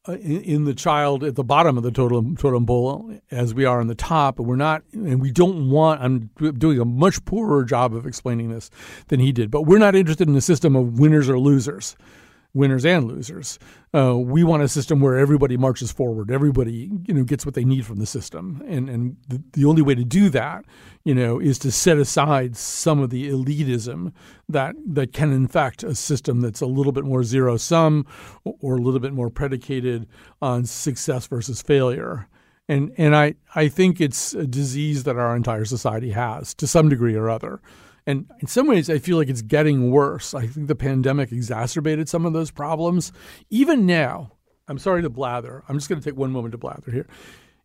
Uh, 0.08 0.14
in, 0.14 0.66
the 0.66 0.74
child 0.74 1.24
at 1.24 1.36
the 1.36 1.44
bottom 1.44 1.78
of 1.78 1.84
the 1.84 1.92
totem 1.92 2.36
totem 2.36 2.66
pole 2.66 3.18
as 3.32 3.54
we 3.54 3.64
are 3.64 3.80
on 3.80 3.88
the 3.88 3.96
top, 3.96 4.38
we're 4.38 4.58
not, 4.58 4.84
and 4.92 5.22
we 5.22 5.32
don't 5.32 5.70
want. 5.70 6.02
I'm 6.02 6.30
doing 6.58 6.78
a 6.80 6.86
much 6.86 7.24
poorer 7.24 7.64
job 7.64 7.96
of 7.96 8.06
explaining 8.06 8.50
this 8.50 8.70
than 9.08 9.22
he 9.22 9.32
did, 9.32 9.50
but 9.50 9.62
we're 9.62 9.78
not 9.78 9.96
interested 9.96 10.28
in 10.28 10.36
a 10.36 10.42
system 10.42 10.76
of 10.76 11.00
winners 11.00 11.30
or 11.30 11.40
losers, 11.40 11.96
winners 12.54 12.86
and 12.86 13.08
losers. 13.08 13.58
Uh, 13.96 14.18
we 14.18 14.44
want 14.44 14.64
a 14.64 14.68
system 14.68 15.00
where 15.00 15.18
everybody 15.18 15.58
marches 15.58 15.92
forward, 15.92 16.32
everybody 16.32 16.92
you 17.08 17.14
know 17.14 17.24
gets 17.24 17.46
what 17.46 17.56
they 17.56 17.64
need 17.64 17.86
from 17.86 18.00
the 18.00 18.06
system, 18.06 18.62
and 18.68 18.90
and 18.90 19.18
the, 19.28 19.42
the 19.54 19.66
only 19.66 19.82
way 19.82 19.96
to 19.96 20.04
do 20.04 20.30
that, 20.30 20.66
you 21.04 21.14
know, 21.14 21.40
is 21.40 21.60
to 21.60 21.72
set 21.72 21.98
aside 21.98 22.56
some 22.56 23.00
of 23.00 23.10
the 23.10 23.30
elitism 23.30 24.12
that 24.48 24.76
that 24.86 25.14
can 25.14 25.32
infect 25.32 25.84
a 25.84 25.96
system 25.96 26.42
that's 26.42 26.62
a 26.62 26.66
little 26.68 26.92
bit 26.92 27.06
more 27.06 27.24
zero 27.24 27.58
sum 27.58 28.06
or, 28.44 28.56
or 28.62 28.76
a 28.76 28.82
little 28.82 29.00
bit 29.00 29.14
more 29.14 29.30
predicated 29.30 30.08
on 30.42 30.66
success 30.66 31.28
versus 31.28 31.62
failure. 31.62 32.28
And 32.70 32.94
and 32.98 33.16
I, 33.16 33.36
I 33.56 33.68
think 33.68 34.00
it's 34.00 34.34
a 34.34 34.48
disease 34.48 35.04
that 35.04 35.18
our 35.18 35.36
entire 35.36 35.66
society 35.66 36.12
has 36.12 36.54
to 36.56 36.68
some 36.68 36.90
degree 36.90 37.16
or 37.16 37.30
other. 37.30 37.62
And 38.06 38.30
in 38.40 38.48
some 38.48 38.68
ways, 38.68 38.90
I 38.90 39.00
feel 39.00 39.18
like 39.18 39.30
it's 39.30 39.42
getting 39.42 39.92
worse. 39.92 40.34
I 40.34 40.48
think 40.48 40.68
the 40.68 40.76
pandemic 40.76 41.32
exacerbated 41.32 42.10
some 42.10 42.26
of 42.26 42.34
those 42.34 42.52
problems. 42.52 43.14
Even 43.50 43.86
now, 43.86 44.34
I'm 44.68 44.78
sorry 44.78 45.02
to 45.02 45.10
blather. 45.10 45.64
I'm 45.68 45.78
just 45.78 45.90
going 45.90 46.02
to 46.02 46.10
take 46.10 46.18
one 46.18 46.32
moment 46.32 46.52
to 46.52 46.58
blather 46.58 46.92
here. 46.92 47.08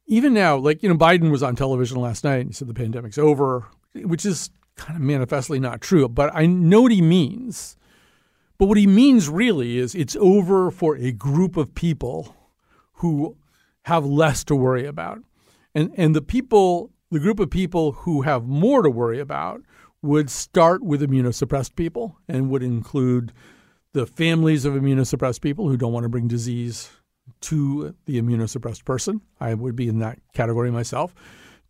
Even 0.06 0.32
now, 0.32 0.56
like, 0.56 0.82
you 0.82 0.88
know, 0.88 0.96
Biden 0.96 1.30
was 1.30 1.42
on 1.42 1.56
television 1.56 2.00
last 2.00 2.24
night 2.24 2.40
and 2.40 2.50
he 2.50 2.54
said 2.54 2.68
the 2.68 2.74
pandemic's 2.74 3.18
over, 3.18 3.66
which 3.94 4.24
is 4.24 4.50
kind 4.76 4.96
of 4.96 5.02
manifestly 5.02 5.60
not 5.60 5.80
true. 5.80 6.08
But 6.08 6.34
I 6.34 6.46
know 6.46 6.82
what 6.82 6.92
he 6.92 7.02
means. 7.02 7.76
But 8.58 8.66
what 8.66 8.78
he 8.78 8.86
means 8.86 9.28
really 9.28 9.78
is 9.78 9.94
it's 9.94 10.16
over 10.16 10.70
for 10.70 10.96
a 10.96 11.12
group 11.12 11.56
of 11.56 11.74
people 11.74 12.34
who 12.94 13.36
have 13.82 14.04
less 14.04 14.44
to 14.44 14.56
worry 14.56 14.86
about. 14.86 15.20
And 15.74 15.92
and 15.96 16.14
the 16.14 16.22
people, 16.22 16.90
the 17.10 17.20
group 17.20 17.38
of 17.38 17.50
people 17.50 17.92
who 17.92 18.22
have 18.22 18.46
more 18.46 18.82
to 18.82 18.90
worry 18.90 19.20
about 19.20 19.62
would 20.02 20.30
start 20.30 20.82
with 20.82 21.02
immunosuppressed 21.02 21.74
people 21.74 22.16
and 22.28 22.50
would 22.50 22.62
include 22.62 23.32
the 23.92 24.06
families 24.06 24.64
of 24.64 24.74
immunosuppressed 24.74 25.40
people 25.40 25.68
who 25.68 25.76
don't 25.76 25.92
want 25.92 26.04
to 26.04 26.08
bring 26.08 26.28
disease 26.28 26.90
to 27.40 27.94
the 28.06 28.20
immunosuppressed 28.20 28.84
person. 28.84 29.20
I 29.40 29.54
would 29.54 29.76
be 29.76 29.88
in 29.88 29.98
that 29.98 30.18
category 30.34 30.70
myself. 30.70 31.14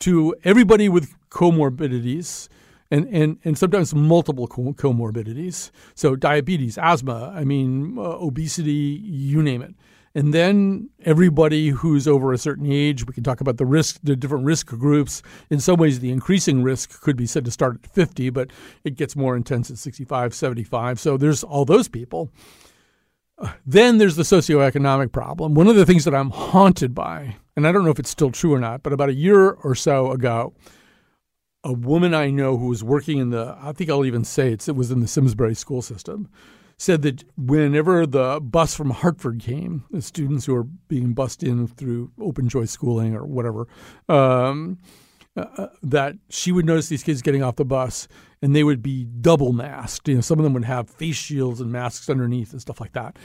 To 0.00 0.34
everybody 0.44 0.88
with 0.88 1.16
comorbidities 1.30 2.48
and, 2.90 3.06
and, 3.08 3.38
and 3.44 3.58
sometimes 3.58 3.94
multiple 3.94 4.48
comorbidities. 4.48 5.70
So, 5.94 6.16
diabetes, 6.16 6.78
asthma, 6.78 7.32
I 7.34 7.44
mean, 7.44 7.98
uh, 7.98 8.02
obesity, 8.02 9.02
you 9.02 9.42
name 9.42 9.62
it. 9.62 9.74
And 10.14 10.32
then 10.32 10.90
everybody 11.04 11.68
who's 11.68 12.08
over 12.08 12.32
a 12.32 12.38
certain 12.38 12.70
age, 12.70 13.06
we 13.06 13.12
can 13.12 13.22
talk 13.22 13.40
about 13.40 13.56
the 13.56 13.66
risk, 13.66 14.00
the 14.02 14.16
different 14.16 14.44
risk 14.44 14.66
groups. 14.66 15.22
In 15.50 15.60
some 15.60 15.76
ways, 15.76 16.00
the 16.00 16.10
increasing 16.10 16.62
risk 16.62 17.00
could 17.00 17.16
be 17.16 17.26
said 17.26 17.44
to 17.44 17.50
start 17.50 17.78
at 17.84 17.90
50, 17.90 18.30
but 18.30 18.50
it 18.84 18.96
gets 18.96 19.14
more 19.14 19.36
intense 19.36 19.70
at 19.70 19.78
65, 19.78 20.34
75. 20.34 20.98
So 20.98 21.16
there's 21.16 21.44
all 21.44 21.64
those 21.64 21.88
people. 21.88 22.30
then 23.66 23.98
there's 23.98 24.16
the 24.16 24.22
socioeconomic 24.22 25.12
problem. 25.12 25.54
One 25.54 25.68
of 25.68 25.76
the 25.76 25.86
things 25.86 26.04
that 26.04 26.14
I'm 26.14 26.30
haunted 26.30 26.94
by, 26.94 27.36
and 27.56 27.66
I 27.66 27.72
don't 27.72 27.84
know 27.84 27.90
if 27.90 27.98
it's 27.98 28.10
still 28.10 28.30
true 28.30 28.54
or 28.54 28.60
not, 28.60 28.82
but 28.82 28.92
about 28.92 29.08
a 29.08 29.14
year 29.14 29.50
or 29.50 29.74
so 29.74 30.10
ago, 30.10 30.54
a 31.64 31.72
woman 31.72 32.14
I 32.14 32.30
know 32.30 32.56
who 32.56 32.66
was 32.66 32.84
working 32.84 33.18
in 33.18 33.30
the, 33.30 33.56
I 33.60 33.72
think 33.72 33.90
I'll 33.90 34.04
even 34.04 34.24
say 34.24 34.52
it's, 34.52 34.68
it 34.68 34.76
was 34.76 34.90
in 34.90 35.00
the 35.00 35.08
Simsbury 35.08 35.54
school 35.54 35.82
system, 35.82 36.28
said 36.78 37.02
that 37.02 37.24
whenever 37.36 38.06
the 38.06 38.40
bus 38.40 38.74
from 38.74 38.90
Hartford 38.90 39.40
came, 39.40 39.84
the 39.90 40.00
students 40.00 40.46
who 40.46 40.54
were 40.54 40.64
being 40.64 41.12
bussed 41.12 41.42
in 41.42 41.66
through 41.66 42.12
open 42.20 42.48
choice 42.48 42.70
schooling 42.70 43.14
or 43.14 43.26
whatever, 43.26 43.66
um, 44.08 44.78
uh, 45.36 45.46
uh, 45.56 45.66
that 45.82 46.14
she 46.30 46.52
would 46.52 46.64
notice 46.64 46.88
these 46.88 47.02
kids 47.02 47.20
getting 47.20 47.42
off 47.42 47.56
the 47.56 47.64
bus 47.64 48.06
and 48.40 48.54
they 48.54 48.62
would 48.62 48.80
be 48.82 49.04
double 49.04 49.52
masked. 49.52 50.08
You 50.08 50.16
know, 50.16 50.20
some 50.20 50.38
of 50.38 50.44
them 50.44 50.52
would 50.54 50.64
have 50.64 50.88
face 50.88 51.16
shields 51.16 51.60
and 51.60 51.72
masks 51.72 52.08
underneath 52.08 52.52
and 52.52 52.60
stuff 52.60 52.80
like 52.80 52.92
that. 52.92 53.18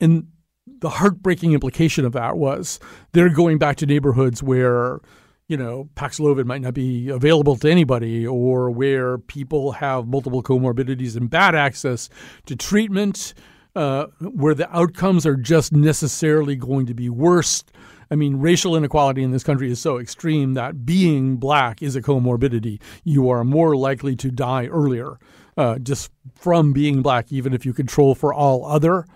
And 0.00 0.28
the 0.66 0.88
heartbreaking 0.88 1.52
implication 1.52 2.04
of 2.04 2.12
that 2.12 2.36
was 2.36 2.78
they're 3.12 3.28
going 3.28 3.58
back 3.58 3.76
to 3.76 3.86
neighborhoods 3.86 4.42
where 4.42 5.00
you 5.48 5.56
know, 5.56 5.88
Paxlovid 5.94 6.46
might 6.46 6.62
not 6.62 6.74
be 6.74 7.08
available 7.08 7.56
to 7.56 7.70
anybody, 7.70 8.26
or 8.26 8.70
where 8.70 9.18
people 9.18 9.72
have 9.72 10.06
multiple 10.06 10.42
comorbidities 10.42 11.16
and 11.16 11.28
bad 11.28 11.54
access 11.54 12.08
to 12.46 12.56
treatment, 12.56 13.34
uh, 13.76 14.06
where 14.20 14.54
the 14.54 14.74
outcomes 14.74 15.26
are 15.26 15.36
just 15.36 15.72
necessarily 15.72 16.56
going 16.56 16.86
to 16.86 16.94
be 16.94 17.10
worse. 17.10 17.62
I 18.10 18.16
mean, 18.16 18.36
racial 18.36 18.76
inequality 18.76 19.22
in 19.22 19.32
this 19.32 19.44
country 19.44 19.70
is 19.70 19.80
so 19.80 19.98
extreme 19.98 20.54
that 20.54 20.86
being 20.86 21.36
black 21.36 21.82
is 21.82 21.96
a 21.96 22.02
comorbidity. 22.02 22.80
You 23.02 23.28
are 23.28 23.44
more 23.44 23.76
likely 23.76 24.14
to 24.16 24.30
die 24.30 24.66
earlier 24.66 25.18
uh, 25.56 25.78
just 25.78 26.10
from 26.34 26.72
being 26.72 27.02
black, 27.02 27.32
even 27.32 27.52
if 27.52 27.66
you 27.66 27.72
control 27.72 28.14
for 28.14 28.32
all 28.32 28.64
other 28.64 29.06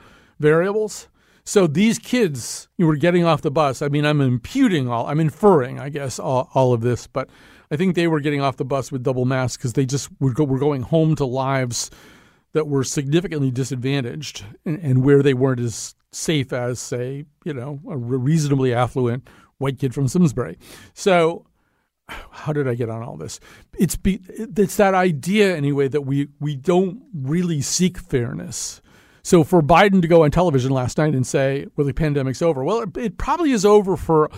variables. 0.41 1.09
So 1.49 1.67
these 1.67 1.99
kids 1.99 2.69
were 2.77 2.97
getting 2.97 3.25
off 3.25 3.41
the 3.41 3.51
bus. 3.51 3.81
I 3.81 3.89
mean, 3.89 4.05
I'm 4.05 4.21
imputing 4.21 4.87
all, 4.87 5.07
I'm 5.07 5.19
inferring, 5.19 5.81
I 5.81 5.89
guess, 5.89 6.19
all, 6.19 6.51
all 6.53 6.75
of 6.75 6.83
this, 6.83 7.07
but 7.07 7.31
I 7.71 7.77
think 7.77 7.95
they 7.95 8.07
were 8.07 8.21
getting 8.21 8.43
off 8.43 8.59
the 8.59 8.67
bus 8.67 8.93
with 8.93 9.03
double 9.03 9.25
masks 9.25 9.57
because 9.57 9.73
they 9.73 9.87
just 9.87 10.11
were, 10.21 10.35
go, 10.35 10.45
were 10.45 10.59
going 10.59 10.83
home 10.83 11.17
to 11.17 11.25
lives 11.25 11.91
that 12.53 12.69
were 12.69 12.85
significantly 12.85 13.51
disadvantaged 13.51 14.45
and, 14.67 14.79
and, 14.81 15.03
where 15.03 15.23
they 15.23 15.33
weren't 15.33 15.61
as 15.61 15.95
safe 16.13 16.53
as, 16.53 16.81
say, 16.81 17.25
you 17.45 17.55
know, 17.55 17.81
a 17.89 17.97
reasonably 17.97 18.75
affluent 18.75 19.27
white 19.57 19.79
kid 19.79 19.95
from 19.95 20.07
Simsbury. 20.07 20.59
So 20.93 21.47
how 22.31 22.53
did 22.53 22.69
I 22.69 22.75
get 22.75 22.91
on 22.91 23.03
all 23.03 23.17
this? 23.17 23.41
It's 23.79 23.97
be, 23.97 24.21
it's 24.29 24.77
that 24.77 24.93
idea 24.93 25.57
anyway 25.57 25.89
that 25.89 26.03
we 26.03 26.29
we 26.41 26.57
don't 26.57 27.05
really 27.15 27.63
seek 27.63 27.97
fairness. 27.97 28.83
So 29.29 29.45
for 29.45 29.61
Biden 29.61 30.01
to 30.01 30.09
go 30.09 30.25
on 30.25 30.31
television 30.31 30.71
last 30.71 30.97
night 30.97 31.15
and 31.15 31.27
say, 31.27 31.67
well, 31.77 31.87
the 31.87 31.93
pandemic's 31.93 32.41
over, 32.41 32.65
well, 32.65 32.81
it, 32.81 32.97
it 32.97 33.19
probably 33.19 33.51
is 33.51 33.63
over 33.63 33.95
for 33.95 34.31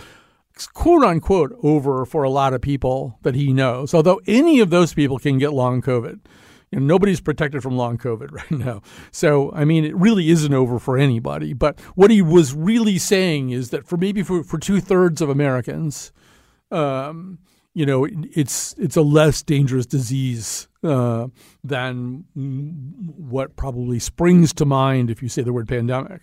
quote 0.73 1.05
unquote 1.05 1.57
over 1.63 2.05
for 2.05 2.23
a 2.23 2.29
lot 2.29 2.53
of 2.53 2.61
people 2.61 3.17
that 3.21 3.33
he 3.33 3.53
knows, 3.53 3.93
although 3.93 4.19
any 4.27 4.59
of 4.59 4.69
those 4.69 4.93
people 4.93 5.17
can 5.17 5.37
get 5.37 5.53
long 5.53 5.81
COVID. 5.81 6.19
You 6.71 6.79
know, 6.81 6.85
nobody's 6.85 7.21
protected 7.21 7.63
from 7.63 7.77
long 7.77 7.97
COVID 7.97 8.31
right 8.49 8.51
now. 8.51 8.81
So, 9.11 9.49
I 9.53 9.63
mean, 9.63 9.85
it 9.85 9.95
really 9.95 10.29
isn't 10.29 10.53
over 10.53 10.77
for 10.77 10.97
anybody. 10.97 11.53
But 11.53 11.79
what 11.95 12.11
he 12.11 12.21
was 12.21 12.53
really 12.53 12.97
saying 12.97 13.51
is 13.51 13.69
that 13.69 13.87
for 13.87 13.95
maybe 13.95 14.23
for, 14.23 14.43
for 14.43 14.57
two 14.57 14.81
thirds 14.81 15.21
of 15.21 15.29
Americans, 15.29 16.11
um, 16.69 17.39
you 17.73 17.85
know, 17.85 18.05
it's 18.05 18.75
it's 18.77 18.97
a 18.97 19.01
less 19.01 19.41
dangerous 19.41 19.85
disease 19.85 20.67
uh, 20.83 21.27
than 21.63 22.25
what 22.35 23.55
probably 23.55 23.99
springs 23.99 24.53
to 24.53 24.65
mind 24.65 25.09
if 25.09 25.21
you 25.21 25.29
say 25.29 25.41
the 25.41 25.53
word 25.53 25.67
pandemic. 25.67 26.21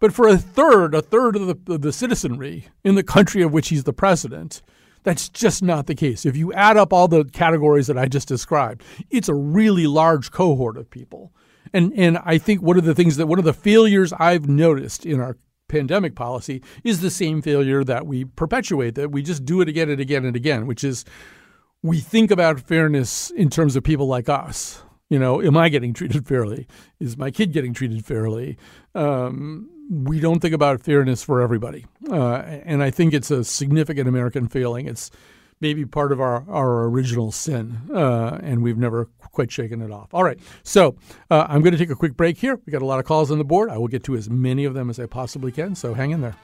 But 0.00 0.12
for 0.12 0.28
a 0.28 0.36
third, 0.38 0.94
a 0.94 1.02
third 1.02 1.36
of 1.36 1.46
the, 1.46 1.74
of 1.74 1.82
the 1.82 1.92
citizenry 1.92 2.68
in 2.84 2.94
the 2.94 3.02
country 3.02 3.42
of 3.42 3.52
which 3.52 3.68
he's 3.68 3.84
the 3.84 3.92
president, 3.92 4.62
that's 5.02 5.28
just 5.28 5.62
not 5.62 5.86
the 5.86 5.94
case. 5.94 6.24
If 6.24 6.36
you 6.36 6.52
add 6.52 6.76
up 6.76 6.92
all 6.92 7.08
the 7.08 7.24
categories 7.24 7.86
that 7.88 7.98
I 7.98 8.06
just 8.06 8.28
described, 8.28 8.82
it's 9.10 9.28
a 9.28 9.34
really 9.34 9.86
large 9.86 10.30
cohort 10.30 10.76
of 10.76 10.90
people. 10.90 11.32
And 11.72 11.92
and 11.94 12.18
I 12.24 12.38
think 12.38 12.62
one 12.62 12.78
of 12.78 12.84
the 12.84 12.94
things 12.94 13.16
that 13.16 13.26
one 13.26 13.38
of 13.38 13.44
the 13.44 13.52
failures 13.52 14.12
I've 14.18 14.48
noticed 14.48 15.04
in 15.04 15.20
our 15.20 15.36
pandemic 15.68 16.14
policy 16.14 16.62
is 16.82 17.00
the 17.00 17.10
same 17.10 17.42
failure 17.42 17.84
that 17.84 18.06
we 18.06 18.24
perpetuate, 18.24 18.94
that 18.94 19.12
we 19.12 19.22
just 19.22 19.44
do 19.44 19.60
it 19.60 19.68
again 19.68 19.90
and 19.90 20.00
again 20.00 20.24
and 20.24 20.34
again, 20.34 20.66
which 20.66 20.82
is 20.82 21.04
we 21.82 22.00
think 22.00 22.30
about 22.30 22.60
fairness 22.60 23.30
in 23.30 23.50
terms 23.50 23.76
of 23.76 23.84
people 23.84 24.06
like 24.06 24.28
us. 24.28 24.82
You 25.10 25.18
know, 25.18 25.40
am 25.40 25.56
I 25.56 25.68
getting 25.68 25.94
treated 25.94 26.26
fairly? 26.26 26.66
Is 27.00 27.16
my 27.16 27.30
kid 27.30 27.52
getting 27.52 27.72
treated 27.72 28.04
fairly? 28.04 28.58
Um, 28.94 29.70
we 29.90 30.20
don't 30.20 30.40
think 30.40 30.54
about 30.54 30.82
fairness 30.82 31.22
for 31.22 31.40
everybody. 31.40 31.86
Uh, 32.10 32.34
and 32.34 32.82
I 32.82 32.90
think 32.90 33.14
it's 33.14 33.30
a 33.30 33.42
significant 33.42 34.06
American 34.06 34.48
failing. 34.48 34.86
It's 34.86 35.10
maybe 35.60 35.84
part 35.86 36.12
of 36.12 36.20
our, 36.20 36.44
our 36.48 36.84
original 36.84 37.32
sin, 37.32 37.80
uh, 37.92 38.38
and 38.42 38.62
we've 38.62 38.76
never 38.76 39.06
quite 39.32 39.50
shaken 39.50 39.82
it 39.82 39.90
off. 39.90 40.12
All 40.14 40.24
right, 40.24 40.38
so 40.62 40.96
uh, 41.30 41.46
I'm 41.48 41.62
going 41.62 41.72
to 41.72 41.78
take 41.78 41.90
a 41.90 41.96
quick 41.96 42.16
break 42.16 42.38
here. 42.38 42.60
We 42.64 42.70
got 42.70 42.82
a 42.82 42.86
lot 42.86 42.98
of 42.98 43.06
calls 43.06 43.30
on 43.30 43.38
the 43.38 43.44
board. 43.44 43.70
I 43.70 43.78
will 43.78 43.88
get 43.88 44.04
to 44.04 44.14
as 44.14 44.30
many 44.30 44.64
of 44.64 44.74
them 44.74 44.90
as 44.90 45.00
I 45.00 45.06
possibly 45.06 45.50
can, 45.50 45.74
so 45.74 45.94
hang 45.94 46.10
in 46.10 46.20
there. 46.20 46.36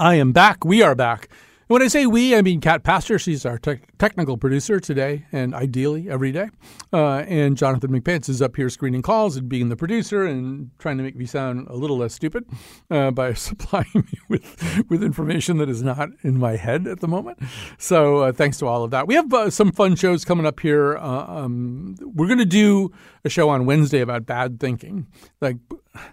I 0.00 0.14
am 0.14 0.30
back. 0.30 0.64
We 0.64 0.80
are 0.80 0.94
back. 0.94 1.28
When 1.66 1.82
I 1.82 1.88
say 1.88 2.06
we, 2.06 2.36
I 2.36 2.40
mean 2.40 2.60
Cat 2.60 2.84
Pastor. 2.84 3.18
She's 3.18 3.44
our 3.44 3.58
te- 3.58 3.80
technical 3.98 4.38
producer 4.38 4.78
today 4.78 5.26
and 5.32 5.52
ideally 5.52 6.08
every 6.08 6.30
day. 6.30 6.50
Uh, 6.92 7.24
and 7.26 7.56
Jonathan 7.56 7.90
McPants 7.90 8.28
is 8.28 8.40
up 8.40 8.54
here 8.54 8.70
screening 8.70 9.02
calls 9.02 9.36
and 9.36 9.48
being 9.48 9.70
the 9.70 9.76
producer 9.76 10.24
and 10.24 10.70
trying 10.78 10.98
to 10.98 11.02
make 11.02 11.16
me 11.16 11.26
sound 11.26 11.66
a 11.66 11.74
little 11.74 11.98
less 11.98 12.14
stupid 12.14 12.44
uh, 12.92 13.10
by 13.10 13.32
supplying 13.34 13.90
me 13.92 14.18
with, 14.28 14.84
with 14.88 15.02
information 15.02 15.58
that 15.58 15.68
is 15.68 15.82
not 15.82 16.10
in 16.22 16.38
my 16.38 16.54
head 16.54 16.86
at 16.86 17.00
the 17.00 17.08
moment. 17.08 17.40
So 17.76 18.18
uh, 18.18 18.32
thanks 18.32 18.56
to 18.58 18.68
all 18.68 18.84
of 18.84 18.92
that. 18.92 19.08
We 19.08 19.16
have 19.16 19.34
uh, 19.34 19.50
some 19.50 19.72
fun 19.72 19.96
shows 19.96 20.24
coming 20.24 20.46
up 20.46 20.60
here. 20.60 20.96
Uh, 20.96 21.26
um, 21.26 21.96
we're 22.00 22.28
going 22.28 22.38
to 22.38 22.44
do 22.44 22.92
a 23.24 23.28
show 23.28 23.48
on 23.48 23.66
Wednesday 23.66 24.00
about 24.00 24.26
bad 24.26 24.60
thinking. 24.60 25.08
Like, 25.40 25.56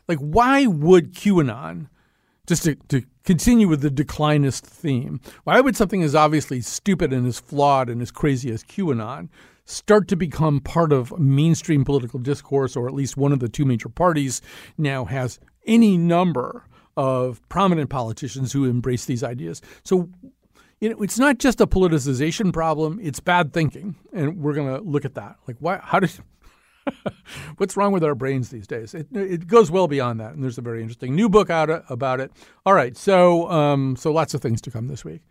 like 0.08 0.18
why 0.18 0.66
would 0.66 1.14
QAnon 1.14 1.90
just 2.46 2.64
to, 2.64 2.76
to 2.90 3.04
continue 3.24 3.68
with 3.68 3.82
the 3.82 3.90
declinist 3.90 4.62
theme, 4.62 5.20
why 5.44 5.60
would 5.60 5.76
something 5.76 6.04
as 6.04 6.16
obviously 6.16 6.62
stupid 6.62 7.12
and 7.12 7.28
as 7.28 7.40
flawed 7.40 7.90
and 7.90 8.02
as 8.02 8.12
crazy 8.12 8.52
as 8.52 8.64
QAnon 8.64 9.30
start 9.66 10.08
to 10.08 10.16
become 10.16 10.60
part 10.60 10.94
of 10.94 11.18
mainstream 11.20 11.84
political 11.84 12.20
discourse, 12.20 12.76
or 12.76 12.88
at 12.88 12.94
least 12.94 13.18
one 13.18 13.32
of 13.32 13.40
the 13.40 13.50
two 13.50 13.66
major 13.66 13.90
parties 13.90 14.42
now 14.78 15.06
has 15.06 15.40
any 15.66 15.98
number 15.98 16.66
of 16.96 17.42
prominent 17.50 17.90
politicians 17.90 18.54
who 18.54 18.66
embrace 18.66 19.06
these 19.06 19.24
ideas? 19.24 19.62
So, 19.84 20.10
you 20.80 20.90
know, 20.90 21.02
it's 21.02 21.18
not 21.18 21.40
just 21.40 21.62
a 21.62 21.68
politicization 21.68 22.54
problem; 22.54 23.00
it's 23.02 23.20
bad 23.20 23.54
thinking, 23.54 23.96
and 24.14 24.38
we're 24.38 24.54
going 24.54 24.76
to 24.76 24.88
look 24.88 25.06
at 25.06 25.16
that. 25.16 25.38
Like, 25.48 25.58
why? 25.60 25.80
How 25.82 26.00
does 26.00 26.20
What's 27.58 27.76
wrong 27.78 27.92
with 27.92 28.04
our 28.04 28.16
brains 28.16 28.50
these 28.50 28.68
days? 28.68 28.94
It, 28.94 29.08
it 29.12 29.48
goes 29.48 29.72
well 29.72 29.88
beyond 29.88 30.20
that, 30.20 30.34
and 30.34 30.44
there's 30.44 30.58
a 30.58 30.62
very 30.62 30.82
interesting 30.82 31.16
new 31.16 31.30
book 31.30 31.50
out 31.50 31.86
about 31.90 32.20
it. 32.20 32.32
All 32.66 32.74
right, 32.74 32.96
so 32.96 33.50
um, 33.50 33.96
so 33.96 34.12
lots 34.12 34.34
of 34.34 34.42
things 34.42 34.62
to 34.62 34.72
come 34.72 34.88
this 34.88 35.04
week, 35.04 35.22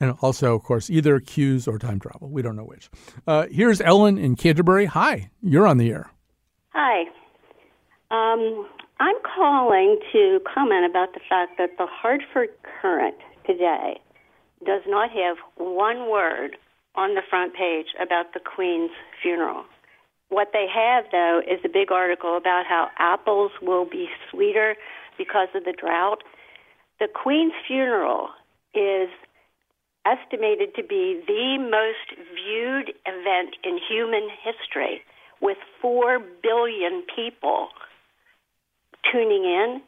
and 0.00 0.14
also, 0.20 0.54
of 0.54 0.62
course, 0.62 0.90
either 0.90 1.20
cues 1.20 1.68
or 1.68 1.78
time 1.78 2.00
travel. 2.00 2.28
We 2.28 2.42
don't 2.42 2.56
know 2.56 2.64
which. 2.64 2.90
Uh, 3.26 3.46
here's 3.50 3.80
Ellen 3.80 4.18
in 4.18 4.36
Canterbury. 4.36 4.86
Hi, 4.86 5.30
you're 5.42 5.66
on 5.66 5.78
the 5.78 5.90
air. 5.90 6.10
Hi, 6.70 7.04
um, 8.10 8.66
I'm 9.00 9.16
calling 9.22 9.98
to 10.12 10.40
comment 10.52 10.88
about 10.88 11.14
the 11.14 11.20
fact 11.28 11.58
that 11.58 11.70
the 11.78 11.86
Hartford 11.86 12.50
Courant 12.80 13.16
today 13.46 14.00
does 14.64 14.82
not 14.86 15.10
have 15.10 15.36
one 15.56 16.10
word 16.10 16.56
on 16.94 17.14
the 17.14 17.22
front 17.28 17.54
page 17.54 17.86
about 18.00 18.32
the 18.34 18.40
Queen's 18.40 18.90
funeral. 19.22 19.64
What 20.28 20.50
they 20.52 20.66
have, 20.72 21.04
though, 21.12 21.40
is 21.46 21.60
a 21.64 21.68
big 21.68 21.92
article 21.92 22.36
about 22.36 22.66
how 22.66 22.88
apples 22.98 23.52
will 23.62 23.84
be 23.84 24.08
sweeter 24.30 24.76
because 25.16 25.48
of 25.54 25.64
the 25.64 25.72
drought. 25.72 26.22
The 26.98 27.08
Queen's 27.08 27.52
funeral 27.66 28.30
is 28.74 29.08
estimated 30.06 30.74
to 30.74 30.82
be 30.82 31.22
the 31.26 31.58
most 31.58 32.20
viewed 32.34 32.92
event 33.06 33.56
in 33.64 33.78
human 33.88 34.28
history, 34.42 35.02
with 35.40 35.58
4 35.80 36.20
billion 36.42 37.04
people 37.14 37.68
tuning 39.10 39.44
in, 39.44 39.82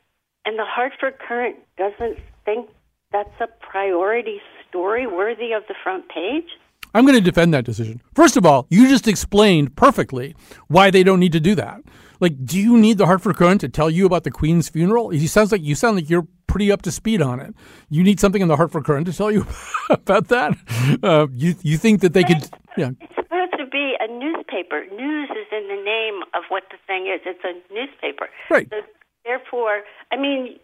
and 0.44 0.58
the 0.58 0.64
Hartford 0.64 1.18
Courant 1.18 1.56
doesn't 1.76 2.18
think 2.44 2.68
that's 3.12 3.40
a 3.40 3.48
priority 3.60 4.40
story 4.68 5.06
worthy 5.06 5.52
of 5.52 5.62
the 5.68 5.74
front 5.82 6.08
page? 6.08 6.48
I'm 6.96 7.04
going 7.04 7.14
to 7.14 7.20
defend 7.20 7.52
that 7.52 7.66
decision. 7.66 8.00
First 8.14 8.38
of 8.38 8.46
all, 8.46 8.66
you 8.70 8.88
just 8.88 9.06
explained 9.06 9.76
perfectly 9.76 10.34
why 10.68 10.90
they 10.90 11.02
don't 11.02 11.20
need 11.20 11.32
to 11.32 11.40
do 11.40 11.54
that. 11.54 11.82
Like, 12.20 12.42
do 12.42 12.58
you 12.58 12.78
need 12.78 12.96
the 12.96 13.04
Hartford 13.04 13.36
Courant 13.36 13.60
to 13.60 13.68
tell 13.68 13.90
you 13.90 14.06
about 14.06 14.24
the 14.24 14.30
Queen's 14.30 14.70
funeral? 14.70 15.10
He 15.10 15.26
sounds 15.26 15.52
like 15.52 15.62
you 15.62 15.74
sound 15.74 15.96
like 15.96 16.08
you're 16.08 16.26
pretty 16.46 16.72
up 16.72 16.80
to 16.82 16.90
speed 16.90 17.20
on 17.20 17.38
it. 17.38 17.54
You 17.90 18.02
need 18.02 18.18
something 18.18 18.40
in 18.40 18.48
the 18.48 18.56
Hartford 18.56 18.86
Courant 18.86 19.04
to 19.08 19.12
tell 19.12 19.30
you 19.30 19.46
about 19.90 20.28
that. 20.28 20.56
Uh, 21.02 21.26
you 21.32 21.54
you 21.60 21.76
think 21.76 22.00
that 22.00 22.14
they 22.14 22.24
could? 22.24 22.48
Yeah. 22.78 22.92
It's 22.98 23.14
supposed 23.14 23.52
to 23.58 23.66
be 23.70 23.92
a 24.00 24.08
newspaper. 24.08 24.86
News 24.86 25.28
is 25.32 25.48
in 25.52 25.68
the 25.68 25.82
name 25.84 26.22
of 26.32 26.44
what 26.48 26.62
the 26.70 26.78
thing 26.86 27.12
is. 27.12 27.20
It's 27.26 27.44
a 27.44 27.52
newspaper. 27.74 28.30
Right. 28.48 28.68
So 28.70 28.80
therefore, 29.26 29.82
I 30.10 30.16
mean, 30.16 30.58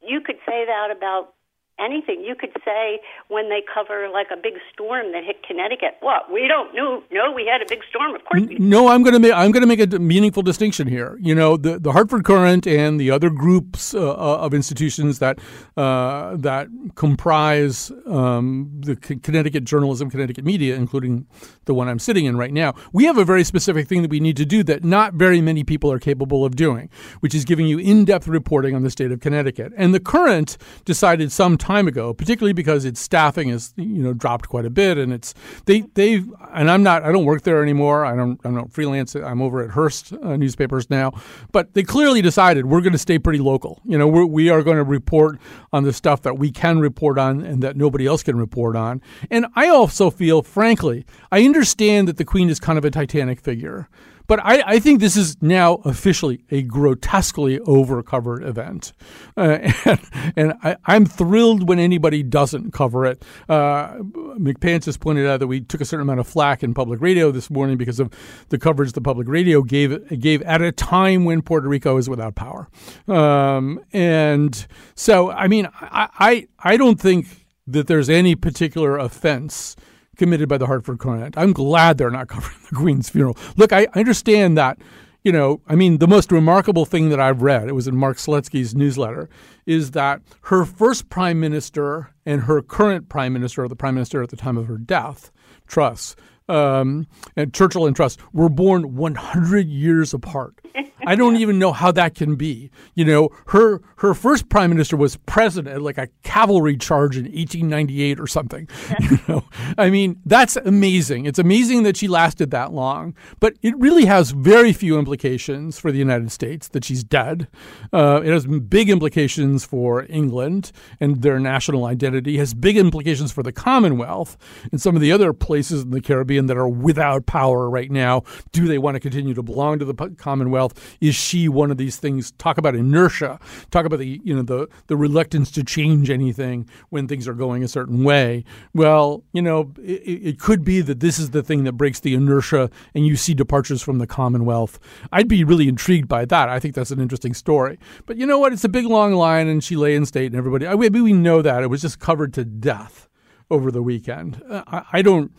you 0.00 0.22
could 0.22 0.36
say 0.48 0.64
that 0.64 0.88
about 0.96 1.34
anything. 1.78 2.22
You 2.22 2.34
could 2.34 2.52
say 2.64 3.00
when 3.28 3.48
they 3.48 3.62
cover 3.72 4.08
like 4.12 4.28
a 4.32 4.36
big 4.36 4.54
storm 4.72 5.12
that 5.12 5.24
hit 5.24 5.42
Connecticut, 5.46 5.96
what 6.00 6.32
we 6.32 6.46
don't 6.48 6.74
know. 6.74 7.02
No, 7.10 7.32
we 7.32 7.46
had 7.46 7.62
a 7.62 7.66
big 7.68 7.82
storm. 7.88 8.14
Of 8.14 8.24
course, 8.24 8.42
No, 8.58 8.88
I'm 8.88 9.02
going 9.02 9.14
to 9.14 9.20
make 9.20 9.32
I'm 9.32 9.50
going 9.50 9.62
to 9.62 9.66
make 9.66 9.80
a 9.80 9.98
meaningful 9.98 10.42
distinction 10.42 10.88
here. 10.88 11.18
You 11.20 11.34
know, 11.34 11.56
the 11.56 11.78
the 11.78 11.92
Hartford 11.92 12.24
Courant 12.24 12.66
and 12.66 13.00
the 13.00 13.10
other 13.10 13.30
groups 13.30 13.94
uh, 13.94 14.10
uh, 14.10 14.14
of 14.14 14.54
institutions 14.54 15.18
that 15.18 15.38
uh, 15.76 16.36
that 16.36 16.68
comprise 16.94 17.90
um, 18.06 18.70
the 18.80 18.98
C- 19.02 19.16
Connecticut 19.16 19.64
journalism, 19.64 20.10
Connecticut 20.10 20.44
media, 20.44 20.76
including 20.76 21.26
the 21.64 21.74
one 21.74 21.88
I'm 21.88 21.98
sitting 21.98 22.24
in 22.24 22.36
right 22.36 22.52
now. 22.52 22.74
We 22.92 23.04
have 23.04 23.18
a 23.18 23.24
very 23.24 23.44
specific 23.44 23.88
thing 23.88 24.02
that 24.02 24.10
we 24.10 24.20
need 24.20 24.36
to 24.36 24.44
do 24.44 24.62
that 24.64 24.84
not 24.84 25.14
very 25.14 25.40
many 25.40 25.64
people 25.64 25.90
are 25.90 25.98
capable 25.98 26.44
of 26.44 26.56
doing, 26.56 26.90
which 27.20 27.34
is 27.34 27.44
giving 27.44 27.66
you 27.66 27.78
in-depth 27.78 28.28
reporting 28.28 28.74
on 28.74 28.82
the 28.82 28.90
state 28.90 29.10
of 29.10 29.20
Connecticut. 29.20 29.72
And 29.76 29.94
the 29.94 30.00
Courant 30.00 30.56
decided 30.84 31.32
some 31.32 31.56
time 31.64 31.88
ago, 31.88 32.12
particularly 32.12 32.52
because 32.52 32.84
its 32.84 33.00
staffing 33.00 33.48
has 33.48 33.72
you 33.76 34.02
know 34.02 34.12
dropped 34.12 34.48
quite 34.48 34.66
a 34.66 34.70
bit, 34.70 34.98
and 34.98 35.12
it's 35.12 35.34
they 35.64 35.80
they 35.94 36.22
and 36.52 36.70
I'm 36.70 36.82
not 36.82 37.02
I 37.02 37.10
don't 37.10 37.24
work 37.24 37.42
there 37.42 37.62
anymore. 37.62 38.04
I 38.04 38.14
don't 38.14 38.38
I 38.44 38.50
don't 38.50 38.72
freelance. 38.72 39.14
I'm 39.14 39.40
over 39.40 39.62
at 39.62 39.70
Hearst 39.70 40.12
uh, 40.12 40.36
newspapers 40.36 40.90
now, 40.90 41.12
but 41.52 41.72
they 41.72 41.82
clearly 41.82 42.20
decided 42.20 42.66
we're 42.66 42.82
going 42.82 42.92
to 42.92 42.98
stay 42.98 43.18
pretty 43.18 43.38
local. 43.38 43.80
You 43.84 43.96
know, 43.96 44.06
we're, 44.06 44.26
we 44.26 44.50
are 44.50 44.62
going 44.62 44.76
to 44.76 44.84
report 44.84 45.38
on 45.72 45.84
the 45.84 45.92
stuff 45.92 46.22
that 46.22 46.38
we 46.38 46.50
can 46.50 46.80
report 46.80 47.18
on 47.18 47.40
and 47.40 47.62
that 47.62 47.76
nobody 47.76 48.06
else 48.06 48.22
can 48.22 48.36
report 48.36 48.76
on. 48.76 49.00
And 49.30 49.46
I 49.56 49.68
also 49.68 50.10
feel, 50.10 50.42
frankly, 50.42 51.06
I 51.32 51.44
understand 51.44 52.08
that 52.08 52.18
the 52.18 52.24
Queen 52.24 52.50
is 52.50 52.60
kind 52.60 52.78
of 52.78 52.84
a 52.84 52.90
Titanic 52.90 53.40
figure. 53.40 53.88
But 54.26 54.40
I, 54.42 54.62
I 54.66 54.78
think 54.78 55.00
this 55.00 55.16
is 55.16 55.40
now 55.42 55.74
officially 55.84 56.44
a 56.50 56.62
grotesquely 56.62 57.60
overcovered 57.60 58.42
event. 58.42 58.92
Uh, 59.36 59.58
and 59.84 60.00
and 60.36 60.54
I, 60.62 60.76
I'm 60.86 61.06
thrilled 61.06 61.68
when 61.68 61.78
anybody 61.78 62.22
doesn't 62.22 62.72
cover 62.72 63.04
it. 63.06 63.22
Uh, 63.48 63.94
McPants 64.38 64.86
has 64.86 64.96
pointed 64.96 65.26
out 65.26 65.40
that 65.40 65.46
we 65.46 65.60
took 65.60 65.80
a 65.80 65.84
certain 65.84 66.02
amount 66.02 66.20
of 66.20 66.26
flack 66.26 66.62
in 66.62 66.74
public 66.74 67.00
radio 67.00 67.30
this 67.30 67.50
morning 67.50 67.76
because 67.76 68.00
of 68.00 68.12
the 68.48 68.58
coverage 68.58 68.92
the 68.92 69.00
public 69.00 69.28
radio 69.28 69.62
gave 69.62 70.20
gave 70.20 70.42
at 70.42 70.62
a 70.62 70.72
time 70.72 71.24
when 71.24 71.42
Puerto 71.42 71.68
Rico 71.68 71.96
is 71.96 72.08
without 72.08 72.34
power. 72.34 72.68
Um, 73.08 73.80
and 73.92 74.66
so, 74.94 75.30
I 75.30 75.48
mean, 75.48 75.68
I, 75.80 76.08
I, 76.18 76.48
I 76.58 76.76
don't 76.76 77.00
think 77.00 77.46
that 77.66 77.86
there's 77.86 78.10
any 78.10 78.34
particular 78.34 78.98
offense 78.98 79.76
committed 80.16 80.48
by 80.48 80.58
the 80.58 80.66
Hartford 80.66 80.98
Courant. 80.98 81.36
I'm 81.36 81.52
glad 81.52 81.98
they're 81.98 82.10
not 82.10 82.28
covering 82.28 82.58
the 82.70 82.76
Queen's 82.76 83.08
funeral. 83.08 83.36
Look, 83.56 83.72
I, 83.72 83.86
I 83.94 84.00
understand 84.00 84.56
that. 84.58 84.78
You 85.22 85.32
know, 85.32 85.62
I 85.66 85.74
mean, 85.74 85.98
the 85.98 86.06
most 86.06 86.30
remarkable 86.30 86.84
thing 86.84 87.08
that 87.08 87.18
I've 87.18 87.40
read, 87.40 87.68
it 87.68 87.72
was 87.72 87.88
in 87.88 87.96
Mark 87.96 88.18
Seletsky's 88.18 88.74
newsletter, 88.74 89.30
is 89.64 89.92
that 89.92 90.20
her 90.42 90.66
first 90.66 91.08
prime 91.08 91.40
minister 91.40 92.10
and 92.26 92.42
her 92.42 92.60
current 92.60 93.08
prime 93.08 93.32
minister, 93.32 93.64
or 93.64 93.68
the 93.68 93.76
prime 93.76 93.94
minister 93.94 94.22
at 94.22 94.28
the 94.28 94.36
time 94.36 94.58
of 94.58 94.66
her 94.66 94.76
death, 94.76 95.32
Truss, 95.66 96.14
um, 96.46 97.06
and 97.36 97.54
Churchill 97.54 97.86
and 97.86 97.96
Truss, 97.96 98.18
were 98.34 98.50
born 98.50 98.96
100 98.96 99.66
years 99.66 100.12
apart. 100.12 100.60
I 101.06 101.14
don't 101.14 101.36
even 101.36 101.58
know 101.58 101.72
how 101.72 101.92
that 101.92 102.14
can 102.14 102.36
be. 102.36 102.70
You 102.94 103.04
know, 103.04 103.30
her 103.48 103.80
her 103.96 104.14
first 104.14 104.48
prime 104.48 104.70
minister 104.70 104.96
was 104.96 105.16
president, 105.16 105.82
like 105.82 105.98
a 105.98 106.08
cavalry 106.22 106.76
charge 106.76 107.16
in 107.16 107.24
1898 107.24 108.20
or 108.20 108.26
something. 108.26 108.68
You 109.04 109.18
know, 109.28 109.44
I 109.76 109.90
mean, 109.90 110.20
that's 110.24 110.56
amazing. 110.56 111.26
It's 111.26 111.38
amazing 111.38 111.82
that 111.82 111.96
she 111.96 112.08
lasted 112.08 112.50
that 112.52 112.72
long, 112.72 113.14
but 113.38 113.54
it 113.60 113.76
really 113.78 114.06
has 114.06 114.30
very 114.30 114.72
few 114.72 114.98
implications 114.98 115.78
for 115.78 115.92
the 115.92 115.98
United 115.98 116.30
States 116.32 116.68
that 116.68 116.84
she's 116.84 117.04
dead. 117.04 117.48
Uh, 117.92 118.22
it 118.24 118.30
has 118.30 118.46
big 118.46 118.88
implications 118.88 119.64
for 119.64 120.06
England 120.08 120.72
and 121.00 121.22
their 121.22 121.38
national 121.38 121.84
identity. 121.84 122.36
It 122.36 122.38
has 122.38 122.54
big 122.54 122.76
implications 122.76 123.32
for 123.32 123.42
the 123.42 123.52
Commonwealth 123.52 124.36
and 124.70 124.80
some 124.80 124.94
of 124.94 125.02
the 125.02 125.12
other 125.12 125.32
places 125.32 125.82
in 125.82 125.90
the 125.90 126.00
Caribbean 126.00 126.46
that 126.46 126.56
are 126.56 126.68
without 126.68 127.26
power 127.26 127.68
right 127.68 127.90
now. 127.90 128.22
Do 128.52 128.66
they 128.66 128.78
want 128.78 128.94
to 128.94 129.00
continue 129.00 129.34
to 129.34 129.42
belong 129.42 129.78
to 129.80 129.84
the 129.84 129.94
Commonwealth? 130.16 130.93
Is 131.00 131.14
she 131.14 131.48
one 131.48 131.70
of 131.70 131.76
these 131.76 131.96
things? 131.96 132.32
Talk 132.32 132.58
about 132.58 132.74
inertia. 132.74 133.38
Talk 133.70 133.86
about 133.86 133.98
the 133.98 134.20
you 134.24 134.34
know 134.34 134.42
the 134.42 134.68
the 134.86 134.96
reluctance 134.96 135.50
to 135.52 135.64
change 135.64 136.10
anything 136.10 136.68
when 136.90 137.08
things 137.08 137.28
are 137.28 137.34
going 137.34 137.62
a 137.62 137.68
certain 137.68 138.04
way. 138.04 138.44
Well, 138.74 139.24
you 139.32 139.42
know, 139.42 139.72
it, 139.82 140.02
it 140.02 140.38
could 140.38 140.64
be 140.64 140.80
that 140.82 141.00
this 141.00 141.18
is 141.18 141.30
the 141.30 141.42
thing 141.42 141.64
that 141.64 141.72
breaks 141.72 142.00
the 142.00 142.14
inertia, 142.14 142.70
and 142.94 143.06
you 143.06 143.16
see 143.16 143.34
departures 143.34 143.82
from 143.82 143.98
the 143.98 144.06
Commonwealth. 144.06 144.78
I'd 145.12 145.28
be 145.28 145.44
really 145.44 145.68
intrigued 145.68 146.08
by 146.08 146.24
that. 146.26 146.48
I 146.48 146.58
think 146.60 146.74
that's 146.74 146.90
an 146.90 147.00
interesting 147.00 147.34
story. 147.34 147.78
But 148.06 148.16
you 148.16 148.26
know 148.26 148.38
what? 148.38 148.52
It's 148.52 148.64
a 148.64 148.68
big 148.68 148.86
long 148.86 149.14
line, 149.14 149.48
and 149.48 149.62
she 149.62 149.76
lay 149.76 149.94
in 149.94 150.06
state, 150.06 150.26
and 150.26 150.36
everybody. 150.36 150.66
I 150.66 150.74
mean, 150.74 151.02
we 151.02 151.12
know 151.12 151.42
that 151.42 151.62
it 151.62 151.68
was 151.68 151.82
just 151.82 151.98
covered 151.98 152.32
to 152.34 152.44
death 152.44 153.08
over 153.50 153.70
the 153.70 153.82
weekend. 153.82 154.42
Uh, 154.48 154.62
I, 154.66 154.82
I 154.94 155.02
don't. 155.02 155.32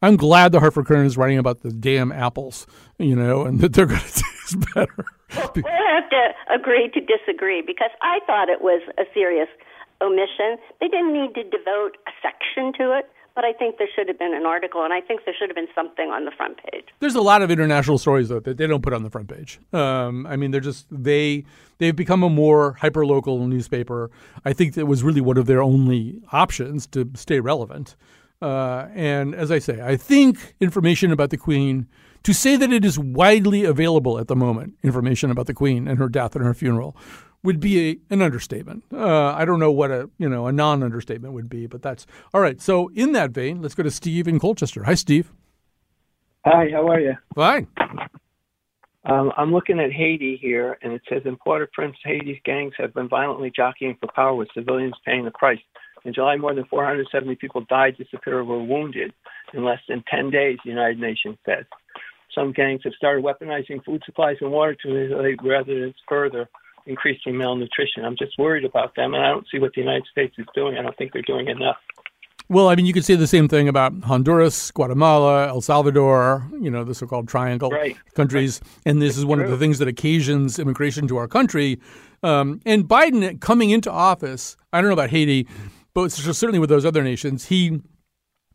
I'm 0.00 0.16
glad 0.16 0.52
the 0.52 0.60
Hartford 0.60 0.86
Courant 0.86 1.06
is 1.06 1.16
writing 1.16 1.38
about 1.38 1.62
the 1.62 1.70
damn 1.70 2.12
apples, 2.12 2.66
you 2.98 3.16
know, 3.16 3.42
and 3.42 3.58
that 3.60 3.72
they're 3.72 3.86
going 3.86 4.00
to 4.14 4.24
taste 4.48 4.74
better. 4.74 5.04
We'll 5.34 5.88
have 5.94 6.08
to 6.10 6.54
agree 6.54 6.90
to 6.94 7.00
disagree 7.00 7.62
because 7.62 7.90
I 8.02 8.20
thought 8.26 8.48
it 8.48 8.62
was 8.62 8.82
a 8.98 9.04
serious 9.12 9.48
omission. 10.00 10.58
They 10.80 10.88
didn't 10.88 11.12
need 11.12 11.34
to 11.34 11.44
devote 11.44 11.96
a 12.06 12.12
section 12.22 12.72
to 12.78 12.96
it, 12.96 13.10
but 13.34 13.44
I 13.44 13.52
think 13.52 13.78
there 13.78 13.88
should 13.94 14.08
have 14.08 14.18
been 14.18 14.34
an 14.34 14.46
article, 14.46 14.82
and 14.82 14.92
I 14.92 15.00
think 15.00 15.20
there 15.24 15.34
should 15.38 15.48
have 15.48 15.56
been 15.56 15.68
something 15.74 16.10
on 16.10 16.24
the 16.24 16.30
front 16.30 16.58
page. 16.72 16.86
There's 17.00 17.14
a 17.14 17.20
lot 17.20 17.42
of 17.42 17.50
international 17.50 17.98
stories 17.98 18.28
though 18.28 18.40
that 18.40 18.56
they 18.56 18.66
don't 18.66 18.82
put 18.82 18.92
on 18.92 19.02
the 19.02 19.10
front 19.10 19.28
page. 19.28 19.60
Um, 19.72 20.26
I 20.26 20.36
mean, 20.36 20.50
they're 20.50 20.60
just 20.60 20.86
they 20.90 21.44
they've 21.78 21.94
become 21.94 22.22
a 22.22 22.30
more 22.30 22.72
hyper 22.80 23.06
local 23.06 23.46
newspaper. 23.46 24.10
I 24.44 24.52
think 24.52 24.74
that 24.74 24.86
was 24.86 25.02
really 25.02 25.20
one 25.20 25.36
of 25.36 25.46
their 25.46 25.62
only 25.62 26.20
options 26.32 26.86
to 26.88 27.10
stay 27.14 27.40
relevant. 27.40 27.96
Uh, 28.40 28.86
and 28.94 29.34
as 29.34 29.50
I 29.50 29.58
say, 29.58 29.80
I 29.82 29.96
think 29.96 30.54
information 30.60 31.10
about 31.10 31.30
the 31.30 31.36
Queen, 31.36 31.88
to 32.22 32.32
say 32.32 32.56
that 32.56 32.72
it 32.72 32.84
is 32.84 32.98
widely 32.98 33.64
available 33.64 34.18
at 34.18 34.28
the 34.28 34.36
moment, 34.36 34.74
information 34.82 35.30
about 35.30 35.46
the 35.46 35.54
Queen 35.54 35.88
and 35.88 35.98
her 35.98 36.08
death 36.08 36.34
and 36.34 36.44
her 36.44 36.54
funeral, 36.54 36.96
would 37.42 37.60
be 37.60 37.90
a, 37.90 37.98
an 38.10 38.22
understatement. 38.22 38.84
Uh, 38.92 39.32
I 39.32 39.44
don't 39.44 39.60
know 39.60 39.70
what 39.70 39.90
a 39.90 40.10
you 40.18 40.28
know 40.28 40.46
a 40.46 40.52
non 40.52 40.82
understatement 40.82 41.34
would 41.34 41.48
be, 41.48 41.66
but 41.66 41.82
that's 41.82 42.06
all 42.34 42.40
right. 42.40 42.60
So 42.60 42.88
in 42.94 43.12
that 43.12 43.30
vein, 43.30 43.62
let's 43.62 43.74
go 43.74 43.82
to 43.82 43.90
Steve 43.90 44.28
in 44.28 44.38
Colchester. 44.38 44.84
Hi, 44.84 44.94
Steve. 44.94 45.32
Hi, 46.44 46.68
how 46.72 46.88
are 46.88 47.00
you? 47.00 47.14
Fine. 47.34 47.68
Um, 49.04 49.32
I'm 49.36 49.52
looking 49.52 49.80
at 49.80 49.92
Haiti 49.92 50.38
here, 50.40 50.76
and 50.82 50.92
it 50.92 51.02
says 51.08 51.22
in 51.24 51.36
Port-au-Prince, 51.36 51.96
Haiti's 52.04 52.38
gangs 52.44 52.74
have 52.76 52.92
been 52.92 53.08
violently 53.08 53.50
jockeying 53.54 53.96
for 54.00 54.08
power, 54.14 54.34
with 54.34 54.48
civilians 54.54 54.94
paying 55.04 55.24
the 55.24 55.30
price. 55.30 55.58
In 56.04 56.12
July, 56.12 56.36
more 56.36 56.54
than 56.54 56.64
470 56.66 57.36
people 57.36 57.64
died, 57.68 57.96
disappeared, 57.96 58.36
or 58.36 58.44
were 58.44 58.62
wounded 58.62 59.12
in 59.54 59.64
less 59.64 59.80
than 59.88 60.04
10 60.10 60.30
days, 60.30 60.58
the 60.64 60.70
United 60.70 60.98
Nations 60.98 61.38
says. 61.46 61.64
Some 62.34 62.52
gangs 62.52 62.82
have 62.84 62.92
started 62.94 63.24
weaponizing 63.24 63.84
food 63.84 64.02
supplies 64.04 64.36
and 64.40 64.50
water 64.50 64.74
to 64.82 64.88
manipulate 64.88 65.42
residents 65.42 65.98
further, 66.08 66.48
increasing 66.86 67.36
malnutrition. 67.36 68.04
I'm 68.04 68.16
just 68.16 68.38
worried 68.38 68.64
about 68.64 68.94
them, 68.94 69.14
and 69.14 69.24
I 69.24 69.28
don't 69.28 69.46
see 69.50 69.58
what 69.58 69.72
the 69.74 69.80
United 69.80 70.04
States 70.10 70.34
is 70.38 70.46
doing. 70.54 70.76
I 70.76 70.82
don't 70.82 70.96
think 70.96 71.12
they're 71.12 71.22
doing 71.22 71.48
enough. 71.48 71.76
Well, 72.50 72.68
I 72.68 72.76
mean, 72.76 72.86
you 72.86 72.94
could 72.94 73.04
say 73.04 73.14
the 73.14 73.26
same 73.26 73.46
thing 73.46 73.68
about 73.68 73.92
Honduras, 74.04 74.70
Guatemala, 74.70 75.48
El 75.48 75.60
Salvador, 75.60 76.48
you 76.58 76.70
know, 76.70 76.82
the 76.82 76.94
so 76.94 77.06
called 77.06 77.28
triangle 77.28 77.68
Right. 77.68 77.94
countries. 78.14 78.62
And 78.86 79.02
this 79.02 79.18
is 79.18 79.26
one 79.26 79.38
of 79.40 79.50
the 79.50 79.58
things 79.58 79.78
that 79.80 79.88
occasions 79.88 80.58
immigration 80.58 81.06
to 81.08 81.18
our 81.18 81.28
country. 81.28 81.78
Um, 82.22 82.60
and 82.64 82.84
Biden 82.84 83.38
coming 83.40 83.68
into 83.68 83.90
office, 83.92 84.56
I 84.72 84.80
don't 84.80 84.88
know 84.88 84.94
about 84.94 85.10
Haiti, 85.10 85.46
but 85.92 86.10
certainly 86.10 86.58
with 86.58 86.70
those 86.70 86.86
other 86.86 87.02
nations, 87.02 87.46
he 87.46 87.82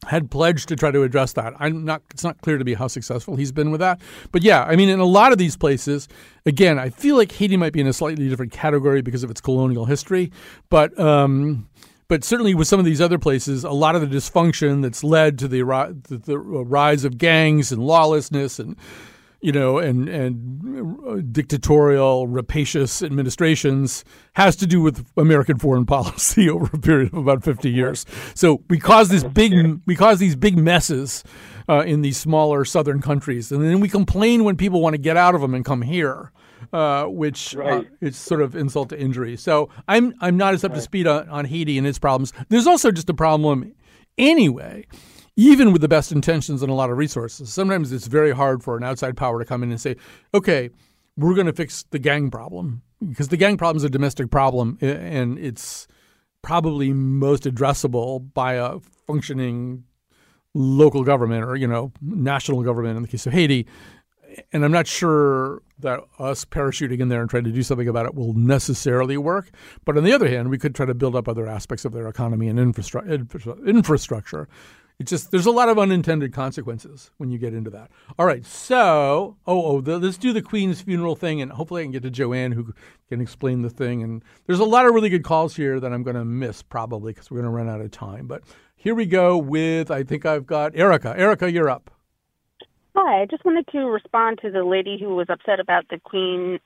had 0.07 0.29
pledged 0.29 0.67
to 0.69 0.75
try 0.75 0.91
to 0.91 1.03
address 1.03 1.33
that. 1.33 1.53
I'm 1.59 1.85
not 1.85 2.01
it's 2.11 2.23
not 2.23 2.41
clear 2.41 2.57
to 2.57 2.63
me 2.63 2.73
how 2.73 2.87
successful 2.87 3.35
he's 3.35 3.51
been 3.51 3.71
with 3.71 3.79
that. 3.79 4.01
But 4.31 4.43
yeah, 4.43 4.63
I 4.63 4.75
mean 4.75 4.89
in 4.89 4.99
a 4.99 5.05
lot 5.05 5.31
of 5.31 5.37
these 5.37 5.55
places, 5.55 6.07
again, 6.45 6.77
I 6.79 6.89
feel 6.89 7.15
like 7.15 7.31
Haiti 7.31 7.57
might 7.57 7.73
be 7.73 7.81
in 7.81 7.87
a 7.87 7.93
slightly 7.93 8.27
different 8.27 8.51
category 8.51 9.01
because 9.01 9.23
of 9.23 9.31
its 9.31 9.41
colonial 9.41 9.85
history, 9.85 10.31
but 10.69 10.97
um 10.99 11.69
but 12.09 12.23
certainly 12.23 12.53
with 12.53 12.67
some 12.67 12.79
of 12.79 12.85
these 12.85 13.01
other 13.01 13.17
places, 13.17 13.63
a 13.63 13.71
lot 13.71 13.95
of 13.95 14.01
the 14.01 14.15
dysfunction 14.15 14.81
that's 14.81 15.03
led 15.03 15.39
to 15.39 15.47
the, 15.47 15.61
the, 16.09 16.17
the 16.17 16.37
rise 16.37 17.05
of 17.05 17.17
gangs 17.17 17.71
and 17.71 17.81
lawlessness 17.81 18.59
and 18.59 18.75
you 19.43 19.51
know, 19.51 19.77
and 19.77 20.07
and 20.07 21.33
dictatorial, 21.33 22.27
rapacious 22.27 23.03
administrations 23.03 24.05
has 24.33 24.55
to 24.55 24.65
do 24.65 24.81
with 24.81 25.05
American 25.17 25.59
foreign 25.59 25.85
policy 25.95 26.49
over 26.49 26.69
a 26.73 26.79
period 26.79 27.13
of 27.13 27.19
about 27.19 27.43
50 27.43 27.69
years. 27.69 28.05
So 28.35 28.63
we 28.69 28.79
cause 28.79 29.09
this 29.09 29.23
big 29.23 29.53
we 29.85 29.95
cause 29.95 30.19
these 30.19 30.35
big 30.35 30.57
messes 30.57 31.23
uh, 31.67 31.83
in 31.85 32.01
these 32.01 32.17
smaller 32.17 32.63
southern 32.65 33.01
countries, 33.01 33.51
and 33.51 33.61
then 33.63 33.79
we 33.81 33.89
complain 33.89 34.45
when 34.45 34.55
people 34.55 34.81
want 34.81 34.93
to 34.93 34.97
get 35.01 35.17
out 35.17 35.35
of 35.35 35.41
them 35.41 35.53
and 35.53 35.63
come 35.65 35.81
here. 35.81 36.31
Uh, 36.71 37.05
which 37.05 37.53
Right. 37.53 37.85
uh, 37.85 37.89
it's 38.01 38.17
sort 38.17 38.41
of 38.41 38.55
insult 38.55 38.89
to 38.89 38.99
injury. 38.99 39.35
So 39.35 39.69
I'm 39.87 40.13
I'm 40.21 40.37
not 40.37 40.53
as 40.53 40.63
up 40.63 40.73
to 40.73 40.81
speed 40.81 41.05
on, 41.05 41.27
on 41.29 41.45
Haiti 41.45 41.77
and 41.77 41.85
its 41.85 41.99
problems. 41.99 42.31
There's 42.47 42.65
also 42.65 42.89
just 42.89 43.09
a 43.09 43.13
problem 43.13 43.73
anyway, 44.17 44.85
even 45.35 45.71
with 45.71 45.81
the 45.81 45.87
best 45.87 46.11
intentions 46.11 46.61
and 46.61 46.71
a 46.71 46.75
lot 46.75 46.89
of 46.89 46.97
resources. 46.97 47.51
Sometimes 47.51 47.91
it's 47.91 48.07
very 48.07 48.31
hard 48.31 48.63
for 48.63 48.77
an 48.77 48.83
outside 48.83 49.17
power 49.17 49.39
to 49.39 49.45
come 49.45 49.63
in 49.63 49.71
and 49.71 49.81
say, 49.81 49.95
okay, 50.33 50.69
we're 51.17 51.33
going 51.33 51.47
to 51.47 51.53
fix 51.53 51.85
the 51.91 51.99
gang 51.99 52.29
problem 52.29 52.81
because 53.07 53.27
the 53.29 53.37
gang 53.37 53.57
problem 53.57 53.77
is 53.77 53.83
a 53.83 53.89
domestic 53.89 54.29
problem 54.31 54.77
and 54.81 55.37
it's 55.37 55.87
probably 56.41 56.91
most 56.93 57.43
addressable 57.43 58.33
by 58.33 58.53
a 58.53 58.79
functioning 59.07 59.83
local 60.53 61.03
government 61.03 61.43
or 61.43 61.55
you 61.55 61.67
know 61.67 61.91
national 62.01 62.61
government 62.63 62.95
in 62.95 63.01
the 63.01 63.07
case 63.07 63.25
of 63.25 63.33
Haiti 63.33 63.67
and 64.51 64.63
I'm 64.63 64.71
not 64.71 64.87
sure 64.87 65.61
that 65.79 65.99
us 66.19 66.45
parachuting 66.45 66.99
in 66.99 67.09
there 67.09 67.21
and 67.21 67.29
trying 67.29 67.43
to 67.43 67.51
do 67.51 67.63
something 67.63 67.87
about 67.87 68.05
it 68.05 68.15
will 68.15 68.33
necessarily 68.33 69.17
work. 69.17 69.51
But 69.85 69.97
on 69.97 70.03
the 70.03 70.13
other 70.13 70.27
hand, 70.27 70.49
we 70.49 70.57
could 70.57 70.75
try 70.75 70.85
to 70.85 70.93
build 70.93 71.15
up 71.15 71.27
other 71.27 71.47
aspects 71.47 71.85
of 71.85 71.91
their 71.91 72.07
economy 72.07 72.47
and 72.47 72.57
infrastru- 72.57 73.67
infrastructure. 73.67 74.47
It's 75.03 75.09
just 75.09 75.31
there's 75.31 75.45
a 75.45 75.51
lot 75.51 75.67
of 75.67 75.77
unintended 75.77 76.31
consequences 76.31 77.11
when 77.17 77.29
you 77.29 77.37
get 77.37 77.53
into 77.53 77.69
that. 77.71 77.91
All 78.17 78.25
right, 78.25 78.45
so 78.45 79.35
oh 79.45 79.65
oh, 79.65 79.81
the, 79.81 79.99
let's 79.99 80.15
do 80.17 80.31
the 80.31 80.41
Queen's 80.41 80.81
funeral 80.81 81.17
thing, 81.17 81.41
and 81.41 81.51
hopefully 81.51 81.81
I 81.81 81.83
can 81.83 81.91
get 81.91 82.03
to 82.03 82.09
Joanne 82.09 82.53
who 82.53 82.73
can 83.09 83.19
explain 83.19 83.63
the 83.63 83.69
thing. 83.69 84.01
And 84.01 84.23
there's 84.47 84.61
a 84.61 84.63
lot 84.63 84.85
of 84.85 84.93
really 84.93 85.09
good 85.09 85.25
calls 85.25 85.57
here 85.57 85.81
that 85.81 85.91
I'm 85.91 86.03
going 86.03 86.15
to 86.15 86.23
miss 86.23 86.61
probably 86.61 87.11
because 87.11 87.29
we're 87.29 87.41
going 87.41 87.51
to 87.51 87.57
run 87.57 87.67
out 87.67 87.81
of 87.81 87.91
time. 87.91 88.27
But 88.27 88.43
here 88.77 88.95
we 88.95 89.05
go 89.05 89.37
with 89.37 89.91
I 89.91 90.03
think 90.03 90.25
I've 90.25 90.45
got 90.45 90.73
Erica. 90.73 91.13
Erica, 91.17 91.51
you're 91.51 91.69
up. 91.69 91.91
Hi, 92.95 93.23
I 93.23 93.25
just 93.25 93.43
wanted 93.43 93.67
to 93.73 93.79
respond 93.79 94.39
to 94.43 94.51
the 94.51 94.63
lady 94.63 94.97
who 94.97 95.17
was 95.17 95.27
upset 95.29 95.59
about 95.59 95.83
the 95.89 95.99
Queen's 95.99 96.61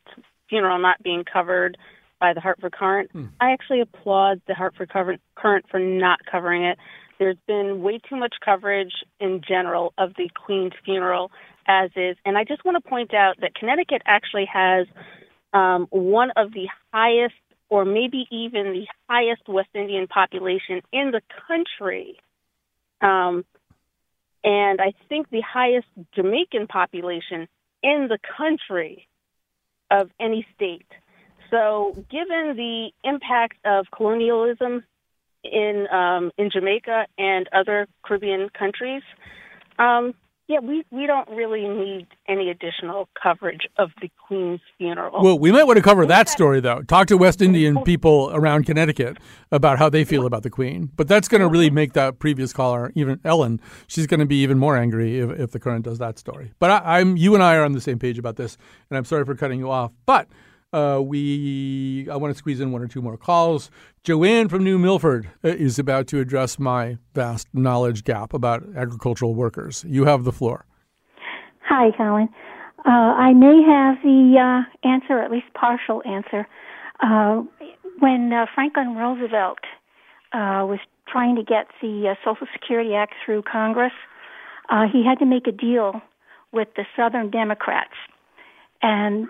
funeral 0.47 0.77
not 0.77 1.01
being 1.01 1.23
covered 1.23 1.75
by 2.19 2.35
the 2.35 2.39
Hartford 2.39 2.75
Courant. 2.77 3.09
Hmm. 3.13 3.25
I 3.41 3.49
actually 3.49 3.81
applaud 3.81 4.41
the 4.47 4.53
Hartford 4.53 4.91
Courant 4.91 5.65
for 5.71 5.79
not 5.79 6.19
covering 6.31 6.65
it. 6.65 6.77
There's 7.19 7.37
been 7.47 7.81
way 7.81 7.99
too 8.09 8.15
much 8.15 8.35
coverage 8.43 8.93
in 9.19 9.41
general 9.47 9.93
of 9.97 10.13
the 10.15 10.29
Queen's 10.45 10.73
funeral 10.85 11.31
as 11.67 11.91
is. 11.95 12.15
And 12.25 12.37
I 12.37 12.43
just 12.43 12.63
want 12.63 12.81
to 12.81 12.89
point 12.89 13.13
out 13.13 13.35
that 13.41 13.53
Connecticut 13.55 14.01
actually 14.05 14.45
has 14.51 14.87
um, 15.53 15.87
one 15.89 16.31
of 16.35 16.53
the 16.53 16.67
highest, 16.93 17.35
or 17.69 17.85
maybe 17.85 18.25
even 18.31 18.73
the 18.73 18.87
highest 19.09 19.41
West 19.47 19.69
Indian 19.73 20.07
population 20.07 20.81
in 20.93 21.11
the 21.11 21.21
country. 21.47 22.19
Um, 23.01 23.45
and 24.43 24.79
I 24.79 24.93
think 25.09 25.29
the 25.29 25.41
highest 25.41 25.87
Jamaican 26.15 26.67
population 26.67 27.47
in 27.83 28.07
the 28.09 28.17
country 28.37 29.07
of 29.91 30.09
any 30.19 30.45
state. 30.55 30.87
So, 31.49 31.93
given 32.09 32.55
the 32.57 32.89
impact 33.03 33.57
of 33.65 33.85
colonialism 33.95 34.83
in 35.43 35.87
um, 35.91 36.31
in 36.37 36.49
Jamaica 36.51 37.05
and 37.17 37.47
other 37.53 37.87
Caribbean 38.03 38.49
countries, 38.57 39.03
um, 39.79 40.13
yeah, 40.47 40.59
we 40.61 40.85
we 40.91 41.05
don't 41.05 41.27
really 41.29 41.67
need 41.67 42.07
any 42.27 42.49
additional 42.49 43.09
coverage 43.21 43.67
of 43.77 43.89
the 44.01 44.09
Queen's 44.27 44.61
funeral. 44.77 45.21
Well, 45.21 45.37
we 45.37 45.51
might 45.51 45.65
want 45.65 45.75
to 45.75 45.83
cover 45.83 46.05
that 46.05 46.29
story 46.29 46.61
though. 46.61 46.83
Talk 46.83 47.07
to 47.07 47.17
West 47.17 47.41
Indian 47.41 47.83
people 47.83 48.31
around 48.33 48.65
Connecticut 48.65 49.17
about 49.51 49.77
how 49.77 49.89
they 49.89 50.05
feel 50.05 50.25
about 50.25 50.43
the 50.43 50.49
Queen. 50.49 50.89
But 50.95 51.09
that's 51.09 51.27
going 51.27 51.41
to 51.41 51.49
really 51.49 51.69
make 51.69 51.93
that 51.93 52.19
previous 52.19 52.53
caller, 52.53 52.93
even 52.95 53.19
Ellen, 53.25 53.59
she's 53.87 54.07
going 54.07 54.21
to 54.21 54.25
be 54.25 54.37
even 54.37 54.57
more 54.57 54.77
angry 54.77 55.19
if, 55.19 55.37
if 55.37 55.51
the 55.51 55.59
Courant 55.59 55.83
does 55.83 55.97
that 55.97 56.17
story. 56.17 56.53
But 56.59 56.71
I, 56.71 56.99
I'm 56.99 57.17
you 57.17 57.33
and 57.33 57.43
I 57.43 57.55
are 57.55 57.65
on 57.65 57.73
the 57.73 57.81
same 57.81 57.99
page 57.99 58.17
about 58.17 58.37
this, 58.37 58.57
and 58.89 58.97
I'm 58.97 59.05
sorry 59.05 59.25
for 59.25 59.35
cutting 59.35 59.59
you 59.59 59.69
off. 59.69 59.91
But 60.05 60.29
uh, 60.73 61.01
we 61.03 62.07
I 62.11 62.17
want 62.17 62.33
to 62.33 62.37
squeeze 62.37 62.59
in 62.59 62.71
one 62.71 62.81
or 62.81 62.87
two 62.87 63.01
more 63.01 63.17
calls. 63.17 63.71
Joanne 64.03 64.49
from 64.49 64.63
New 64.63 64.77
Milford 64.77 65.29
uh, 65.43 65.49
is 65.49 65.79
about 65.79 66.07
to 66.07 66.19
address 66.19 66.59
my 66.59 66.97
vast 67.13 67.47
knowledge 67.53 68.03
gap 68.03 68.33
about 68.33 68.63
agricultural 68.75 69.35
workers. 69.35 69.85
You 69.87 70.05
have 70.05 70.23
the 70.23 70.31
floor. 70.31 70.65
Hi, 71.63 71.91
Colin. 71.97 72.29
Uh, 72.85 72.89
I 72.89 73.33
may 73.33 73.61
have 73.63 73.97
the 74.03 74.37
uh, 74.39 74.87
answer, 74.87 75.19
at 75.19 75.31
least 75.31 75.47
partial 75.53 76.01
answer. 76.05 76.47
Uh, 77.01 77.43
when 77.99 78.31
uh, 78.31 78.45
Franklin 78.53 78.95
Roosevelt 78.95 79.59
was 80.33 80.79
trying 81.07 81.35
to 81.35 81.43
get 81.43 81.67
the 81.81 82.15
Social 82.23 82.47
Security 82.53 82.93
Act 82.93 83.13
through 83.25 83.41
Congress, 83.41 83.91
he 84.91 85.03
had 85.03 85.19
to 85.19 85.25
make 85.25 85.47
a 85.47 85.51
deal 85.51 86.01
with 86.53 86.69
the 86.75 86.85
Southern 86.95 87.29
Democrats, 87.29 87.93
and 88.81 89.27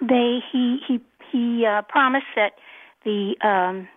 they 0.00 0.40
he 0.52 0.78
he 0.86 1.00
he 1.30 1.66
uh, 1.66 1.82
promised 1.82 2.26
that 2.36 2.52
the 3.04 3.34
um, 3.42 3.88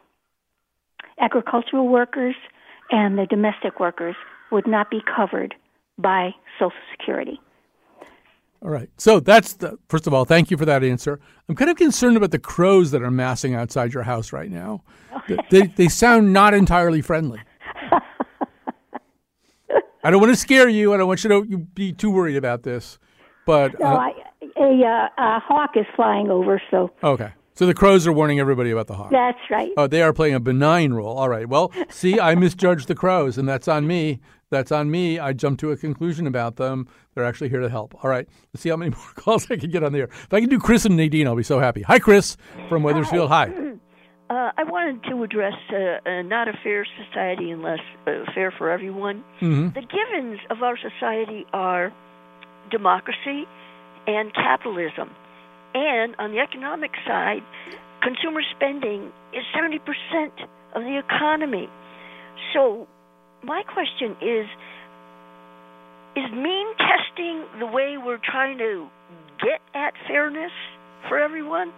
agricultural 1.20 1.88
workers 1.88 2.36
and 2.92 3.18
the 3.18 3.26
domestic 3.26 3.80
workers 3.80 4.16
would 4.52 4.68
not 4.68 4.90
be 4.90 5.02
covered 5.16 5.56
by 5.98 6.32
Social 6.60 6.78
Security. 6.92 7.40
All 8.64 8.70
right. 8.70 8.90
So 8.98 9.20
that's 9.20 9.54
the 9.54 9.78
first 9.88 10.08
of 10.08 10.14
all, 10.14 10.26
thank 10.26 10.50
you 10.50 10.58
for 10.58 10.66
that 10.66 10.84
answer. 10.84 11.20
I'm 11.48 11.56
kind 11.56 11.70
of 11.70 11.78
concerned 11.78 12.18
about 12.18 12.32
the 12.32 12.40
crows 12.40 12.92
that 12.92 13.04
are 13.04 13.12
massing 13.12 13.54
outside 13.54 13.94
your 13.94 14.04
house 14.04 14.34
right 14.34 14.50
now. 14.50 14.84
They- 15.50 15.68
they, 15.76 15.88
sound 15.88 16.34
not 16.34 16.54
entirely 16.54 17.02
friendly. 17.02 17.40
I 20.04 20.10
don't 20.10 20.22
want 20.22 20.34
to 20.34 20.40
scare 20.40 20.70
you. 20.70 20.94
I 20.94 20.98
don't 20.98 21.08
want 21.08 21.24
you 21.24 21.30
to 21.30 21.46
you 21.48 21.58
be 21.60 21.94
too 21.94 22.10
worried 22.10 22.36
about 22.38 22.64
this. 22.64 22.98
But 23.46 23.80
No, 23.80 23.86
uh, 23.86 23.98
I, 23.98 24.14
a, 24.42 24.84
uh, 24.86 25.10
a 25.18 25.40
hawk 25.40 25.72
is 25.76 25.86
flying 25.96 26.30
over, 26.30 26.62
so 26.72 26.92
okay. 27.04 27.32
So 27.54 27.66
the 27.66 27.74
crows 27.74 28.06
are 28.06 28.14
warning 28.14 28.40
everybody 28.40 28.70
about 28.70 28.86
the 28.86 28.94
hawk. 28.94 29.10
that's 29.10 29.40
right. 29.50 29.72
Oh, 29.78 29.88
they 29.88 30.04
are 30.04 30.14
playing 30.14 30.36
a 30.36 30.40
benign 30.40 30.94
role. 30.94 31.18
All 31.18 31.28
right. 31.28 31.50
Well, 31.50 31.72
see, 31.90 32.20
I 32.20 32.36
misjudged 32.36 32.88
the 32.88 32.94
crows, 32.94 33.40
and 33.40 33.50
that's 33.50 33.68
on 33.68 33.88
me. 33.88 34.20
That's 34.52 34.72
on 34.72 34.92
me. 34.92 35.18
I 35.18 35.34
jumped 35.34 35.60
to 35.62 35.72
a 35.72 35.76
conclusion 35.78 36.28
about 36.28 36.58
them. 36.58 36.88
They're 37.16 37.26
actually 37.26 37.50
here 37.50 37.60
to 37.62 37.68
help. 37.70 37.96
All 38.04 38.12
right. 38.12 38.28
Let's 38.54 38.62
see 38.62 38.70
how 38.70 38.78
many 38.78 38.92
more 38.96 39.12
calls 39.16 39.50
I 39.50 39.56
can 39.58 39.72
get 39.72 39.84
on 39.84 39.92
there. 39.92 40.04
If 40.06 40.32
I 40.32 40.40
can 40.40 40.50
do 40.50 40.60
Chris 40.60 40.86
and 40.86 40.96
Nadine, 40.96 41.26
I'll 41.28 41.36
be 41.36 41.42
so 41.42 41.60
happy. 41.60 41.82
Hi, 41.82 41.98
Chris 41.98 42.38
from 42.70 42.84
Wethersfield. 42.84 43.30
Hi. 43.30 43.52
Uh, 44.30 44.52
I 44.58 44.64
wanted 44.64 45.02
to 45.10 45.24
address 45.24 45.54
uh, 45.74 46.08
uh, 46.10 46.22
not 46.22 46.48
a 46.50 46.54
fair 46.64 46.86
society 47.08 47.50
unless 47.50 47.80
uh, 48.06 48.24
fair 48.36 48.52
for 48.56 48.70
everyone. 48.70 49.24
Mhm. 49.42 49.74
The 49.74 49.82
givens 49.82 50.40
of 50.52 50.62
our 50.62 50.78
society 50.78 51.46
are 51.54 51.92
democracy 52.70 53.46
and 54.08 54.34
capitalism. 54.34 55.12
And 55.76 56.16
on 56.18 56.32
the 56.32 56.40
economic 56.40 56.92
side, 57.06 57.44
consumer 58.02 58.42
spending 58.56 59.12
is 59.34 59.44
70% 59.56 59.78
of 60.74 60.82
the 60.82 60.98
economy. 60.98 61.70
So, 62.54 62.88
my 63.44 63.64
question 63.64 64.16
is 64.22 64.48
Is 66.16 66.32
mean 66.32 66.68
testing 66.78 67.44
the 67.60 67.68
way 67.68 67.98
we're 68.04 68.22
trying 68.24 68.58
to 68.58 68.88
get 69.40 69.62
at 69.76 69.94
fairness 70.08 70.52
for 71.08 71.20
everyone? 71.20 71.72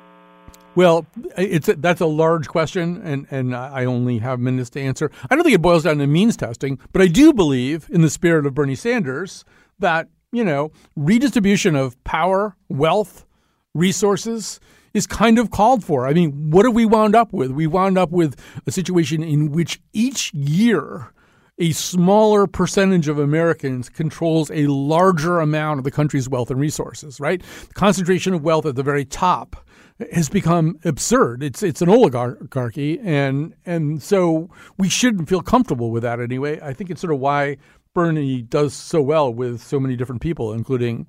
Well, 0.75 1.07
it's 1.35 1.67
a, 1.67 1.75
that's 1.75 1.99
a 1.99 2.05
large 2.05 2.47
question, 2.47 3.01
and, 3.03 3.25
and 3.31 3.55
I 3.55 3.85
only 3.85 4.19
have 4.19 4.39
minutes 4.39 4.69
to 4.71 4.79
answer. 4.79 5.11
I 5.29 5.35
don't 5.35 5.43
think 5.43 5.55
it 5.55 5.61
boils 5.61 5.83
down 5.83 5.97
to 5.97 6.07
means 6.07 6.37
testing, 6.37 6.79
but 6.93 7.01
I 7.01 7.07
do 7.07 7.33
believe, 7.33 7.87
in 7.89 8.01
the 8.01 8.09
spirit 8.09 8.45
of 8.45 8.53
Bernie 8.53 8.75
Sanders, 8.75 9.43
that 9.79 10.07
you 10.31 10.43
know 10.43 10.71
redistribution 10.95 11.75
of 11.75 12.01
power, 12.03 12.55
wealth, 12.69 13.25
resources 13.73 14.59
is 14.93 15.05
kind 15.05 15.37
of 15.37 15.51
called 15.51 15.83
for. 15.83 16.07
I 16.07 16.13
mean, 16.13 16.49
what 16.49 16.65
have 16.65 16.73
we 16.73 16.85
wound 16.85 17.15
up 17.15 17.31
with? 17.31 17.51
We 17.51 17.67
wound 17.67 17.97
up 17.97 18.11
with 18.11 18.39
a 18.65 18.71
situation 18.71 19.21
in 19.21 19.51
which 19.51 19.79
each 19.93 20.33
year 20.33 21.11
a 21.59 21.71
smaller 21.73 22.47
percentage 22.47 23.07
of 23.07 23.19
Americans 23.19 23.89
controls 23.89 24.49
a 24.49 24.67
larger 24.67 25.39
amount 25.39 25.79
of 25.79 25.83
the 25.83 25.91
country's 25.91 26.29
wealth 26.29 26.49
and 26.49 26.59
resources, 26.59 27.19
right? 27.19 27.43
The 27.67 27.73
concentration 27.73 28.33
of 28.33 28.43
wealth 28.43 28.65
at 28.65 28.75
the 28.75 28.83
very 28.83 29.03
top 29.03 29.67
has 30.13 30.29
become 30.29 30.79
absurd. 30.85 31.43
It's 31.43 31.61
it's 31.61 31.81
an 31.81 31.89
oligarchy 31.89 32.99
and 33.03 33.53
and 33.65 34.01
so 34.01 34.49
we 34.77 34.87
shouldn't 34.87 35.27
feel 35.27 35.41
comfortable 35.41 35.91
with 35.91 36.03
that 36.03 36.21
anyway. 36.21 36.59
I 36.61 36.71
think 36.71 36.89
it's 36.89 37.01
sort 37.01 37.13
of 37.13 37.19
why 37.19 37.57
Bernie 37.93 38.41
does 38.41 38.73
so 38.73 39.01
well 39.01 39.33
with 39.33 39.61
so 39.61 39.79
many 39.79 39.95
different 39.95 40.21
people, 40.21 40.53
including 40.53 41.07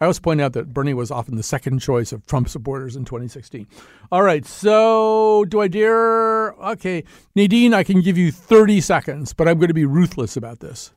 I 0.00 0.06
always 0.06 0.18
point 0.18 0.40
out 0.40 0.54
that 0.54 0.72
Bernie 0.72 0.94
was 0.94 1.10
often 1.10 1.36
the 1.36 1.42
second 1.42 1.78
choice 1.78 2.12
of 2.12 2.26
Trump 2.26 2.48
supporters 2.48 2.96
in 2.96 3.04
2016. 3.04 3.66
All 4.10 4.22
right, 4.22 4.44
so 4.44 5.44
do 5.48 5.60
I 5.60 5.68
dare? 5.68 6.52
Okay, 6.54 7.04
Nadine, 7.34 7.74
I 7.74 7.84
can 7.84 8.00
give 8.00 8.18
you 8.18 8.32
30 8.32 8.80
seconds, 8.80 9.32
but 9.32 9.48
I'm 9.48 9.58
going 9.58 9.68
to 9.68 9.74
be 9.74 9.84
ruthless 9.84 10.36
about 10.36 10.60
this. 10.60 10.92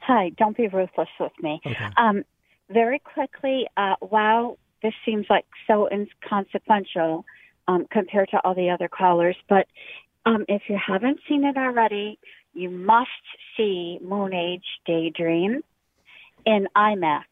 Hi, 0.00 0.30
don't 0.36 0.56
be 0.56 0.68
ruthless 0.68 1.08
with 1.18 1.32
me. 1.40 1.60
Um, 1.96 2.24
very 2.68 2.98
quickly, 2.98 3.66
uh, 3.76 3.94
wow, 4.00 4.58
this 4.82 4.94
seems 5.04 5.26
like 5.30 5.46
so 5.66 5.88
inconsequential 5.90 7.24
um, 7.68 7.86
compared 7.90 8.28
to 8.30 8.40
all 8.44 8.54
the 8.54 8.70
other 8.70 8.88
callers. 8.88 9.36
But 9.48 9.66
um, 10.26 10.44
if 10.48 10.62
you 10.68 10.78
haven't 10.84 11.20
seen 11.28 11.44
it 11.44 11.56
already, 11.56 12.18
you 12.54 12.70
must 12.70 13.08
see 13.56 13.98
Moon 14.02 14.32
Age 14.32 14.64
Daydream 14.86 15.60
in 16.44 16.68
IMAX. 16.76 17.24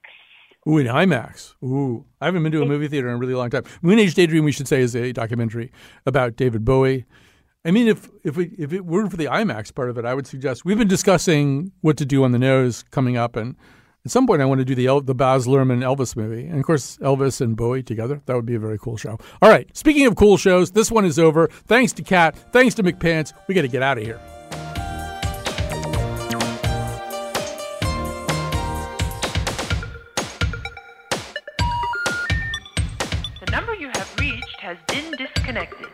Ooh, 0.69 0.79
in 0.79 0.87
IMAX. 0.87 1.55
Ooh, 1.65 2.05
I 2.21 2.27
haven't 2.27 2.43
been 2.43 2.53
to 2.53 2.63
a 2.63 2.67
movie 2.67 2.89
theater 2.89 3.09
in 3.09 3.15
a 3.15 3.19
really 3.19 3.35
long 3.35 3.51
time. 3.51 3.65
Moon 3.83 3.99
Age 3.99 4.15
Daydream, 4.15 4.45
we 4.45 4.53
should 4.53 4.69
say, 4.69 4.81
is 4.81 4.95
a 4.95 5.13
documentary 5.13 5.73
about 6.05 6.37
David 6.37 6.65
Bowie. 6.65 7.07
I 7.65 7.71
mean, 7.71 7.89
if 7.89 8.09
if 8.25 8.37
we 8.37 8.55
if 8.59 8.73
it 8.73 8.85
weren't 8.87 9.11
for 9.11 9.17
the 9.17 9.27
IMAX 9.27 9.75
part 9.75 9.91
of 9.91 9.99
it, 9.99 10.05
I 10.05 10.15
would 10.15 10.27
suggest 10.27 10.65
we've 10.65 10.79
been 10.79 10.89
discussing 10.89 11.73
what 11.83 11.97
to 11.99 12.07
do 12.07 12.25
on 12.25 12.33
the 12.33 12.39
nose 12.39 12.85
coming 12.91 13.17
up, 13.19 13.37
and 13.37 13.55
at 14.05 14.11
some 14.11 14.27
point 14.27 14.41
I 14.41 14.47
want 14.47 14.61
to 14.61 14.65
do 14.65 14.75
the 14.75 14.87
El- 14.87 15.03
the 15.03 15.15
Baz 15.15 15.47
Luhrmann 15.47 15.83
Elvis 15.83 16.17
movie, 16.17 16.47
and 16.47 16.59
of 16.59 16.65
course 16.65 16.97
Elvis 16.99 17.41
and 17.43 17.57
Bowie 17.57 17.83
together. 17.83 18.23
That 18.25 18.35
would 18.35 18.47
be 18.47 18.55
a 18.55 18.59
very 18.59 18.79
cool 18.79 18.97
show. 18.97 19.19
All 19.43 19.51
right, 19.51 19.69
speaking 19.77 20.07
of 20.07 20.17
cool 20.17 20.39
shows, 20.39 20.71
this 20.71 20.91
one 20.91 21.05
is 21.05 21.19
over. 21.19 21.49
Thanks 21.67 21.93
to 21.95 22.03
Cat. 22.03 22.35
Thanks 22.51 22.75
to 22.77 22.83
McPants. 22.83 23.35
We 23.47 23.55
got 23.55 23.63
to 23.63 23.69
get 23.69 23.83
out 23.83 23.99
of 23.99 24.05
here. 24.05 24.21
Disconnected. 35.53 35.90